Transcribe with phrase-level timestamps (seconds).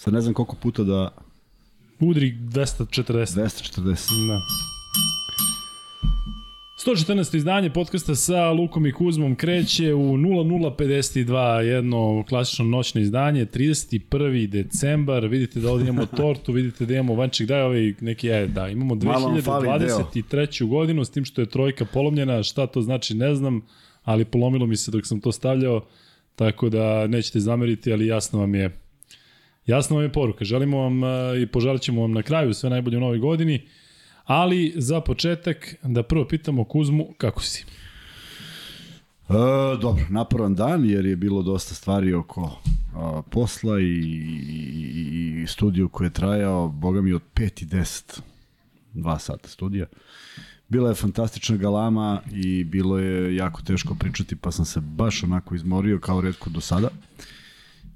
[0.00, 1.12] Sad ne znam koliko puta da...
[2.00, 3.12] Udri 240.
[3.12, 4.26] 240.
[4.26, 4.40] Da.
[6.86, 7.36] 114.
[7.36, 14.46] izdanje podcasta sa Lukom i Kuzmom kreće u 0052, jedno klasično noćno izdanje, 31.
[14.46, 18.68] decembar, vidite da ovdje imamo tortu, vidite da imamo vanček, daj ovaj neki, je, da,
[18.68, 20.68] imamo Malo vam fali 2023.
[20.68, 23.62] godinu, s tim što je trojka polomljena, šta to znači ne znam,
[24.04, 25.84] ali polomilo mi se dok sam to stavljao,
[26.36, 28.80] tako da nećete zameriti, ali jasno vam je
[29.70, 30.44] jasno vam je poruka.
[30.44, 33.62] Želimo vam eh, i poželit ćemo vam na kraju sve najbolje u novoj godini.
[34.24, 37.64] Ali za početak da prvo pitamo Kuzmu kako si?
[39.28, 39.32] E,
[39.80, 42.60] dobro, naporan dan jer je bilo dosta stvari oko
[42.94, 48.20] a, posla i, i, i studiju koji je trajao, boga mi od 5 i 10,
[48.94, 49.86] 2 sata studija.
[50.68, 55.54] Bila je fantastična galama i bilo je jako teško pričati, pa sam se baš onako
[55.54, 56.88] izmorio kao redko do sada.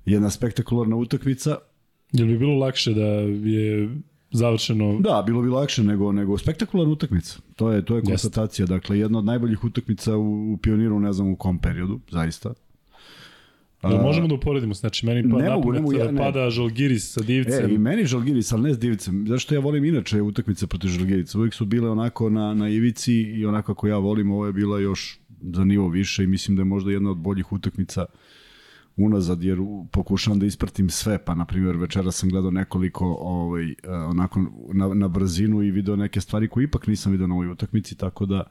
[0.07, 1.57] Jedna spektakularna utakmica.
[2.13, 3.07] Je bi bilo lakše da
[3.49, 3.89] je
[4.31, 5.01] završeno.
[5.01, 7.39] Da, bilo bi lakše nego nego spektakularna utakmica.
[7.57, 8.67] To je to je konstatacija.
[8.67, 12.55] Dakle, jedna od najboljih utakmica u, u Pioniru, ne znam u kom periodu, zaista.
[13.83, 16.19] Da možemo da uporedimo, znači meni pa ne mogu, ne mogu, ja, ne.
[16.19, 17.71] pada Žalgiris sa Divcem.
[17.71, 19.25] E, i meni Žalgiris, ali ne s Divcem.
[19.29, 21.39] Zašto ja volim inače utakmice protiv Žalgirica?
[21.39, 24.81] Uvijek su bile onako na, na ivici i onako kako ja volim, ovo je bila
[24.81, 28.15] još za nivo više i mislim da je možda jedna od boljih utakmica uh,
[28.97, 29.59] unazad jer
[29.93, 34.95] pokušavam da ispratim sve, pa na primjer večera sam gledao nekoliko ovaj, eh, onako na,
[34.95, 38.45] na brzinu i video neke stvari koje ipak nisam video na ovoj utakmici, tako da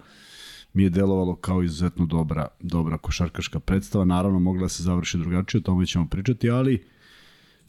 [0.73, 4.05] mi je delovalo kao izuzetno dobra, dobra košarkaška predstava.
[4.05, 6.83] Naravno, mogla se završi drugačije, o tome ćemo pričati, ali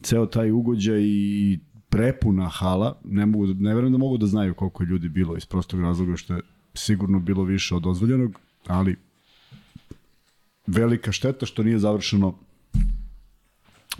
[0.01, 1.59] ceo taj ugođaj i
[1.89, 5.45] prepuna hala, ne, mogu, ne verujem da mogu da znaju koliko je ljudi bilo iz
[5.45, 6.41] prostog razloga što je
[6.73, 8.95] sigurno bilo više od dozvoljenog, ali
[10.67, 12.39] velika šteta što nije završeno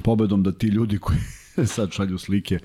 [0.02, 1.20] pobedom da ti ljudi koji
[1.76, 2.60] sad šalju slike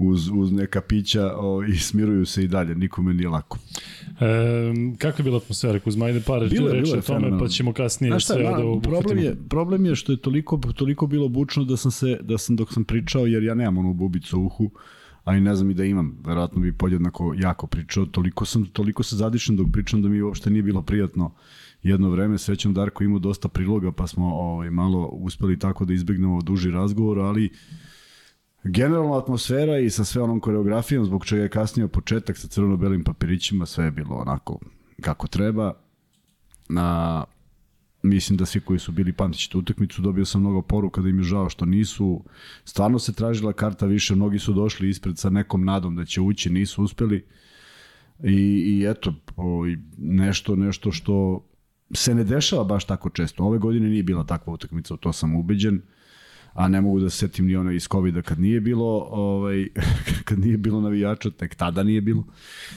[0.00, 3.58] uz, uz neka pića o, i smiruju se i dalje, nikome nije lako.
[4.20, 6.04] E, kakva je bila atmosfera Kuzma?
[6.04, 9.86] Ajde par reći o tome, pa ćemo kasnije Znaš šta, sve da problem je, problem
[9.86, 13.26] je što je toliko, toliko bilo bučno da sam se, da sam dok sam pričao,
[13.26, 14.70] jer ja nemam onu bubicu u uhu,
[15.24, 19.02] a i ne znam i da imam, verovatno bi podjednako jako pričao, toliko sam, toliko
[19.02, 21.34] se zadišem dok pričam da mi uopšte nije bilo prijatno
[21.82, 26.42] jedno vreme, srećom Darko imao dosta priloga, pa smo ovaj, malo uspeli tako da izbegnemo
[26.42, 27.50] duži razgovor, ali
[28.64, 33.66] generalna atmosfera i sa sve onom koreografijom, zbog čega je kasnije početak sa crveno-belim papirićima,
[33.66, 34.58] sve je bilo onako
[35.00, 35.72] kako treba.
[36.68, 37.24] Na,
[38.02, 41.18] mislim da svi koji su bili pamtići tu utakmicu, dobio sam mnogo poruka da im
[41.18, 42.24] je žao što nisu.
[42.64, 46.50] Stvarno se tražila karta više, mnogi su došli ispred sa nekom nadom da će ući,
[46.50, 47.24] nisu uspeli.
[48.24, 49.64] I, i eto, o,
[49.98, 51.46] nešto, nešto što
[51.94, 53.44] se ne dešava baš tako često.
[53.44, 55.82] Ove godine nije bila takva utakmica, to sam ubeđen
[56.52, 59.68] a ne mogu da se setim ni ono iz covid kad nije bilo ovaj
[60.24, 62.24] kad nije bilo navijača, tek tada nije bilo.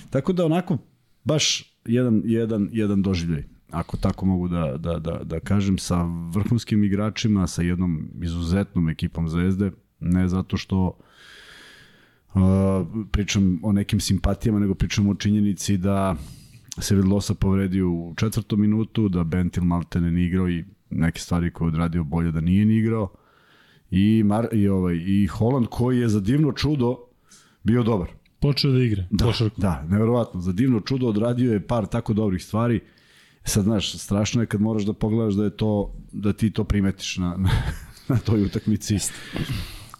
[0.09, 0.77] Tako da onako
[1.23, 3.43] baš jedan jedan jedan doživljaj
[3.73, 6.03] ako tako mogu da, da, da, da kažem, sa
[6.33, 10.97] vrhunskim igračima, sa jednom izuzetnom ekipom Zvezde, ne zato što
[12.33, 12.41] uh,
[13.11, 16.15] pričam o nekim simpatijama, nego pričam o činjenici da
[16.79, 21.65] se Vidlosa povredio u četvrtom minutu, da Bentil Maltene ne igrao i neke stvari koje
[21.65, 23.13] je odradio bolje da nije ni igrao.
[23.91, 26.97] I, Mar, i, ovaj, i Holland koji je za divno čudo
[27.63, 28.07] bio dobar.
[28.39, 29.03] Počeo da igra.
[29.11, 29.61] Da, košarku.
[29.61, 30.41] da, neverovatno.
[30.41, 32.79] Za divno čudo odradio je par tako dobrih stvari.
[33.43, 37.17] Sad, znaš, strašno je kad moraš da pogledaš da je to, da ti to primetiš
[37.17, 37.49] na, na,
[38.09, 38.97] na toj utakmici.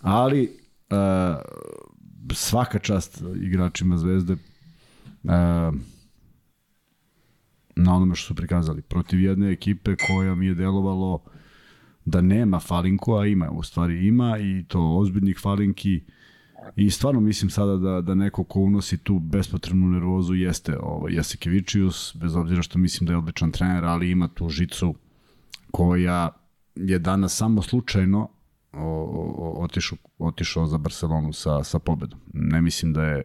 [0.02, 0.58] Ali,
[0.90, 1.42] uh,
[2.34, 4.34] svaka čast igračima Zvezde,
[5.24, 5.32] uh,
[7.76, 8.82] na onome što su prikazali.
[8.82, 11.24] Protiv jedne ekipe koja mi je delovalo
[12.06, 16.02] da nema falinku, a ima, u stvari ima i to ozbiljnih falinki
[16.76, 22.16] i stvarno mislim sada da, da neko ko unosi tu bespotrebnu nervozu jeste ovaj, Jasikevičius,
[22.16, 24.96] bez obzira što mislim da je odličan trener, ali ima tu žicu
[25.72, 26.30] koja
[26.76, 28.30] je danas samo slučajno
[29.58, 32.20] otišao, otišao za Barcelonu sa, sa pobedom.
[32.34, 33.24] Ne mislim da je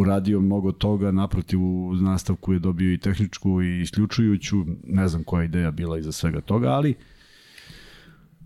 [0.00, 5.44] uradio mnogo toga, naprotiv u nastavku je dobio i tehničku i isključujuću, ne znam koja
[5.44, 6.94] ideja bila iza svega toga, ali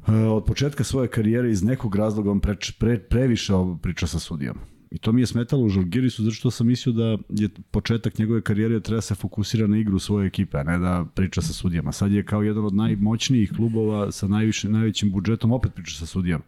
[0.09, 3.53] e, od početka svoje karijere iz nekog razloga on pre, pre, previše
[3.83, 4.61] priča sa sudijama.
[4.91, 8.41] I to mi je smetalo u Žalgirisu zato što sam mislio da je početak njegove
[8.41, 11.93] karijere da treba se fokusira na igru svoje ekipe, a ne da priča sa sudijama.
[11.93, 16.45] Sad je kao jedan od najmoćnijih klubova sa najviše, najvećim budžetom opet priča sa sudijama.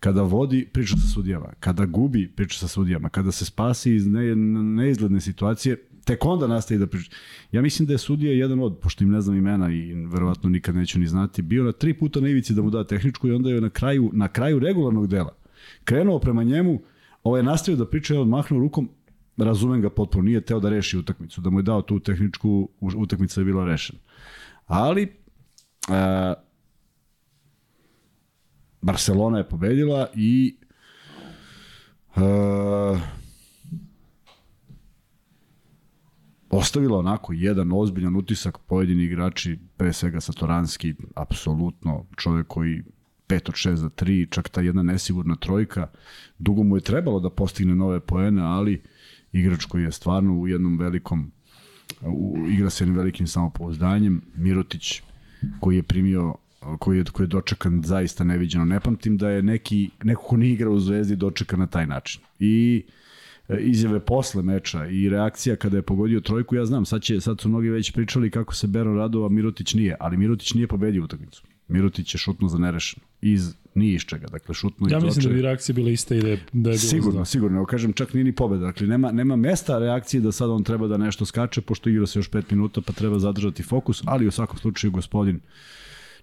[0.00, 1.52] Kada vodi, priča sa sudijama.
[1.60, 3.08] Kada gubi, priča sa sudijama.
[3.08, 7.10] Kada se spasi iz ne, neizgledne situacije, tek onda nastavi da priča.
[7.52, 10.76] Ja mislim da je sudija jedan od, pošto im ne znam imena i verovatno nikad
[10.76, 13.50] neću ni znati, bio na tri puta na ivici da mu da tehničku i onda
[13.50, 15.40] je na kraju, na kraju regularnog dela
[15.84, 16.80] krenuo prema njemu,
[17.24, 18.88] ovaj je nastavio da priča i odmahnuo rukom,
[19.36, 23.40] razumem ga potpuno, nije teo da reši utakmicu, da mu je dao tu tehničku, utakmica
[23.40, 23.98] je bila rešena.
[24.66, 26.34] Ali, e,
[28.82, 30.56] Barcelona je pobedila i
[32.16, 32.20] e,
[36.50, 42.82] ostavila onako jedan ozbiljan utisak pojedini igrači, pre svega Satoranski, apsolutno čovek koji
[43.28, 45.86] 5 od 6 za 3, čak ta jedna nesigurna trojka.
[46.38, 48.82] Dugo mu je trebalo da postigne nove poene, ali
[49.32, 51.32] igrač koji je stvarno u jednom velikom
[52.02, 54.22] u, igra se jednim velikim samopouzdanjem.
[54.34, 55.02] Mirotić
[55.60, 56.34] koji je primio
[56.78, 58.64] koji je, koji je dočekan zaista neviđeno.
[58.64, 62.22] Ne pamtim da je neki, neko ko nije igrao u Zvezdi dočekan na taj način.
[62.38, 62.84] I
[63.48, 67.40] e, izjave posle meča i reakcija kada je pogodio trojku, ja znam, sad, će, sad
[67.40, 71.42] su mnogi već pričali kako se Beron radova, Mirotić nije, ali Mirotić nije pobedio utakmicu.
[71.68, 73.06] Mirotić je šutno za nerešeno.
[73.22, 74.26] Iz, ni iz čega.
[74.26, 76.90] Dakle, šutno ja mislim da bi reakcija bila ista i da je, da je bilo
[76.90, 77.24] Sigurno, zna.
[77.24, 77.56] sigurno.
[77.56, 78.64] Evo kažem, čak nije ni pobeda.
[78.64, 82.18] Dakle, nema, nema mesta reakcije da sad on treba da nešto skače, pošto igra se
[82.18, 85.40] još 5 minuta, pa treba zadržati fokus, ali u svakom slučaju gospodin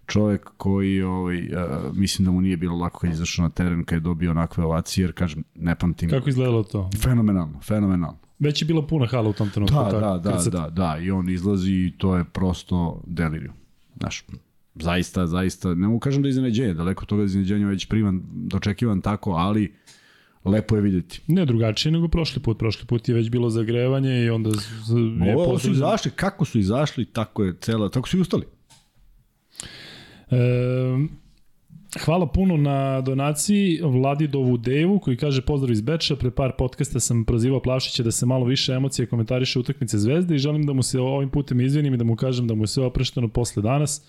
[0.07, 3.83] čovek koji ovaj, a, mislim da mu nije bilo lako kad je izašao na teren
[3.83, 6.09] kad je dobio onakve ovacije, jer kažem, ne pamtim.
[6.09, 6.89] Kako izgledalo to?
[7.01, 8.17] Fenomenalno, fenomenalno.
[8.39, 9.75] Već je bila puna hala u tom trenutku.
[9.75, 13.51] Da, da, da, da, da, i on izlazi i to je prosto deliriju.
[13.99, 14.25] Znaš,
[14.75, 19.01] zaista, zaista, ne mogu kažem da je iznenađenje, daleko toga da iznenađenje već priman, dočekivan
[19.01, 19.73] tako, ali
[20.45, 21.21] lepo je videti.
[21.27, 22.59] Ne drugačije nego prošli put.
[22.59, 25.59] Prošli put je već bilo zagrevanje i onda je Ovo potređen...
[25.59, 28.43] su izašli, kako su izašli, tako je cela, tako su i ustali.
[30.31, 30.37] E,
[32.05, 36.15] hvala puno na donaciji Vladidovu Devu koji kaže pozdrav iz Beča.
[36.15, 40.39] Pre par podcasta sam prozivao Plavšića da se malo više emocije komentariše utakmice Zvezde i
[40.39, 42.85] želim da mu se ovim putem izvinim i da mu kažem da mu je sve
[42.85, 44.05] oprešteno posle danas.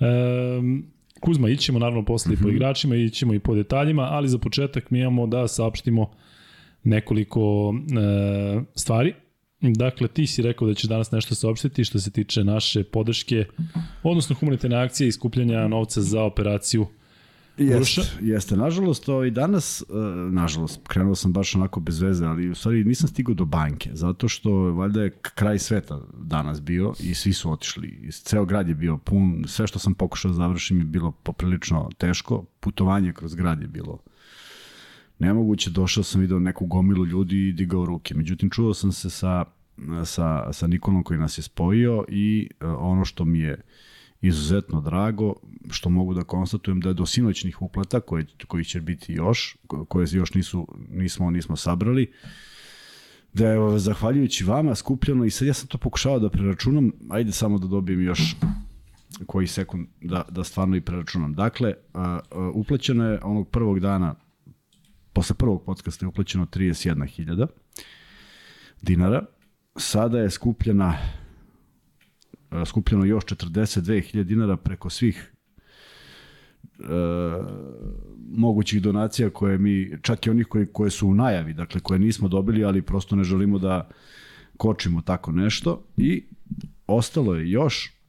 [0.00, 0.84] Um,
[1.20, 2.38] Kuzma, ićemo naravno posle mm -hmm.
[2.38, 2.56] i po mhm.
[2.56, 6.10] igračima, ićemo i po detaljima, ali za početak mi imamo da saopštimo
[6.84, 9.14] nekoliko e, stvari.
[9.60, 13.44] Dakle, ti si rekao da ćeš danas nešto saopštiti što se tiče naše podrške,
[14.02, 16.86] odnosno humanitarne akcije i skupljanja novca za operaciju
[17.60, 18.56] Jeste, jeste.
[18.56, 23.08] Nažalost, ovaj, danas, uh, nažalost, krenuo sam baš onako bez veze, ali u stvari nisam
[23.08, 28.08] stigao do banke, zato što valjda je kraj sveta danas bio i svi su otišli.
[28.12, 32.44] Ceo grad je bio pun, sve što sam pokušao da završim je bilo poprilično teško,
[32.60, 33.98] putovanje kroz grad je bilo
[35.20, 38.14] nemoguće, došao sam video neku gomilu ljudi i digao ruke.
[38.14, 39.44] Međutim, čuo sam se sa,
[40.04, 43.62] sa, sa Nikolom koji nas je spojio i uh, ono što mi je
[44.20, 45.34] izuzetno drago
[45.70, 49.56] što mogu da konstatujem da je do sinoćnih uplata koje, koji će biti još,
[49.88, 52.12] koje još nisu, nismo, nismo sabrali,
[53.32, 57.58] da je zahvaljujući vama skupljeno i sad ja sam to pokušao da preračunam, ajde samo
[57.58, 58.36] da dobijem još
[59.26, 61.34] koji sekund da, da stvarno i preračunam.
[61.34, 61.74] Dakle,
[62.54, 64.14] uplaćeno je onog prvog dana,
[65.12, 67.46] posle prvog podcasta je uplaćeno 31.000
[68.82, 69.26] dinara,
[69.76, 70.98] sada je skupljena
[72.66, 75.32] skupljeno još 42.000 dinara preko svih
[76.78, 76.84] e,
[78.30, 82.28] mogućih donacija koje mi, čak i onih koji, koje su u najavi, dakle koje nismo
[82.28, 83.88] dobili, ali prosto ne želimo da
[84.56, 85.84] kočimo tako nešto.
[85.96, 86.24] I
[86.86, 87.99] ostalo je još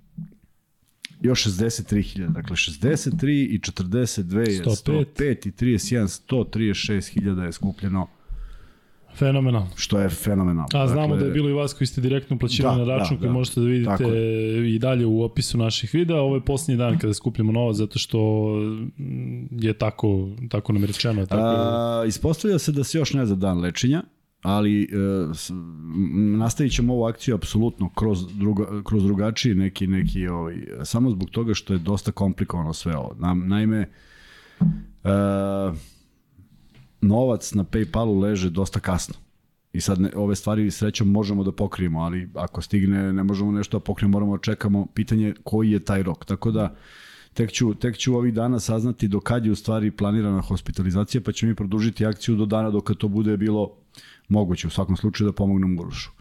[1.21, 8.07] još 63.000, dakle 63 i 42 je 105, 105 i 31, 136.000 je skupljeno
[9.15, 9.69] Fenomenalno.
[9.75, 10.67] Što je fenomenalno.
[10.73, 13.17] A znamo dakle, da je bilo i vas koji ste direktno uplaćivali da, na račun
[13.17, 13.33] da, koji da.
[13.33, 14.03] možete da vidite
[14.75, 16.17] i dalje u opisu naših videa.
[16.17, 18.51] Ovo je posljednji dan kada skupljamo novac zato što
[19.51, 21.25] je tako, tako nam je rečeno.
[21.25, 21.43] Tako...
[21.43, 24.03] A, ispostavlja se da se još ne za dan lečenja,
[24.41, 24.87] ali e,
[26.37, 31.53] nastavit ćemo ovu akciju apsolutno kroz, druga, kroz drugačiji neki, neki ovaj, samo zbog toga
[31.53, 33.15] što je dosta komplikovano sve ovo.
[33.19, 33.89] Na, naime,
[35.03, 35.09] e,
[37.01, 39.15] novac na Paypalu leže dosta kasno.
[39.73, 43.79] I sad ne, ove stvari srećom možemo da pokrijemo, ali ako stigne ne možemo nešto
[43.79, 46.25] da pokrijemo, moramo da čekamo pitanje koji je taj rok.
[46.25, 46.75] Tako da
[47.33, 51.31] tek ću, tek ću ovih dana saznati do kad je u stvari planirana hospitalizacija, pa
[51.31, 53.77] ćemo mi produžiti akciju do dana dok to bude bilo
[54.31, 56.11] moguće, u svakom slučaju da pomognem Urošu.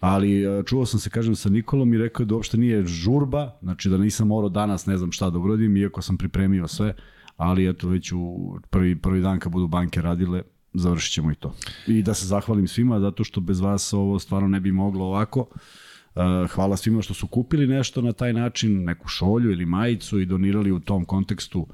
[0.00, 3.88] Ali e, čuo sam se, kažem, sa Nikolom i rekao da uopšte nije žurba, znači
[3.88, 6.94] da nisam morao danas ne znam šta da uradim, iako sam pripremio sve,
[7.36, 10.42] ali eto već u prvi, prvi dan kad budu banke radile,
[10.74, 11.54] završit ćemo i to.
[11.86, 15.40] I da se zahvalim svima, zato što bez vas ovo stvarno ne bi moglo ovako.
[15.40, 20.26] Uh, hvala svima što su kupili nešto na taj način, neku šolju ili majicu i
[20.26, 21.66] donirali u tom kontekstu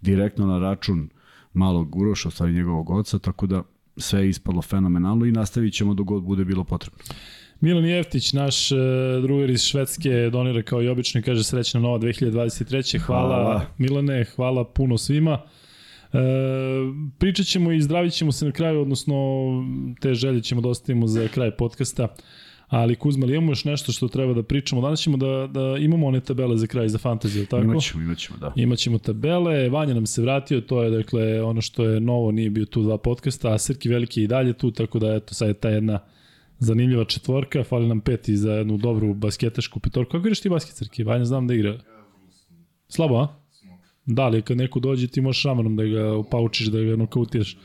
[0.00, 1.08] direktno na račun
[1.52, 3.62] malog Uroša, ostali njegovog oca, tako da
[3.96, 6.98] sve je ispalo fenomenalno i nastavit ćemo dok god bude bilo potrebno.
[7.60, 8.78] Milan Jeftić, naš uh,
[9.22, 12.98] drugar iz Švedske, donira kao i obično i kaže srećna nova 2023.
[12.98, 13.66] Hvala, hvala.
[13.78, 15.38] Milane, hvala puno svima.
[16.12, 16.18] E,
[17.18, 19.14] pričat ćemo i zdravit ćemo se na kraju, odnosno
[20.00, 22.08] te želje ćemo da ostavimo za kraj podcasta.
[22.70, 24.82] Ali Kuzma, ali imamo još nešto što treba da pričamo.
[24.82, 27.62] Danas ćemo da, da imamo one tabele za kraj za fantaziju, tako?
[27.62, 28.52] Imaćemo, imaćemo, da.
[28.56, 32.66] Imaćemo tabele, Vanja nam se vratio, to je dakle ono što je novo, nije bio
[32.66, 35.54] tu dva podcasta, a Srki Veliki je i dalje tu, tako da eto sad je
[35.54, 35.98] ta jedna
[36.58, 40.10] zanimljiva četvorka, fali nam peti za jednu dobru basketašku petorku.
[40.10, 41.04] Kako igraš ti basket, Srki?
[41.04, 41.78] Vanja znam da igra.
[42.88, 43.28] Slabo, a?
[44.06, 47.56] Da, ali kad neko dođe ti možeš šamanom da ga paučiš, da ga nokautiraš.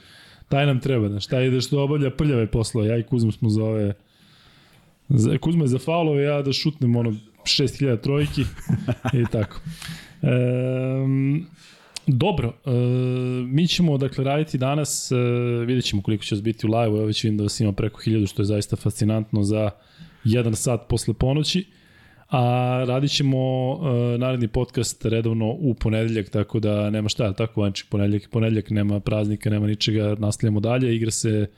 [0.49, 2.87] Taj nam treba, znaš, taj ideš da obavlja prljave poslove.
[2.87, 3.93] Ja i Kuzma smo za ove...
[5.09, 8.41] Za, Kuzma je za faulove, ja da šutnem ono 6000 trojki
[9.13, 9.61] i tako.
[10.21, 11.45] Um,
[12.07, 12.71] Dobro, e,
[13.45, 15.15] mi ćemo dakle raditi danas, e,
[15.65, 18.01] vidjet ćemo koliko će vas biti u live, evo već vidim da vas ima preko
[18.01, 19.69] 1000, što je zaista fascinantno za
[20.23, 21.65] jedan sat posle ponoći.
[22.29, 27.89] A radit ćemo e, naredni podcast redovno u ponedeljak, tako da nema šta, tako Vanček,
[27.89, 31.49] ponedeljak ponedeljak, nema praznika, nema ničega, nastavljamo dalje, igra se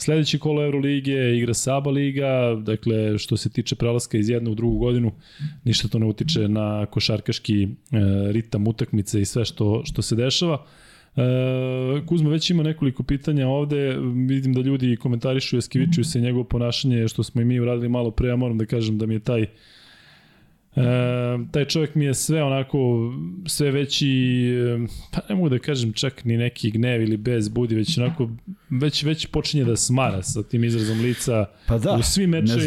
[0.00, 4.78] Sledeće kolo Euroligije, igra Saba Liga, dakle što se tiče prelaska iz jedne u drugu
[4.78, 5.12] godinu,
[5.64, 7.68] ništa to ne utiče na košarkaški e,
[8.32, 10.64] ritam utakmice i sve što, što se dešava.
[11.16, 11.20] E,
[12.06, 17.22] Kuzma već ima nekoliko pitanja ovde, vidim da ljudi komentarišu Jeskiviću se njegovo ponašanje što
[17.22, 19.46] smo i mi uradili malo pre, ja moram da kažem da mi je taj
[20.76, 20.82] E,
[21.50, 22.78] taj čovjek mi je sve onako,
[23.46, 24.46] sve veći,
[25.12, 28.30] pa ne mogu da kažem čak ni neki gnev ili bez budi, već onako,
[28.70, 32.62] već, već počinje da smara sa tim izrazom lica pa da, u svim mečevima.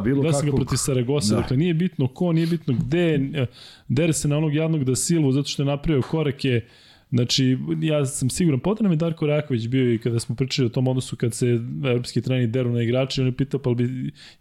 [0.00, 0.46] bilo da kako.
[0.46, 1.40] ga protiv Saragosa, da.
[1.40, 3.20] dakle nije bitno ko, nije bitno gde,
[3.88, 6.60] dere se na onog jadnog da silu zato što je napravio korake,
[7.10, 10.88] Znači, ja sam siguran, potrebno je Darko Raković bio i kada smo pričali o tom
[10.88, 11.46] odnosu kad se
[11.84, 13.84] evropski trening deru na igrače, on je pitao, pa bi,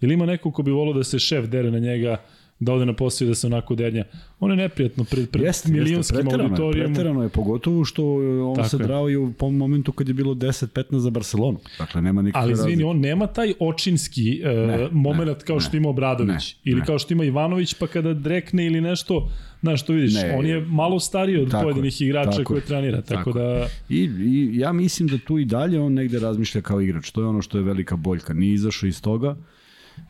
[0.01, 2.17] je li ima neko ko bi volio da se šef dere na njega
[2.59, 4.03] da ode na posao i da se onako dernja.
[4.39, 6.89] On je neprijatno pred, pred jeste, milionskim jeste, auditorijom.
[6.89, 8.05] Je, preterano je, pogotovo što
[8.49, 11.59] on Tako se drao i u momentu kad je bilo 10-15 za Barcelonu.
[11.79, 15.77] Dakle, nema nikakve Ali izvini, on nema taj očinski uh, ne, moment ne, kao što
[15.77, 16.55] ima Obradović.
[16.55, 16.85] Ne, ili ne.
[16.85, 19.29] kao što ima Ivanović, pa kada drekne ili nešto,
[19.61, 23.01] Znaš, to vidiš, ne, on je malo stariji od tako, pojedinih igrača tako, koje trenira,
[23.01, 23.67] tako, tako da...
[23.89, 27.27] I, I ja mislim da tu i dalje on negde razmišlja kao igrač, to je
[27.27, 29.35] ono što je velika boljka, nije izašao iz toga,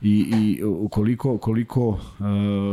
[0.01, 0.61] i, i
[0.91, 1.99] koliko, koliko uh,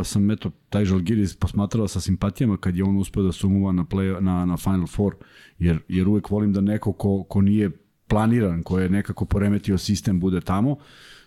[0.05, 4.21] sam eto, taj Žalgiris posmatrao sa simpatijama kad je on uspeo da sumuva na, play,
[4.21, 5.15] na, na Final Four,
[5.59, 7.71] jer, jer uvek volim da neko ko, ko nije
[8.09, 10.77] planiran, ko je nekako poremetio sistem bude tamo,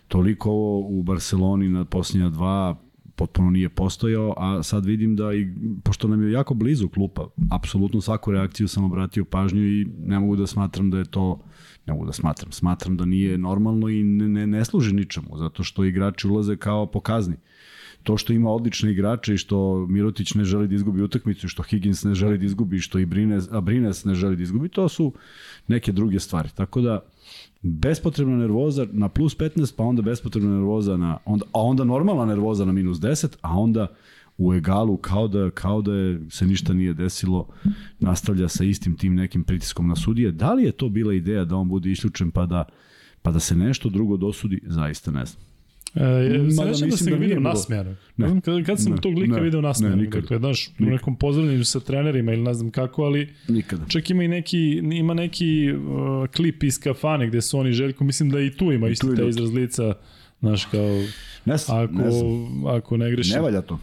[0.08, 2.76] toliko ovo u Barceloni na posljednja dva
[3.16, 5.48] potpuno nije postojao, a sad vidim da i,
[5.84, 10.36] pošto nam je jako blizu klupa, apsolutno svaku reakciju sam obratio pažnju i ne mogu
[10.36, 11.40] da smatram da je to
[11.86, 12.52] ne mogu da smatram.
[12.52, 16.86] Smatram da nije normalno i ne, ne, ne služi ničemu, zato što igrači ulaze kao
[16.86, 17.36] pokazni.
[18.02, 22.04] To što ima odlične igrače i što Mirotić ne želi da izgubi utakmicu, što Higgins
[22.04, 25.12] ne želi da izgubi, što i Brines, a Brines ne želi da izgubi, to su
[25.68, 26.48] neke druge stvari.
[26.54, 27.00] Tako da,
[27.62, 32.64] bespotrebna nervoza na plus 15, pa onda bespotrebna nervoza na, onda, a onda normalna nervoza
[32.64, 33.86] na minus 10, a onda
[34.38, 37.48] u egalu kao da, kao da je, se ništa nije desilo,
[37.98, 40.32] nastavlja sa istim tim nekim pritiskom na sudije.
[40.32, 42.64] Da li je to bila ideja da on bude isključen pa da,
[43.22, 44.60] pa da se nešto drugo dosudi?
[44.66, 45.46] Zaista ne znam.
[45.94, 47.96] E, Sećam da sam ga vidio nasmejano.
[48.16, 50.02] Ne znam, kad, kad sam ne, tog lika ne, video nasmejano.
[50.02, 53.84] Ne, dakle, daš, u nekom pozdravljanju sa trenerima ili ne znam kako, ali nikada.
[53.88, 58.30] čak ima i neki, ima neki uh, klip iz kafane gde su oni Željko, mislim
[58.30, 59.94] da i tu ima isto te izraz lica,
[60.40, 61.02] znaš, kao,
[61.44, 62.10] ne, ako, ne
[62.76, 63.34] ako ne grešim.
[63.34, 63.78] Ne valja to.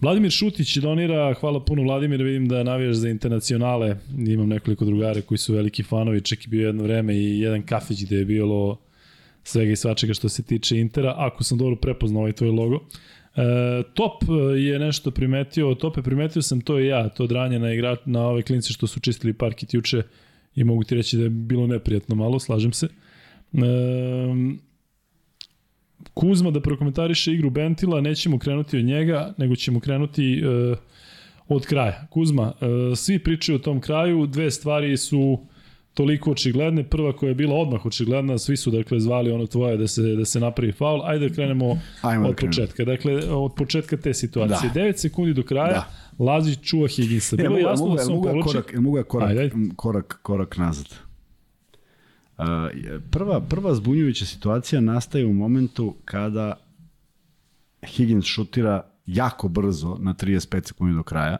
[0.00, 5.38] Vladimir Šutić donira, hvala puno Vladimir, vidim da navijaš za internacionale, imam nekoliko drugare koji
[5.38, 8.78] su veliki fanovi, čak i bio jedno vreme i jedan kafić gde je bilo
[9.44, 12.76] svega i svačega što se tiče Intera, ako sam dobro prepoznao ovaj tvoj logo.
[12.76, 13.42] E,
[13.94, 14.22] top
[14.58, 18.28] je nešto primetio, top je primetio sam to i ja, to dranje na, igra, na
[18.28, 20.02] ove klince što su čistili parkit juče
[20.54, 22.86] i mogu ti reći da je bilo neprijatno malo, slažem se.
[22.86, 23.58] E,
[26.16, 30.78] Kuzma da prokomentariše igru Bentila, nećemo krenuti od njega, nego ćemo krenuti uh,
[31.48, 32.06] od kraja.
[32.10, 35.38] Kuzma, uh, svi pričaju o tom kraju, dve stvari su
[35.94, 36.84] toliko očigledne.
[36.84, 40.24] Prva koja je bila odmah očigledna, svi su dakle zvali ono tvoje da se da
[40.24, 41.00] se napravi faul.
[41.04, 42.84] Ajde da krenemo Ajmo od da početka.
[42.84, 44.70] Dakle, od početka te situacije.
[44.74, 44.80] Da.
[44.80, 45.72] 9 sekundi do kraja.
[45.72, 46.24] Da.
[46.24, 47.36] Lazić čuva Higginsa.
[47.36, 48.48] Bilo je jasno da se on povlači.
[48.48, 49.50] Korak, mogu korak, Ajde.
[49.76, 51.05] korak, korak nazad.
[53.10, 56.60] Prva, prva zbunjujuća situacija nastaje u momentu kada
[57.86, 61.36] Higgins šutira jako brzo na 35 sekundi do kraja.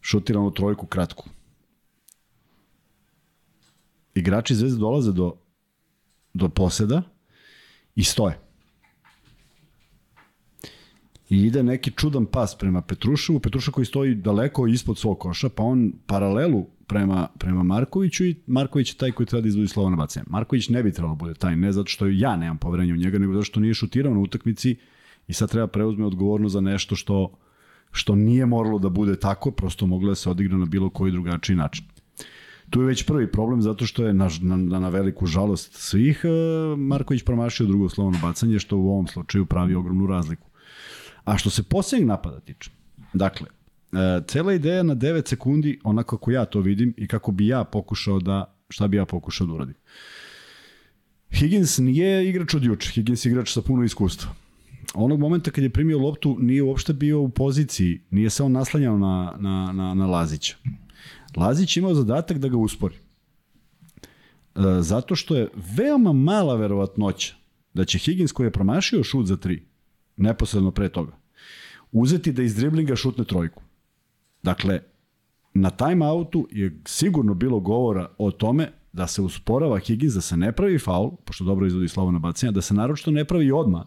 [0.00, 1.28] Šutira onu trojku kratku.
[4.14, 5.36] Igrači Zvezde dolaze do,
[6.34, 7.02] do poseda
[7.94, 8.38] i stoje.
[11.30, 15.62] I ide neki čudan pas prema Petruševu, Petrušev koji stoji daleko ispod svog koša, pa
[15.62, 19.96] on paralelu prema, prema Markoviću i Marković je taj koji treba da izvodi slovo na
[19.96, 20.24] bacanje.
[20.28, 23.18] Marković ne bi trebalo da bude taj, ne zato što ja nemam poverenja u njega,
[23.18, 24.76] nego zato što nije šutirao na utakmici
[25.28, 27.38] i sad treba preuzme odgovornost za nešto što,
[27.92, 31.56] što nije moralo da bude tako, prosto moglo da se odigra na bilo koji drugačiji
[31.56, 31.84] način.
[32.70, 36.28] Tu je već prvi problem zato što je na, na, na veliku žalost svih e,
[36.76, 40.48] Marković promašio drugo slovno bacanje što u ovom slučaju pravi ogromnu razliku.
[41.24, 42.70] A što se posljednjeg napada tiče,
[43.12, 43.46] dakle,
[43.92, 47.64] e, cela ideja na 9 sekundi, onako kako ja to vidim i kako bi ja
[47.64, 49.74] pokušao da, šta bi ja pokušao da uradim.
[51.30, 54.30] Higgins nije igrač od juče, Higgins je igrač sa puno iskustva.
[54.94, 58.98] Onog momenta kad je primio loptu nije uopšte bio u poziciji, nije se on naslanjao
[58.98, 60.56] na, na, na, na Lazića.
[61.36, 62.94] Lazić imao zadatak da ga uspori.
[62.94, 67.34] E, zato što je veoma mala verovatnoća
[67.74, 69.62] da će Higgins koji je promašio šut za tri,
[70.16, 71.12] neposredno pre toga,
[71.92, 73.62] uzeti da iz driblinga šutne trojku.
[74.42, 74.80] Dakle,
[75.54, 80.52] na timeoutu je sigurno bilo govora o tome da se usporava Higgins, da se ne
[80.52, 83.86] pravi faul, pošto dobro izvodi slovo na bacanja, da se naročito ne pravi odma,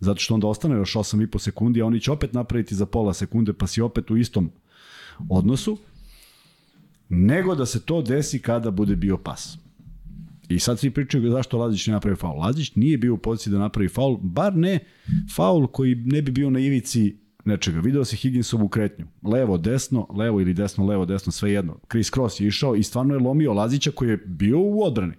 [0.00, 3.52] zato što onda ostane još 8,5 sekundi, a oni će opet napraviti za pola sekunde,
[3.52, 4.50] pa si opet u istom
[5.28, 5.78] odnosu,
[7.08, 9.58] nego da se to desi kada bude bio pas.
[10.48, 12.40] I sad svi pričaju zašto Lazić ne napravi faul.
[12.40, 14.78] Lazić nije bio u poziciji da napravi faul, bar ne
[15.34, 17.80] faul koji ne bi bio na ivici nečega.
[17.80, 19.06] Video se Higginsovu kretnju.
[19.22, 21.78] Levo, desno, levo ili desno, levo, desno, sve jedno.
[21.90, 25.14] Chris Cross je išao i stvarno je lomio Lazića koji je bio u odbrani.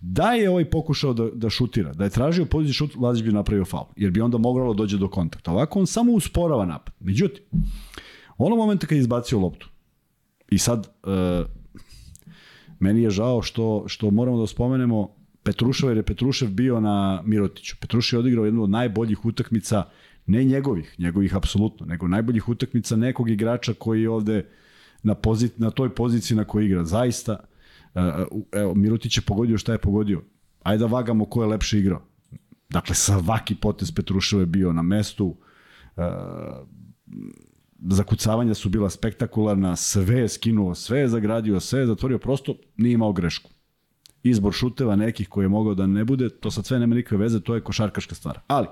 [0.00, 3.64] Da je ovaj pokušao da, da šutira, da je tražio poziciju šut, Lazić bi napravio
[3.64, 5.52] faul, jer bi onda moglo da dođe do kontakta.
[5.52, 6.94] Ovako on samo usporava napad.
[7.00, 7.44] Međutim,
[8.38, 9.68] ono momenta kad je izbacio loptu,
[10.50, 11.46] i sad, uh,
[12.80, 15.08] meni je žao što, što moramo da spomenemo
[15.42, 17.76] Petruševa, jer je Petrušev bio na Mirotiću.
[17.80, 19.84] Petrušev je odigrao jednu od najboljih utakmica,
[20.26, 24.48] ne njegovih, njegovih apsolutno, nego najboljih utakmica nekog igrača koji je ovde
[25.02, 26.84] na, pozit, na toj poziciji na kojoj igra.
[26.84, 27.36] Zaista,
[28.52, 30.22] evo, Mirotić je pogodio šta je pogodio.
[30.62, 32.02] Ajde da vagamo ko je lepše igrao.
[32.70, 35.36] Dakle, svaki potez Petruševa je bio na mestu,
[37.78, 42.94] zakucavanja su bila spektakularna, sve je skinuo, sve je zagradio, sve je zatvorio, prosto nije
[42.94, 43.50] imao grešku.
[44.22, 47.40] Izbor šuteva nekih koje je mogao da ne bude, to sad sve nema nikakve veze,
[47.40, 48.40] to je košarkaška stvar.
[48.46, 48.66] Ali,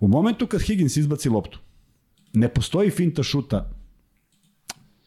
[0.00, 1.58] u momentu kad Higgins izbaci loptu,
[2.32, 3.70] ne postoji finta šuta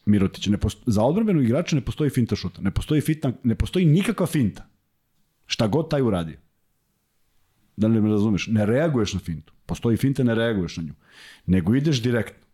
[0.08, 0.50] Mirotića.
[0.50, 2.62] Ne posto, za odbrambenu igrača ne postoji finta šuta.
[2.62, 4.68] Ne postoji, finta, ne postoji nikakva finta.
[5.46, 6.38] Šta god taj uradio.
[7.76, 8.46] Da li me razumeš?
[8.46, 9.52] Ne reaguješ na fintu.
[9.66, 10.94] Postoji finta, ne reaguješ na nju.
[11.46, 12.46] Nego ideš direktno.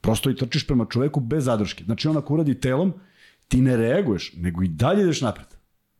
[0.00, 1.84] Prosto i trčiš prema čoveku bez zadrške.
[1.84, 2.92] Znači on ako uradi telom,
[3.48, 5.46] ti ne reaguješ, nego i dalje ideš napred.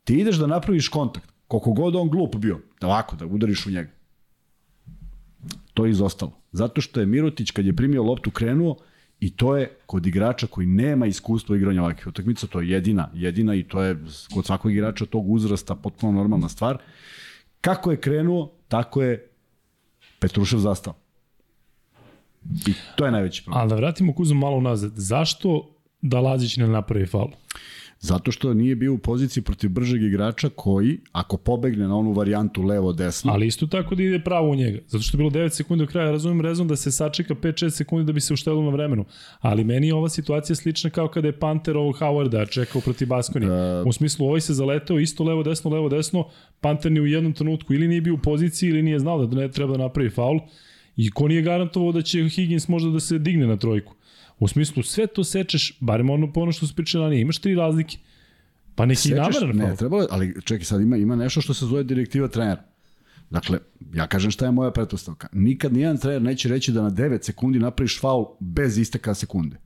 [0.04, 1.33] Ti ideš da napraviš kontakt.
[1.48, 3.90] Koliko god on glup bio, da ovako, da udariš u njega.
[5.74, 6.32] To je izostalo.
[6.52, 8.76] Zato što je Mirotić kad je primio loptu krenuo,
[9.24, 13.54] I to je kod igrača koji nema iskustva igranja ovakvih utakmica, to je jedina, jedina
[13.54, 13.96] i to je
[14.34, 16.78] kod svakog igrača tog uzrasta potpuno normalna stvar.
[17.60, 19.30] Kako je krenuo, tako je
[20.18, 20.94] Petrušev zastao.
[22.66, 23.60] I to je najveći problem.
[23.60, 24.92] Ali da vratimo kuzu malo nazad.
[24.94, 27.30] Zašto da Lazić ne napravi faul?
[28.04, 32.62] Zato što nije bio u poziciji protiv bržeg igrača koji, ako pobegne na onu varijantu
[32.62, 33.32] levo-desno...
[33.32, 34.78] Ali isto tako da ide pravo u njega.
[34.88, 36.10] Zato što je bilo 9 sekundi do kraja.
[36.10, 39.04] Razumem rezon da se sačeka 5-6 sekundi da bi se uštedilo na vremenu.
[39.40, 43.46] Ali meni je ova situacija slična kao kada je Panter ovog Howarda čekao protiv Baskoni.
[43.46, 46.28] Uh, u smislu, ovaj se zaleteo isto levo-desno, levo-desno.
[46.60, 49.48] Panter ni u jednom trenutku ili nije bio u poziciji ili nije znao da ne
[49.50, 50.40] treba da napravi faul.
[50.96, 53.94] I ko nije garantovao da će Higgins možda da se digne na trojku.
[54.38, 57.54] U smislu, sve to sečeš, barem ono po ono što su pričali ranije, imaš tri
[57.54, 57.98] razlike.
[58.74, 61.82] Pa neki Sečeš, nameran Ne, trebalo, ali čekaj, sad ima, ima nešto što se zove
[61.82, 62.62] direktiva trenera.
[63.30, 63.58] Dakle,
[63.94, 65.28] ja kažem šta je moja pretpostavka.
[65.32, 69.56] Nikad nijedan trener neće reći da na 9 sekundi napraviš faul bez isteka sekunde.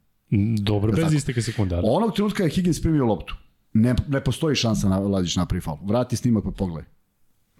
[0.60, 1.74] Dobro, bez isteka sekunde.
[1.74, 1.84] Ali.
[1.86, 3.34] Onog trenutka je Higgins primio loptu.
[3.72, 5.78] Ne, ne postoji šansa na Lazić napravi faul.
[5.82, 6.84] Vrati snimak pa pogledaj.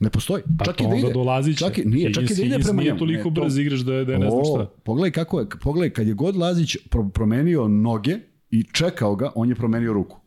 [0.00, 0.42] Ne postoji.
[0.58, 1.12] Pa čak i da ide.
[1.12, 2.96] dolazi čak i, nije, čak i da ide prema njemu.
[2.96, 3.60] Nije toliko brz to...
[3.60, 4.70] igraš da je, da je ne znam šta.
[4.84, 6.76] Pogledaj kako je, pogledaj, kad je god Lazić
[7.12, 8.18] promenio noge
[8.50, 10.20] i čekao ga, on je promenio ruku.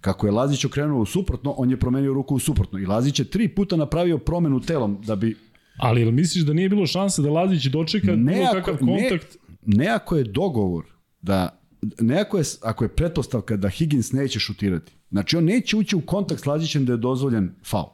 [0.00, 2.78] Kako je Lazić okrenuo u suprotno, on je promenio ruku u suprotno.
[2.78, 5.36] I Lazić je tri puta napravio promenu telom da bi...
[5.76, 9.36] Ali ili misliš da nije bilo šanse da Lazić dočeka ne bilo kakav kontakt?
[9.66, 10.84] Ne, ne ako je dogovor
[11.22, 11.60] da
[12.00, 14.92] ne ako je, ako je pretpostavka da Higgins neće šutirati.
[15.10, 17.88] Znači on neće ući u kontakt s Lazićem da je dozvoljen faul.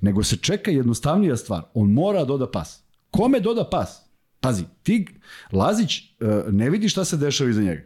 [0.00, 1.62] Nego se čeka jednostavnija stvar.
[1.74, 2.82] On mora doda pas.
[3.10, 4.06] Kome doda pas?
[4.40, 5.06] Pazi, ti,
[5.52, 7.82] Lazić uh, ne vidi šta se dešava iza njega.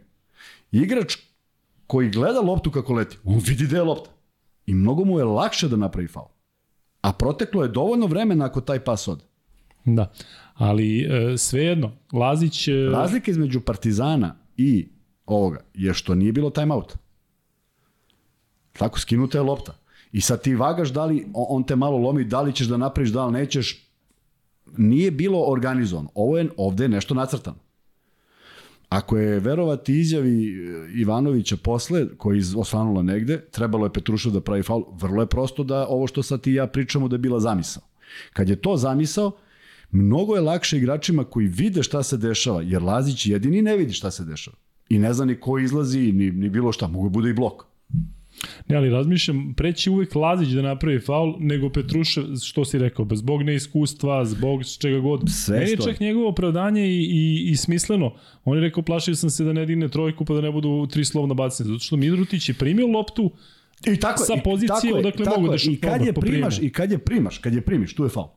[0.73, 1.16] Igrač
[1.87, 4.11] koji gleda loptu kako leti, on vidi da je lopta.
[4.66, 6.29] I mnogo mu je lakše da napravi faul.
[7.01, 9.25] A proteklo je dovoljno vremena ako taj pas ode.
[9.85, 10.12] Da,
[10.55, 12.69] ali e, svejedno, Lazić...
[12.69, 12.73] E...
[12.93, 14.88] Razlika između Partizana i
[15.27, 16.99] ovoga je što nije bilo timeouta.
[18.73, 19.80] Tako, skinuta je lopta.
[20.12, 23.11] I sad ti vagaš da li, on te malo lomi, da li ćeš da napraviš,
[23.11, 23.87] da li nećeš.
[24.77, 26.09] Nije bilo organizovano.
[26.14, 27.57] Ovo je, ovde je nešto nacrtano.
[28.88, 34.40] Ako je verovati izjavi e, Ivanovića posle, koji je osvanula negde, trebalo je Petrušov da
[34.40, 37.40] pravi faul, vrlo je prosto da ovo što sad ti ja pričamo da je bila
[37.40, 37.83] zamisao.
[38.33, 39.33] Kad je to zamisao,
[39.90, 44.11] mnogo je lakše igračima koji vide šta se dešava, jer Lazić jedini ne vidi šta
[44.11, 44.57] se dešava.
[44.88, 47.70] I ne zna ni ko izlazi, ni, ni bilo šta, mogu da bude i blok.
[48.68, 53.42] Ne, ali razmišljam, preći uvek Lazić da napravi faul nego Petrušev, što si rekao, zbog
[53.42, 55.20] neiskustva, zbog čega god.
[55.44, 58.14] Sve Meni je čak njegovo opravdanje i, i, i smisleno.
[58.44, 61.05] On je rekao, plašio sam se da ne digne trojku pa da ne budu tri
[61.05, 61.68] slovna bacanja.
[61.68, 63.31] Zato što Midrutić je primio loptu
[63.87, 65.72] I tako, sa pozicije odakle mogu da šutno.
[65.72, 68.29] I kad je primaš, i kad je primaš, kad je primiš, tu je faul.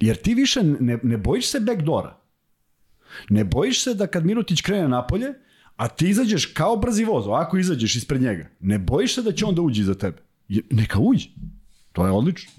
[0.00, 2.20] Jer ti više ne, ne bojiš se backdora.
[3.28, 5.34] Ne bojiš se da kad Mirutić krene napolje,
[5.78, 8.48] a ti izađeš kao brzi voz, ovako izađeš ispred njega.
[8.60, 10.18] Ne bojiš se da će on da uđe iza tebe.
[10.70, 11.28] Neka uđe.
[11.92, 12.50] To je odlično.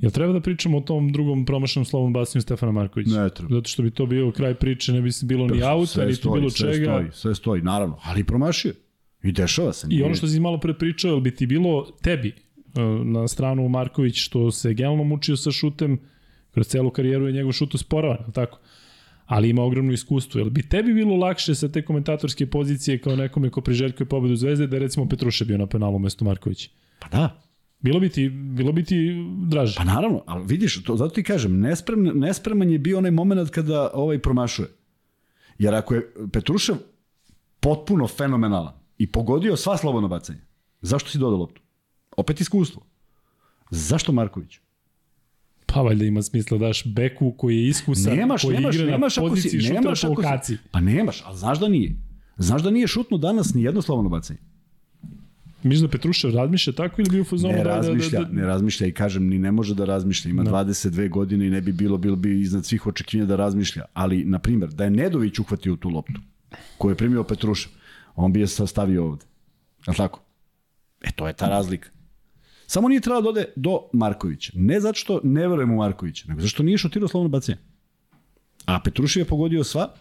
[0.00, 3.22] Jel treba da pričamo o tom drugom promašenom slovom bacanju Stefana Markovića?
[3.22, 3.54] Ne treba.
[3.54, 6.30] Zato što bi to bio kraj priče, ne bi se bilo ni auta, ni to
[6.30, 6.84] bilo sve čega.
[6.84, 7.98] Stoji, sve stoji, naravno.
[8.02, 8.72] Ali promašio.
[9.22, 9.88] I dešava se.
[9.88, 10.00] Nije.
[10.00, 13.68] I ono što si malo pre pričao, jel bi ti bilo tebi e, na stranu
[13.68, 15.98] Marković što se generalno mučio sa šutem,
[16.50, 18.58] kroz celu karijeru je njegov šut usporavan, tako?
[19.26, 20.38] Ali ima ogromno iskustvo.
[20.38, 24.66] Jel bi tebi bilo lakše sa te komentatorske pozicije kao nekome ko priželjkuje pobedu Zvezde
[24.66, 26.70] da je recimo Petruše bio na penalu mesto Marković?
[26.98, 27.42] Pa da.
[27.80, 29.14] Bilo bi ti, bilo bi ti
[29.46, 29.74] draže.
[29.76, 33.90] Pa naravno, ali vidiš, to, zato ti kažem, nespreman, nespreman je bio onaj moment kada
[33.94, 34.68] ovaj promašuje.
[35.58, 36.76] Jer ako je Petrušev
[37.60, 40.40] potpuno fenomenalan i pogodio sva slobodno bacanja,
[40.80, 41.62] zašto si dodao loptu?
[42.16, 42.82] Opet iskustvo.
[43.70, 44.60] Zašto Marković?
[45.76, 49.22] Pa valjda ima smisla daš beku koji je iskusan, nemaš, koji nemaš, igra nemaš, na
[49.22, 50.58] poziciji si, nemaš, po lokaciji.
[50.70, 51.96] Pa nemaš, ali znaš da nije.
[52.36, 54.38] Znaš da nije šutno danas ni jedno slobodno bacanje.
[55.62, 58.46] Misliš da Petrušev razmišlja tako ili bi u fazonu ne da, razmišlja, da, da, ne
[58.46, 60.50] razmišlja i kažem ni ne može da razmišlja, ima no.
[60.50, 60.64] Da.
[60.64, 64.38] 22 godine i ne bi bilo bilo bi iznad svih očekivanja da razmišlja, ali na
[64.38, 66.20] primjer da je Nedović uhvatio tu loptu
[66.78, 67.72] koju je primio Petrušev,
[68.14, 69.24] on bi je stavio ovde.
[69.88, 70.20] Je tako?
[71.04, 71.95] E to je ta razlika.
[72.66, 74.52] Samo nije trebalo da ode do Markovića.
[74.56, 77.58] Ne zato što ne verujem u Markovića, nego zato što nije šutirao slovno bacanje.
[78.66, 79.94] A Petrušev je pogodio sva,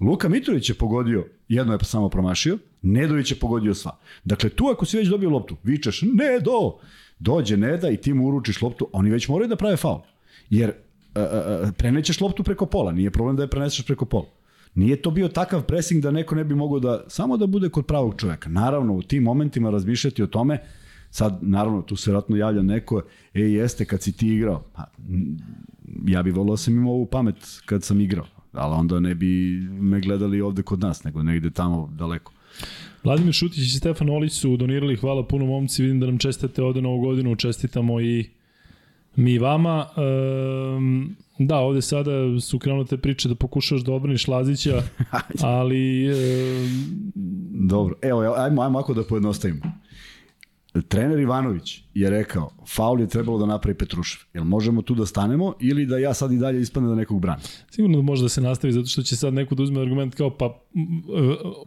[0.00, 3.98] Luka Mitrović je pogodio, jedno je samo promašio, Nedović je pogodio sva.
[4.24, 6.78] Dakle, tu ako si već dobio loptu, vičeš, ne do,
[7.18, 10.00] dođe Neda i ti mu uručiš loptu, oni već moraju da prave faul.
[10.50, 14.26] Jer uh, uh, prenećeš loptu preko pola, nije problem da je preneseš preko pola.
[14.74, 17.86] Nije to bio takav pressing da neko ne bi mogao da, samo da bude kod
[17.86, 18.50] pravog čoveka.
[18.50, 20.58] Naravno, u tim momentima razmišljati o tome,
[21.14, 23.02] Sad, naravno, tu se vratno javlja neko,
[23.34, 24.62] e, jeste kad si ti igrao.
[24.72, 24.84] Pa,
[26.06, 29.60] ja bih volao da sam imao ovu pamet kad sam igrao, ali onda ne bi
[29.70, 32.32] me gledali ovde kod nas, nego negde tamo daleko.
[33.04, 36.82] Vladimir Šutić i Stefan Olić su donirali, hvala puno momci, vidim da nam čestate ovde
[36.82, 38.30] novu godinu, čestitamo i
[39.16, 39.86] mi vama.
[39.96, 41.04] Ehm,
[41.38, 44.82] da, ovde sada su krenute priče da pokušaš da odbraniš Lazića,
[45.42, 46.06] ali...
[46.06, 47.10] Ehm...
[47.68, 49.83] Dobro, evo, ajmo, ajmo ako da pojednostavimo
[50.82, 54.20] trener Ivanović je rekao, faul je trebalo da napravi Petrušev.
[54.34, 57.42] Jel možemo tu da stanemo ili da ja sad i dalje ispadne da nekog brani?
[57.70, 60.46] Sigurno može da se nastavi zato što će sad neko da uzme argument kao pa
[60.46, 60.52] uh,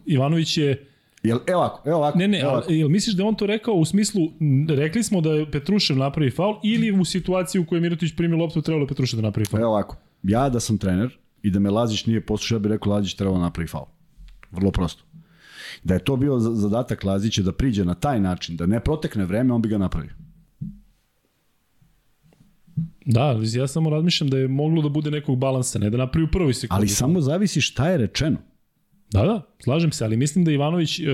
[0.06, 0.88] Ivanović je
[1.22, 2.18] Jel, evo ovako, evo ovako.
[2.18, 4.22] Ne, ne, ali, jel misliš da on to rekao u smislu,
[4.68, 8.62] rekli smo da je Petrušev napravi faul ili u situaciji u kojoj Mirotić primi loptu
[8.62, 9.62] trebalo je Petrušev da napravi faul?
[9.62, 12.92] Evo ovako, ja da sam trener i da me Lazić nije poslušao, ja bih rekao
[12.92, 13.86] Lazić trebalo da napravi faul.
[14.50, 15.04] Vrlo prosto.
[15.88, 19.54] Da je to bio zadatak Lazića da priđe na taj način, da ne protekne vreme,
[19.54, 20.12] on bi ga napravio.
[23.04, 26.30] Da, ja samo razmišljam da je moglo da bude nekog balansa, ne da napravi u
[26.30, 26.78] prvoj sekundi.
[26.78, 28.36] Ali samo zavisi šta je rečeno.
[29.10, 31.06] Da, da, slažem se, ali mislim da Ivanović uh,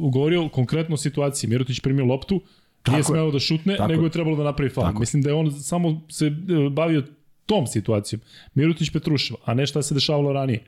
[0.00, 1.50] ugovorio konkretno o situaciji.
[1.50, 2.40] Mirotić primio loptu,
[2.82, 4.98] tako nije smeo da šutne, tako nego je trebalo da napravi faul.
[5.00, 7.02] Mislim da je on samo se uh, bavio
[7.46, 8.20] tom situacijom.
[8.54, 10.64] Mirotić Petruševa, a ne šta se dešavalo ranije.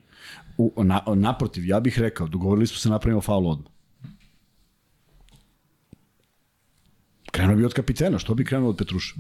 [0.61, 3.73] U, na, naprotiv, ja bih rekao, dogovorili smo se da napravimo faul odmah.
[7.31, 9.14] Krenuo bi od kapitena, što bi krenuo od Petruša?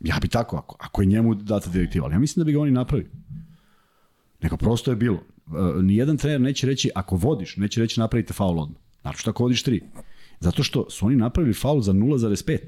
[0.00, 2.60] Ja bi tako, ako, ako je njemu data direktiva, ali ja mislim da bi ga
[2.60, 3.10] oni napravili.
[4.42, 5.18] Nego prosto je bilo.
[5.46, 8.80] Uh, nijedan trener neće reći, ako vodiš, neće reći napravite faul odmah.
[9.02, 9.82] Znači što ako vodiš tri.
[10.40, 12.58] Zato što su oni napravili faul za 0,5.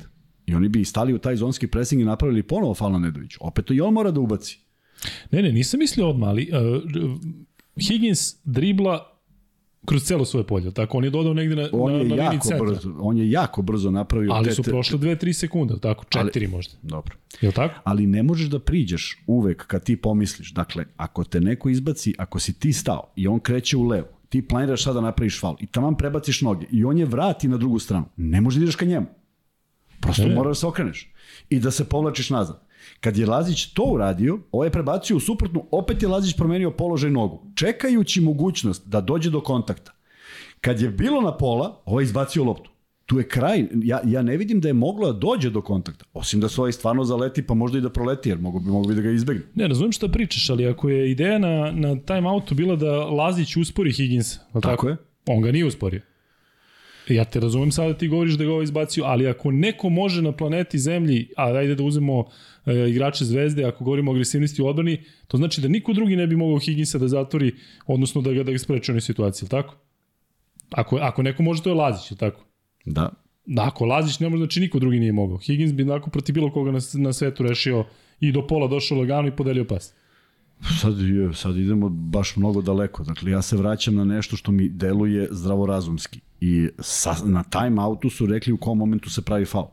[0.46, 3.36] I oni bi stali u taj zonski pressing i napravili ponovo faul na Nedović.
[3.40, 4.69] Opet to i on mora da ubaci.
[5.30, 7.20] Ne, ne, nisam mislio odmah, ali uh,
[7.88, 9.10] Higgins dribla
[9.84, 10.98] kroz celo svoje polje, tako?
[10.98, 12.66] On je dodao negde na, On na, je na liniji jako centra.
[12.66, 16.04] brzo, on je jako brzo napravio Ali su prošle 2-3 sekunde, tako?
[16.04, 16.74] 4 možda.
[16.82, 17.16] Dobro.
[17.40, 17.74] Je li tako?
[17.84, 20.52] ali ne možeš da priđeš uvek kad ti pomisliš.
[20.52, 24.48] Dakle, ako te neko izbaci, ako si ti stao i on kreće u levo, ti
[24.48, 27.78] planiraš sada da napraviš faul i taman prebaciš noge i on je vrati na drugu
[27.78, 29.06] stranu, ne možeš da ideš ka njemu.
[30.00, 30.34] Prosto ne.
[30.34, 31.12] moraš da se okreneš
[31.48, 32.69] i da se povlačiš nazad.
[33.00, 37.10] Kad je Lazić to uradio, ovaj je prebacio u suprotnu, opet je Lazić promenio položaj
[37.10, 39.92] nogu, čekajući mogućnost da dođe do kontakta.
[40.60, 42.70] Kad je bilo na pola, ovaj je izbacio loptu.
[43.06, 46.40] Tu je kraj, ja, ja ne vidim da je moglo da dođe do kontakta, osim
[46.40, 48.94] da se ovaj stvarno zaleti, pa možda i da proleti, jer mogu bi, mogu bi
[48.94, 49.42] da ga izbegne.
[49.54, 53.92] Ne, razumem šta pričaš, ali ako je ideja na, na timeoutu bila da Lazić uspori
[53.92, 54.60] Higginsa, tako?
[54.60, 54.96] Tako je.
[55.26, 56.00] On ga nije usporio.
[57.14, 60.32] Ja te razumem sada ti govoriš da ga ovo izbacio, ali ako neko može na
[60.32, 62.24] planeti Zemlji, a ajde da uzmemo
[62.66, 66.26] e, igrače zvezde, ako govorimo o agresivnosti u odbrani, to znači da niko drugi ne
[66.26, 67.54] bi mogao Higginsa da zatvori,
[67.86, 69.74] odnosno da ga, da ga spreči u onoj situaciji, tako?
[70.70, 72.44] Ako, ako neko može, to je Lazić, tako?
[72.84, 73.10] Da.
[73.46, 75.38] Da, ako Lazić ne može, znači niko drugi nije mogao.
[75.38, 77.84] Higgins bi onako protiv bilo koga na, na svetu rešio
[78.20, 79.94] i do pola došao lagano i podelio pas.
[80.80, 80.94] Sad,
[81.34, 83.04] sad idemo baš mnogo daleko.
[83.04, 86.20] Dakle, ja se vraćam na nešto što mi deluje zdravorazumski.
[86.40, 89.66] I sa, na time outu su rekli u kom momentu se pravi faul.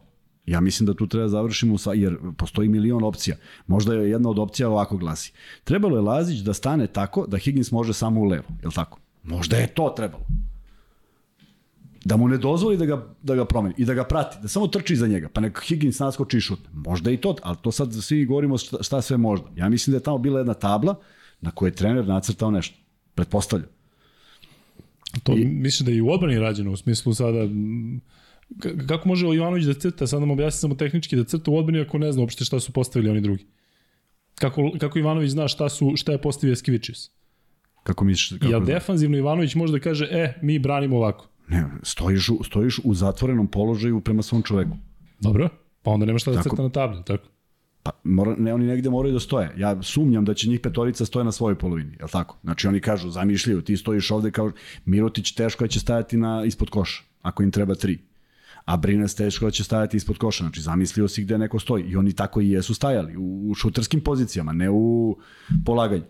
[0.45, 3.37] Ja mislim da tu treba završimo, sa, jer postoji milion opcija.
[3.67, 5.33] Možda je jedna od opcija ovako glasi.
[5.63, 8.45] Trebalo je Lazić da stane tako da Higgins može samo u levo.
[8.61, 8.99] Je li tako?
[9.23, 10.23] Možda je to trebalo.
[12.05, 14.67] Da mu ne dozvoli da ga, da ga promeni i da ga prati, da samo
[14.67, 16.69] trči iza njega, pa neka Higgins naskoči i šutne.
[16.73, 19.47] Možda i to, ali to sad svi govorimo šta, šta sve možda.
[19.55, 20.95] Ja mislim da je tamo bila jedna tabla
[21.41, 22.77] na kojoj je trener nacrtao nešto.
[23.15, 23.69] Pretpostavljam.
[25.23, 25.45] To I...
[25.45, 27.39] mislim da je i u odbrani rađeno, u smislu sada...
[28.87, 31.97] Kako može Ivanović da crta, sad nam objasni samo tehnički da crta u odbrani ako
[31.97, 33.45] ne zna uopšte šta su postavili oni drugi.
[34.35, 37.11] Kako, kako Ivanović zna šta, su, šta je postavio Skivičius?
[37.83, 38.39] Kako misliš?
[38.39, 41.29] Kako Jel defanzivno Ivanović može da kaže, e, mi branimo ovako.
[41.47, 44.77] Ne, stojiš, stojiš u zatvorenom položaju prema svom čoveku.
[45.19, 45.49] Dobro,
[45.81, 46.49] pa onda nema šta da Tako.
[46.49, 47.27] crta na tabli, tako?
[47.83, 49.53] Pa mora, ne, oni negde moraju da stoje.
[49.57, 52.37] Ja sumnjam da će njih petorica stoje na svojoj polovini, je li tako?
[52.43, 54.51] Znači oni kažu, zamišljaju, ti stojiš ovde kao
[54.85, 57.99] Mirotić teško da će stajati na, ispod koša, ako im treba tri.
[58.65, 61.83] A Brinac teško da će stajati ispod koša, znači zamislio si gde neko stoji.
[61.83, 65.17] I oni tako i jesu stajali, u, u šuterskim pozicijama, ne u
[65.65, 66.03] polaganju.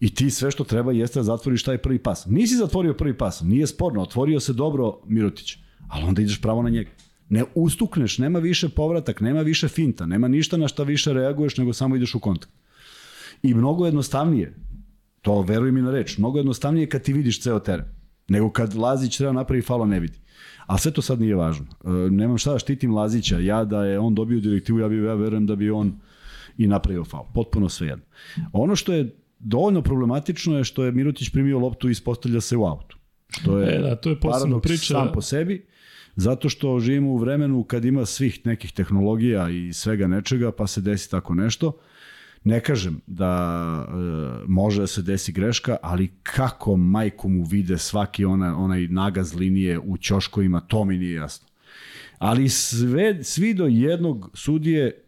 [0.00, 2.26] I ti sve što treba jeste da zatvoriš taj prvi pas.
[2.26, 5.56] Nisi zatvorio prvi pas, nije sporno, otvorio se dobro Mirotić,
[5.88, 6.90] ali onda ideš pravo na njega.
[7.28, 11.72] Ne ustukneš, nema više povratak, nema više finta, nema ništa na šta više reaguješ, nego
[11.72, 12.52] samo ideš u kontakt.
[13.42, 14.54] I mnogo jednostavnije,
[15.22, 17.84] to veruj mi na reč, mnogo jednostavnije kad ti vidiš ceo teren,
[18.28, 20.18] nego kad Lazić treba napravi falo ne vidi.
[20.66, 21.66] A sve to sad nije važno.
[21.84, 25.14] E, nemam šta da štitim Lazića, ja da je on dobio direktivu, ja, bi, ja
[25.14, 26.00] verujem da bi on
[26.58, 27.24] i napravio faul.
[27.34, 28.04] Potpuno sve jedno.
[28.52, 32.64] Ono što je dovoljno problematično je što je Mirotić primio loptu i ispostavlja se u
[32.64, 32.96] autu.
[33.28, 34.84] Što je, E, da, to je paradoks priča.
[34.94, 35.66] sam po sebi,
[36.16, 40.80] zato što živimo u vremenu kad ima svih nekih tehnologija i svega nečega, pa se
[40.80, 41.78] desi tako nešto.
[42.44, 48.24] Ne kažem da e, može da se desi greška, ali kako majku mu vide svaki
[48.24, 51.48] ona, onaj nagaz linije u ćoškovima, to mi nije jasno.
[52.18, 55.04] Ali sve, svi do jednog sudije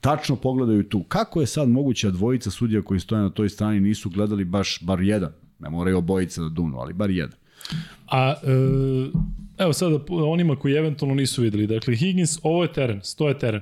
[0.00, 1.02] tačno pogledaju tu.
[1.02, 4.78] Kako je sad moguće da dvojica sudija koji stoje na toj strani nisu gledali baš
[4.80, 5.32] bar jedan?
[5.58, 7.36] Ne moraju obojica da dunu, ali bar jedan.
[8.08, 9.10] A e,
[9.58, 11.66] evo sada onima koji eventualno nisu videli.
[11.66, 13.60] Dakle, Higgins, ovo je teren, sto je teren.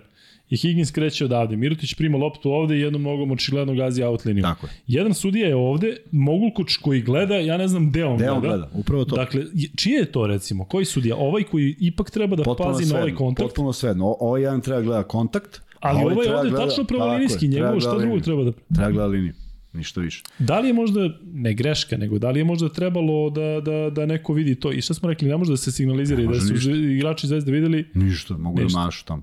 [0.51, 1.57] I Higgins kreće odavde.
[1.57, 4.42] Mirotić prima loptu ovde i jednom nogom očigledno gazi out liniju.
[4.42, 4.72] Tako je.
[4.87, 8.35] Jedan sudija je ovde, Mogulkuć koji gleda, ja ne znam gde on Gde gleda.
[8.35, 8.68] on gleda?
[8.74, 9.16] Upravo to.
[9.16, 10.64] Dakle, je- čije je to recimo?
[10.64, 11.16] Koji sudija?
[11.16, 14.07] Ovaj koji ipak treba da Potpuno pazi na ovaj kontakt, Potpuno svejedno.
[14.07, 17.19] O- Ovaj jedan treba gleda kontakt, ali ovaj treba ovde gleda- tačno prema tako je,
[17.19, 18.53] linijski, treba njegovo šta drugo treba da...
[18.75, 19.33] Treba gleda liniju,
[19.73, 20.23] ništa više.
[20.38, 21.01] Da li je možda,
[21.33, 24.73] ne greška, nego da li je možda trebalo da, da, da neko vidi to?
[24.73, 26.71] I šta smo rekli, ne može da se signalizira i da su ništa.
[26.71, 28.79] igrači Zvezde videli, Ništa, mogu Ništa.
[28.79, 29.23] da mašu tamo.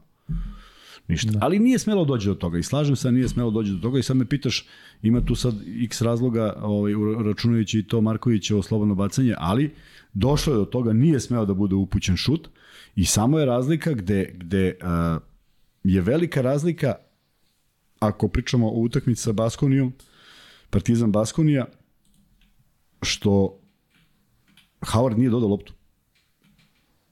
[1.08, 1.32] Ništa.
[1.32, 1.40] Da.
[1.42, 4.00] Ali nije smelo doći do toga i slažem se, da nije smelo doći do toga
[4.00, 4.66] i sad me pitaš,
[5.04, 6.94] ima tu sad x razloga, ovaj,
[7.26, 9.74] računajući i to Markovićevo slobodno bacanje, ali
[10.14, 12.50] došlo je do toga, nije smeo da bude upućen šut
[12.96, 15.22] i samo je razlika gde, gde uh,
[15.94, 16.96] je velika razlika
[18.00, 19.94] ako pričamo o utakmici sa Baskonijom,
[20.70, 21.66] Partizan Baskonija,
[23.02, 23.60] što
[24.82, 25.74] Howard nije dodao loptu.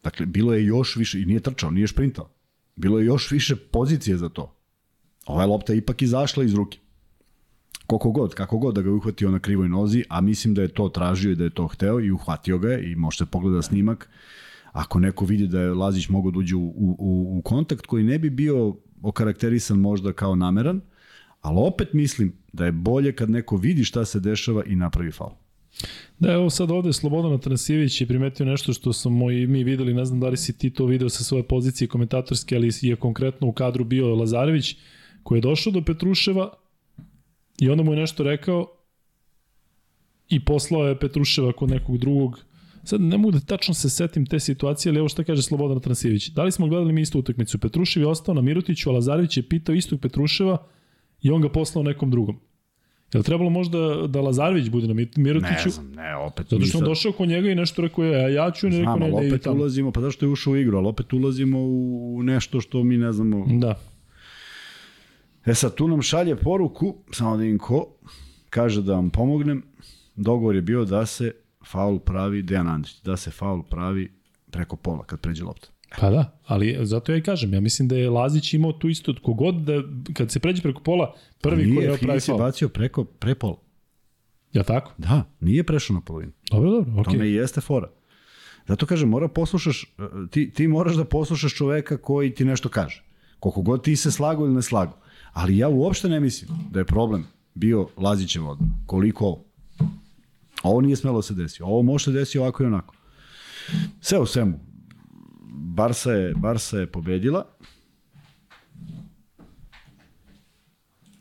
[0.03, 2.29] Dakle, bilo je još više, i nije trčao, nije šprintao.
[2.75, 4.55] Bilo je još više pozicije za to.
[5.25, 6.77] Ova lopta je ipak izašla iz ruke.
[7.87, 10.89] Koliko god, kako god da ga uhvatio na krivoj nozi, a mislim da je to
[10.89, 14.09] tražio i da je to hteo i uhvatio ga je i možete pogleda snimak.
[14.73, 18.19] Ako neko vidi da je Lazić mogao da uđe u, u, u kontakt koji ne
[18.19, 20.81] bi bio okarakterisan možda kao nameran,
[21.41, 25.31] ali opet mislim da je bolje kad neko vidi šta se dešava i napravi faul.
[26.19, 30.05] Da, evo sad ovde Slobodan Atanasijević je primetio nešto što smo i mi videli, ne
[30.05, 33.51] znam da li si ti to video sa svoje pozicije komentatorske, ali je konkretno u
[33.51, 34.75] kadru bio Lazarević,
[35.23, 36.53] koji je došao do Petruševa
[37.59, 38.67] i onda mu je nešto rekao
[40.29, 42.39] i poslao je Petruševa kod nekog drugog.
[42.83, 46.27] Sad ne mogu da tačno se setim te situacije, ali evo šta kaže Slobodan Atanasijević.
[46.29, 47.57] Da li smo gledali mi istu utakmicu?
[47.57, 50.57] Petrušev je ostao na Mirutiću, a Lazarević je pitao istog Petruševa
[51.21, 52.39] i on ga poslao nekom drugom.
[53.13, 55.65] Je li trebalo možda da Lazarević bude na Mirotiću?
[55.65, 56.47] Ne znam, ne, opet.
[56.49, 58.99] Zato što on došao kod njega i nešto rekao je, a ja ću, ne rekao
[58.99, 59.55] ne, ne, opet tamo.
[59.55, 63.13] ulazimo, pa zašto je ušao u igru, ali opet ulazimo u nešto što mi ne
[63.13, 63.45] znamo.
[63.49, 63.79] Da.
[65.45, 67.87] E sad, tu nam šalje poruku, samo da vidim ko,
[68.49, 69.63] kaže da vam pomognem,
[70.15, 71.31] dogovor je bio da se
[71.65, 74.11] faul pravi Dejan Andrić, da se faul pravi
[74.51, 75.67] preko pola kad pređe lopta.
[75.99, 79.13] Pa da, ali zato ja i kažem, ja mislim da je Lazić imao tu isto
[79.23, 79.73] kogod da
[80.13, 82.37] kad se pređe preko pola, prvi pa koji je pravi faul.
[82.37, 83.57] bacio preko pre pola.
[84.53, 84.91] Ja tako?
[84.97, 86.31] Da, nije prešao na polovinu.
[86.51, 87.03] Dobro, dobro, okej.
[87.03, 87.11] Okay.
[87.13, 87.89] Tome i jeste fora.
[88.67, 89.95] Zato kažem, mora poslušaš,
[90.31, 93.03] ti, ti moraš da poslušaš čoveka koji ti nešto kaže.
[93.39, 94.97] Koliko god ti se slago ili ne slago.
[95.33, 98.69] Ali ja uopšte ne mislim da je problem bio Lazićev odmah.
[98.85, 99.45] Koliko ovo.
[100.63, 101.63] Ovo nije smelo da se desi.
[101.63, 102.95] Ovo može se desi ovako i onako.
[104.01, 104.59] Sve u svemu.
[105.51, 107.45] Barsa je, Barsa je pobedila.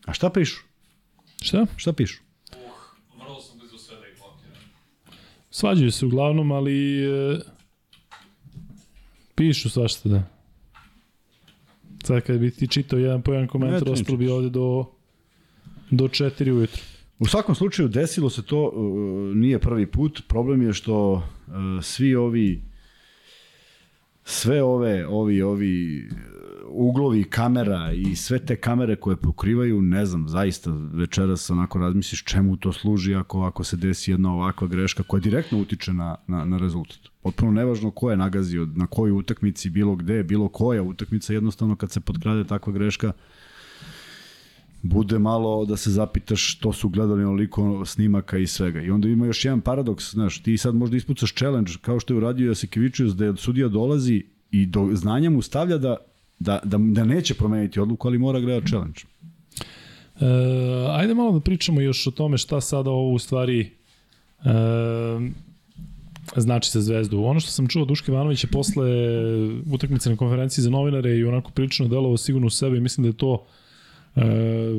[0.07, 0.62] A šta pišu?
[1.42, 1.66] Šta?
[1.76, 2.22] Šta pišu?
[2.52, 2.59] Uh,
[3.22, 4.62] vrlo sam blizu sve da ih blokiram.
[5.50, 7.38] Svađaju se uglavnom, ali e,
[9.35, 10.22] pišu svašta da.
[12.05, 14.85] Sad kad bi ti čitao jedan po jedan komentar, ostalo bi ovde do,
[15.90, 16.83] do četiri ujutru.
[17.23, 20.23] U svakom slučaju desilo se to, uh, nije prvi put.
[20.29, 21.23] Problem je što uh,
[21.83, 22.63] svi ovi
[24.25, 26.09] sve ove ovi ovi
[26.69, 32.57] uglovi kamera i sve te kamere koje pokrivaju, ne znam, zaista večeras onako razmisliš čemu
[32.57, 36.59] to služi ako ako se desi jedna ovakva greška koja direktno utiče na, na, na
[36.59, 36.99] rezultat.
[37.23, 41.91] Potpuno nevažno ko je nagazio, na kojoj utakmici, bilo gde, bilo koja utakmica, jednostavno kad
[41.91, 43.13] se potkrade takva greška,
[44.83, 48.83] bude malo da se zapitaš što su gledali onoliko snimaka i svega.
[48.83, 52.18] I onda ima još jedan paradoks, znaš, ti sad možda ispucaš challenge, kao što je
[52.18, 55.97] uradio Jasikevičius, da je sudija dolazi i do znanja mu stavlja da,
[56.38, 59.01] da, da, da neće promeniti odluku, ali mora gleda challenge.
[60.21, 60.27] E,
[60.90, 63.61] ajde malo da pričamo još o tome šta sada ovo u stvari
[64.45, 64.51] e,
[66.37, 67.23] znači za Zvezdu.
[67.23, 68.88] Ono što sam čuo Duške Ivanovića posle
[69.73, 73.09] utakmice na konferenciji za novinare i onako prilično delovo sigurno u sebe i mislim da
[73.09, 73.47] je to
[74.16, 74.22] e,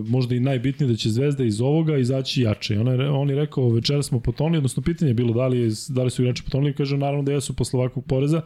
[0.07, 2.79] možda i najbitnije da će Zvezda iz ovoga izaći jače.
[2.79, 5.69] On je, on je rekao večera smo potonili, odnosno pitanje je bilo da li, je,
[5.89, 8.41] da li su igrači potonili, kaže naravno da jesu posle ovakvog poreza,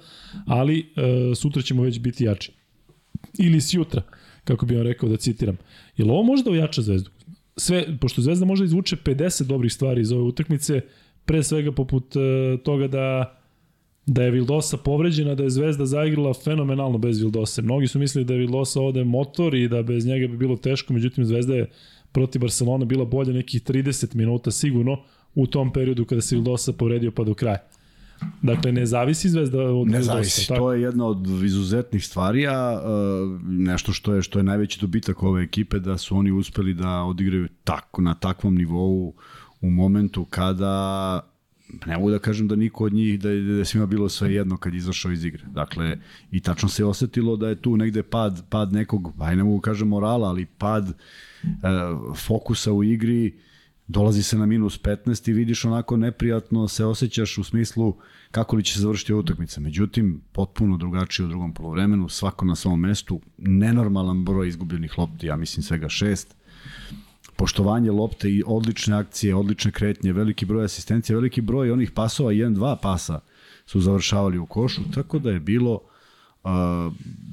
[0.46, 2.52] ali e, sutra ćemo već biti jači.
[3.40, 4.02] Ili sjutra,
[4.44, 5.58] kako bi on rekao da citiram.
[5.98, 7.10] Je li ovo možda ojača Zvezdu?
[7.58, 10.82] Sve, pošto Zvezda može izvuče 50 dobrih stvari iz ove utakmice,
[11.26, 13.38] pre svega poput e, toga da
[14.08, 17.62] da je Vildosa povređena, da je Zvezda zaigrala fenomenalno bez Vildose.
[17.62, 20.94] Mnogi su mislili da je Vildosa ovde motor i da bez njega bi bilo teško,
[20.94, 21.70] međutim Zvezda je
[22.12, 24.98] protiv Barcelona bila bolja nekih 30 minuta sigurno
[25.36, 27.58] u tom periodu kada se Vildosa povredio pa do kraja.
[28.42, 30.60] Dakle, ne zavisi Zvezda od Ne zavisi, tako?
[30.60, 35.24] to je jedna od izuzetnih stvari, a uh, nešto što je što je najveći dobitak
[35.24, 39.14] ove ekipe da su oni uspeli da odigraju tako na takvom nivou
[39.62, 41.22] u momentu kada
[41.86, 44.34] ne mogu da kažem da niko od njih, da je, da je svima bilo sve
[44.34, 45.44] jedno kad izašao iz igre.
[45.52, 45.98] Dakle,
[46.32, 49.62] i tačno se osetilo da je tu negde pad, pad nekog, aj ne mogu da
[49.62, 50.94] kažem morala, ali pad e,
[52.16, 53.38] fokusa u igri,
[53.88, 57.96] dolazi se na minus 15 i vidiš onako neprijatno se osjećaš u smislu
[58.32, 59.62] kako li će se završiti utakmica.
[59.62, 65.36] Međutim, potpuno drugačije u drugom polovremenu, svako na svom mestu, nenormalan broj izgubljenih lopti, ja
[65.36, 66.36] mislim svega šest
[67.38, 72.54] poštovanje lopte i odlične akcije, odlične kretnje, veliki broj asistencija, veliki broj onih pasova, jedan,
[72.54, 73.20] dva pasa
[73.66, 75.74] su završavali u košu, tako da je bilo
[76.44, 76.52] uh,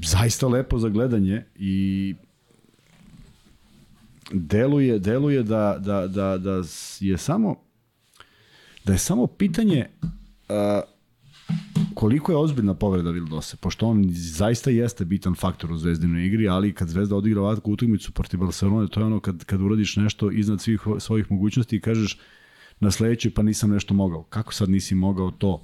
[0.05, 2.15] zaista lepo za gledanje i
[4.33, 6.63] deluje, deluje da, da, da, da
[7.01, 7.65] je samo
[8.85, 10.94] da je samo pitanje uh,
[11.95, 16.73] koliko je ozbiljna povreda Vildose, pošto on zaista jeste bitan faktor u zvezdinoj igri, ali
[16.73, 20.61] kad Zvezda odigra ovakvu utakmicu protiv Barcelone, to je ono kad, kad uradiš nešto iznad
[20.61, 22.19] svih svojih mogućnosti i kažeš
[22.81, 24.23] na sledećoj pa nisam nešto mogao.
[24.23, 25.63] Kako sad nisi mogao to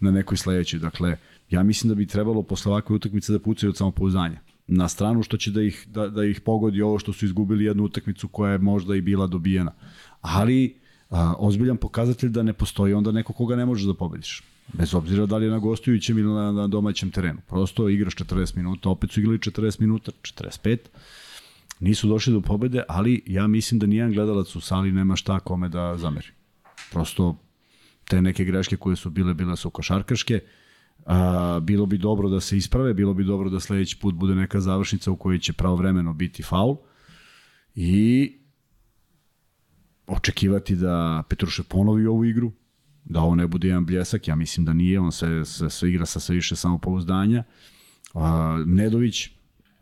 [0.00, 0.80] na nekoj sledećoj?
[0.80, 1.16] Dakle,
[1.50, 4.40] ja mislim da bi trebalo posle ovakve utakmice da pucaju od samopouzdanja.
[4.66, 7.84] Na stranu što će da ih, da, da ih pogodi ovo što su izgubili jednu
[7.84, 9.72] utakmicu koja je možda i bila dobijena.
[10.20, 10.76] Ali,
[11.10, 14.42] a, ozbiljan pokazatelj da ne postoji onda neko koga ne možeš da pobediš.
[14.72, 17.40] Bez obzira da li je na gostujućem ili na, na domaćem terenu.
[17.48, 20.78] Prosto igraš 40 minuta, opet su igrali 40 minuta, 45.
[21.80, 25.68] Nisu došli do pobede, ali ja mislim da nijedan gledalac u sali nema šta kome
[25.68, 26.28] da zameri.
[26.92, 27.36] Prosto
[28.08, 30.40] te neke greške koje su bile, bile su košarkaške.
[31.06, 34.60] A, bilo bi dobro da se isprave, bilo bi dobro da sledeći put bude neka
[34.60, 36.76] završnica u kojoj će pravovremeno biti faul
[37.74, 38.32] i
[40.06, 42.52] očekivati da Petrušev ponovi ovu igru,
[43.04, 46.06] da ovo ne bude jedan bljesak, ja mislim da nije, on se, se, se igra
[46.06, 47.44] sa sve više samopouzdanja.
[48.14, 49.28] A, Nedović,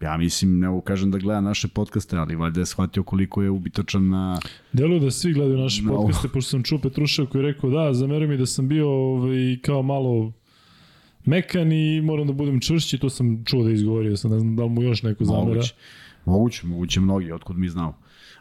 [0.01, 3.51] ja mislim, ne mogu kažem da gleda naše podcaste, ali valjda je shvatio koliko je
[3.51, 4.39] ubitačan na...
[4.73, 5.97] Deluje da svi gledaju naše No.
[5.97, 9.59] podcaste, pošto sam čuo Petrušev koji je rekao da, zamerio mi da sam bio ovaj,
[9.63, 10.33] kao malo
[11.25, 14.65] mekan i moram da budem čvršći, to sam čuo da izgovorio, sam ne znam da
[14.65, 15.47] li mu još neko zamera.
[15.47, 15.75] Moguće,
[16.25, 17.99] moguće, moguće mnogi, otkud mi znamo.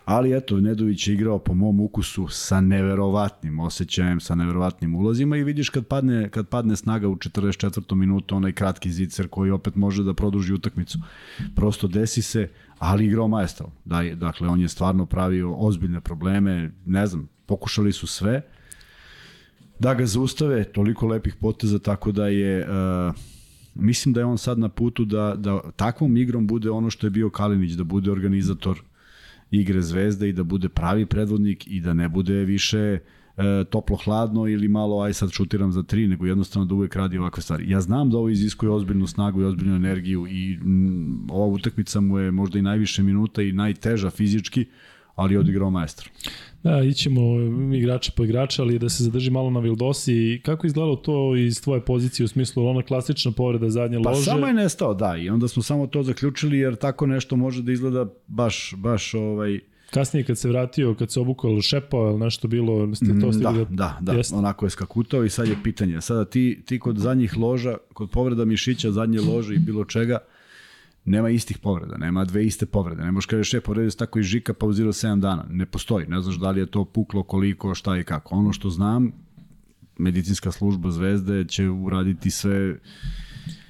[0.10, 5.44] Ali eto, Nedović je igrao po mom ukusu sa neverovatnim osjećajem, sa neverovatnim ulazima i
[5.44, 7.96] vidiš kad padne, kad padne snaga u 44.
[7.96, 11.00] minutu, onaj kratki zicer koji opet može da produži utakmicu.
[11.56, 12.50] Prosto desi se,
[12.80, 13.70] ali igrao maestral.
[13.86, 18.42] Da, dakle, on je stvarno pravio ozbiljne probleme, ne znam, pokušali su sve,
[19.80, 22.68] da ga zaustave, toliko lepih poteza, tako da je...
[22.70, 23.16] Uh,
[23.76, 27.12] mislim da je on sad na putu da, da takvom igrom bude ono što je
[27.12, 28.82] bio Kalinić, da bude organizator
[29.52, 33.00] igre Zvezde i da bude pravi predvodnik i da ne bude više e,
[33.70, 37.70] toplo-hladno ili malo aj sad šutiram za tri, nego jednostavno da uvek radi ovakve stvari.
[37.70, 42.20] Ja znam da ovo iziskuje ozbiljnu snagu i ozbiljnu energiju i mm, ova utakmica mu
[42.20, 44.66] je možda i najviše minuta i najteža fizički,
[45.16, 46.10] ali je odigrao maestro.
[46.64, 47.22] Da, ićemo
[47.76, 50.42] igrača po igrača, ali da se zadrži malo na Vildosi.
[50.46, 54.24] Kako je izgledalo to iz tvoje pozicije u smislu ona klasična povreda zadnje Pa lože?
[54.24, 57.72] samo je nestao, da, i onda smo samo to zaključili jer tako nešto može da
[57.72, 59.60] izgleda baš, baš ovaj,
[59.92, 63.34] Kasnije kad se vratio, kad se obukao ili šepao ili nešto bilo, ste to da,
[63.34, 64.36] stigli da, da, Jeste.
[64.36, 66.02] onako je skakutao i sad je pitanje.
[66.02, 70.18] Sada ti, ti kod zadnjih loža, kod povreda mišića, zadnje lože i bilo čega,
[71.06, 73.04] nema istih povreda, nema dve iste povrede.
[73.04, 75.46] Ne možeš kažeš, je, povredio se tako i Žika, pauzirao 7 dana.
[75.50, 78.36] Ne postoji, ne znaš da li je to puklo, koliko, šta i kako.
[78.36, 79.12] Ono što znam,
[79.98, 82.80] medicinska služba Zvezde će uraditi sve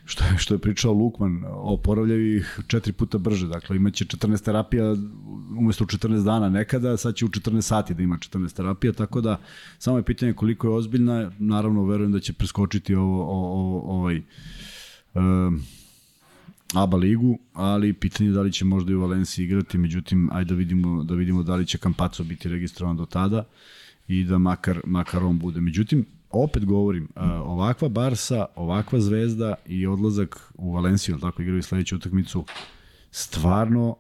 [0.09, 4.95] što je, što je pričao Lukman, oporavljaju ih četiri puta brže, dakle imaće 14 terapija
[5.57, 9.21] umesto u 14 dana nekada, sad će u 14 sati da ima 14 terapija, tako
[9.21, 9.39] da
[9.77, 14.21] samo je pitanje koliko je ozbiljna, naravno verujem da će preskočiti ovo, o, o, ovaj
[15.13, 15.61] um,
[16.73, 20.49] ABA ligu, ali pitanje je da li će možda i u Valenciji igrati, međutim, ajde
[20.49, 23.43] da vidimo, da vidimo da li će Kampaco biti registrovan do tada
[24.07, 25.61] i da makar, makar on bude.
[25.61, 27.07] Međutim, opet govorim,
[27.43, 32.45] ovakva Barsa, ovakva zvezda i odlazak u Valenciju, jel tako igraju sledeću utakmicu,
[33.11, 33.95] stvarno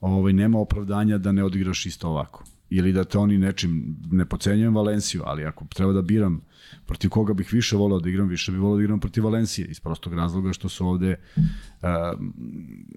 [0.00, 2.44] ovaj, nema opravdanja da ne odigraš isto ovako.
[2.70, 6.40] Ili da te oni nečim, ne pocenjujem Valenciju, ali ako treba da biram
[6.86, 9.80] protiv koga bih više voleo da igram, više bih voleo da igram protiv Valencije, iz
[9.80, 11.16] prostog razloga što su ovde
[11.82, 11.88] uh,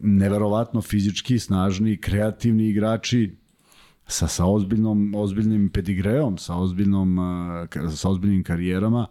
[0.01, 3.35] neverovatno fizički, snažni, kreativni igrači,
[4.07, 9.07] sa, sa ozbiljnom, ozbiljnim pedigreom, sa, ozbiljnom, uh, sa ozbiljnim karijerama,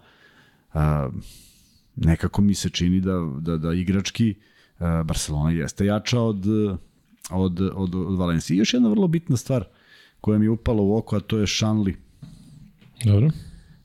[0.75, 0.81] uh,
[1.97, 6.47] nekako mi se čini da, da, da igrački uh, Barcelona jeste jača od,
[7.31, 8.57] od, od, od Valencije.
[8.57, 9.65] I još jedna vrlo bitna stvar
[10.21, 11.97] koja mi je upala u oko, a to je Šanli.
[13.05, 13.31] Dobro.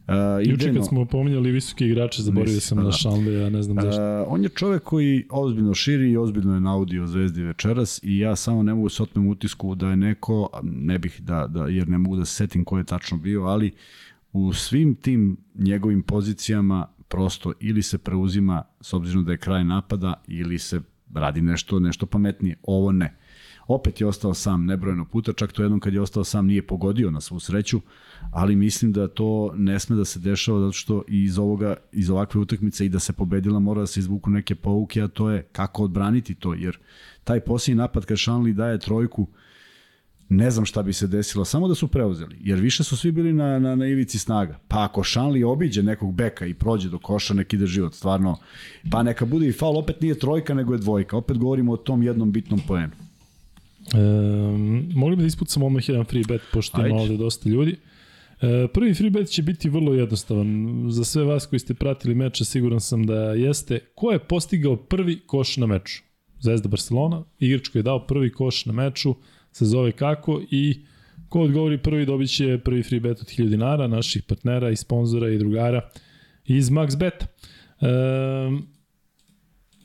[0.08, 0.14] Uh,
[0.52, 2.96] Juče kad smo pominjali visoke igrače, zaboravio Nisi, sam pa na da.
[2.96, 4.22] Šanle, ja ne znam zašto.
[4.22, 8.36] Uh, on je čovek koji ozbiljno širi i ozbiljno je naudio Zvezdi večeras i ja
[8.36, 11.98] samo ne mogu se otmem utisku da je neko, ne bih da, da jer ne
[11.98, 13.72] mogu da se setim ko je tačno bio, ali
[14.34, 20.14] u svim tim njegovim pozicijama prosto ili se preuzima s obzirom da je kraj napada
[20.28, 20.82] ili se
[21.14, 22.56] radi nešto nešto pametnije.
[22.64, 23.16] Ovo ne.
[23.68, 27.12] Opet je ostao sam nebrojeno puta, čak to jednom kad je ostao sam nije pogodio
[27.12, 27.82] na svu sreću,
[28.32, 32.42] ali mislim da to ne sme da se dešava zato što iz ovoga iz ovakve
[32.42, 35.84] utakmice i da se pobedila mora da se izvuku neke pouke, a to je kako
[35.84, 36.78] odbraniti to, jer
[37.24, 39.28] taj posljednji napad kad Šanli daje trojku,
[40.30, 43.34] ne znam šta bi se desilo, samo da su preuzeli, jer više su svi bili
[43.34, 44.60] na, na, na ivici snaga.
[44.68, 48.38] Pa ako Šanli obiđe nekog beka i prođe do koša, nek ide život, stvarno.
[48.92, 51.18] Pa neka bude i faul, opet nije trojka, nego je dvojka.
[51.18, 53.07] Opet govorimo o tom jednom bitnom poenu.
[53.96, 57.76] Um, mogli bi da ispucamo odmah jedan free bet, pošto ima ovde dosta ljudi.
[58.42, 60.86] E, prvi free bet će biti vrlo jednostavan.
[60.90, 63.80] Za sve vas koji ste pratili meč, siguran sam da jeste.
[63.96, 66.04] Ko je postigao prvi koš na meču?
[66.40, 67.24] Zvezda Barcelona.
[67.40, 69.16] Igrač koji je dao prvi koš na meču
[69.52, 70.82] se zove kako i
[71.30, 75.30] ko odgovori prvi dobit će prvi free bet od 1000 dinara naših partnera i sponzora
[75.30, 75.90] i drugara
[76.46, 77.26] iz MaxBet.
[77.82, 78.68] Um,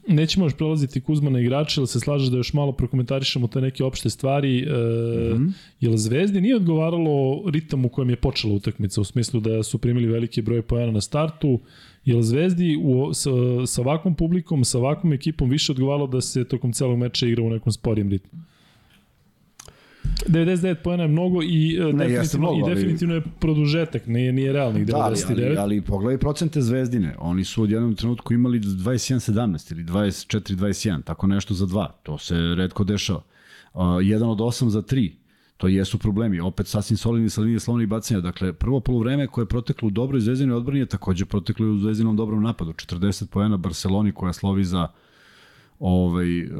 [0.08, 4.10] nećemo još prelaziti Kuzmana igrača, ali se slažeš da još malo prokomentarišemo te neke opšte
[4.10, 4.58] stvari.
[4.58, 5.52] E, mm -hmm.
[5.80, 10.06] Jel Zvezdi nije odgovaralo ritam u kojem je počela utakmica, u smislu da su primili
[10.06, 11.60] veliki broj pojena na startu,
[12.04, 13.30] Jel Zvezdi u, sa,
[13.66, 17.50] sa ovakvom publikom, sa ovakvom ekipom više odgovaralo da se tokom celog meča igra u
[17.50, 18.40] nekom sporijem ritmu?
[20.28, 24.32] 99 poena je mnogo i, e, Ne, definitivno, mnogo, i ali- definitivno je produžetak, nije,
[24.32, 24.90] nije realnih 99.
[24.90, 27.14] Da, ali, ali, ali pogledaj procente Zvezdine.
[27.18, 31.86] Oni su u jednom trenutku imali 21-17 ili 24-21, tako nešto za dva.
[32.02, 33.22] To se redko dešava.
[33.74, 35.16] Uh, jedan od osam za tri.
[35.56, 36.40] To jesu problemi.
[36.40, 38.20] Opet sasvim solidni sa linije slovnih bacanja.
[38.20, 42.16] Dakle, prvo polovreme koje je proteklo u dobroj zvezdinoj odbrani je takođe proteklo u zvezdinom
[42.16, 42.72] dobrom napadu.
[42.72, 44.88] 40 poena Barceloni koja slovi za
[45.84, 46.50] ovaj, uh,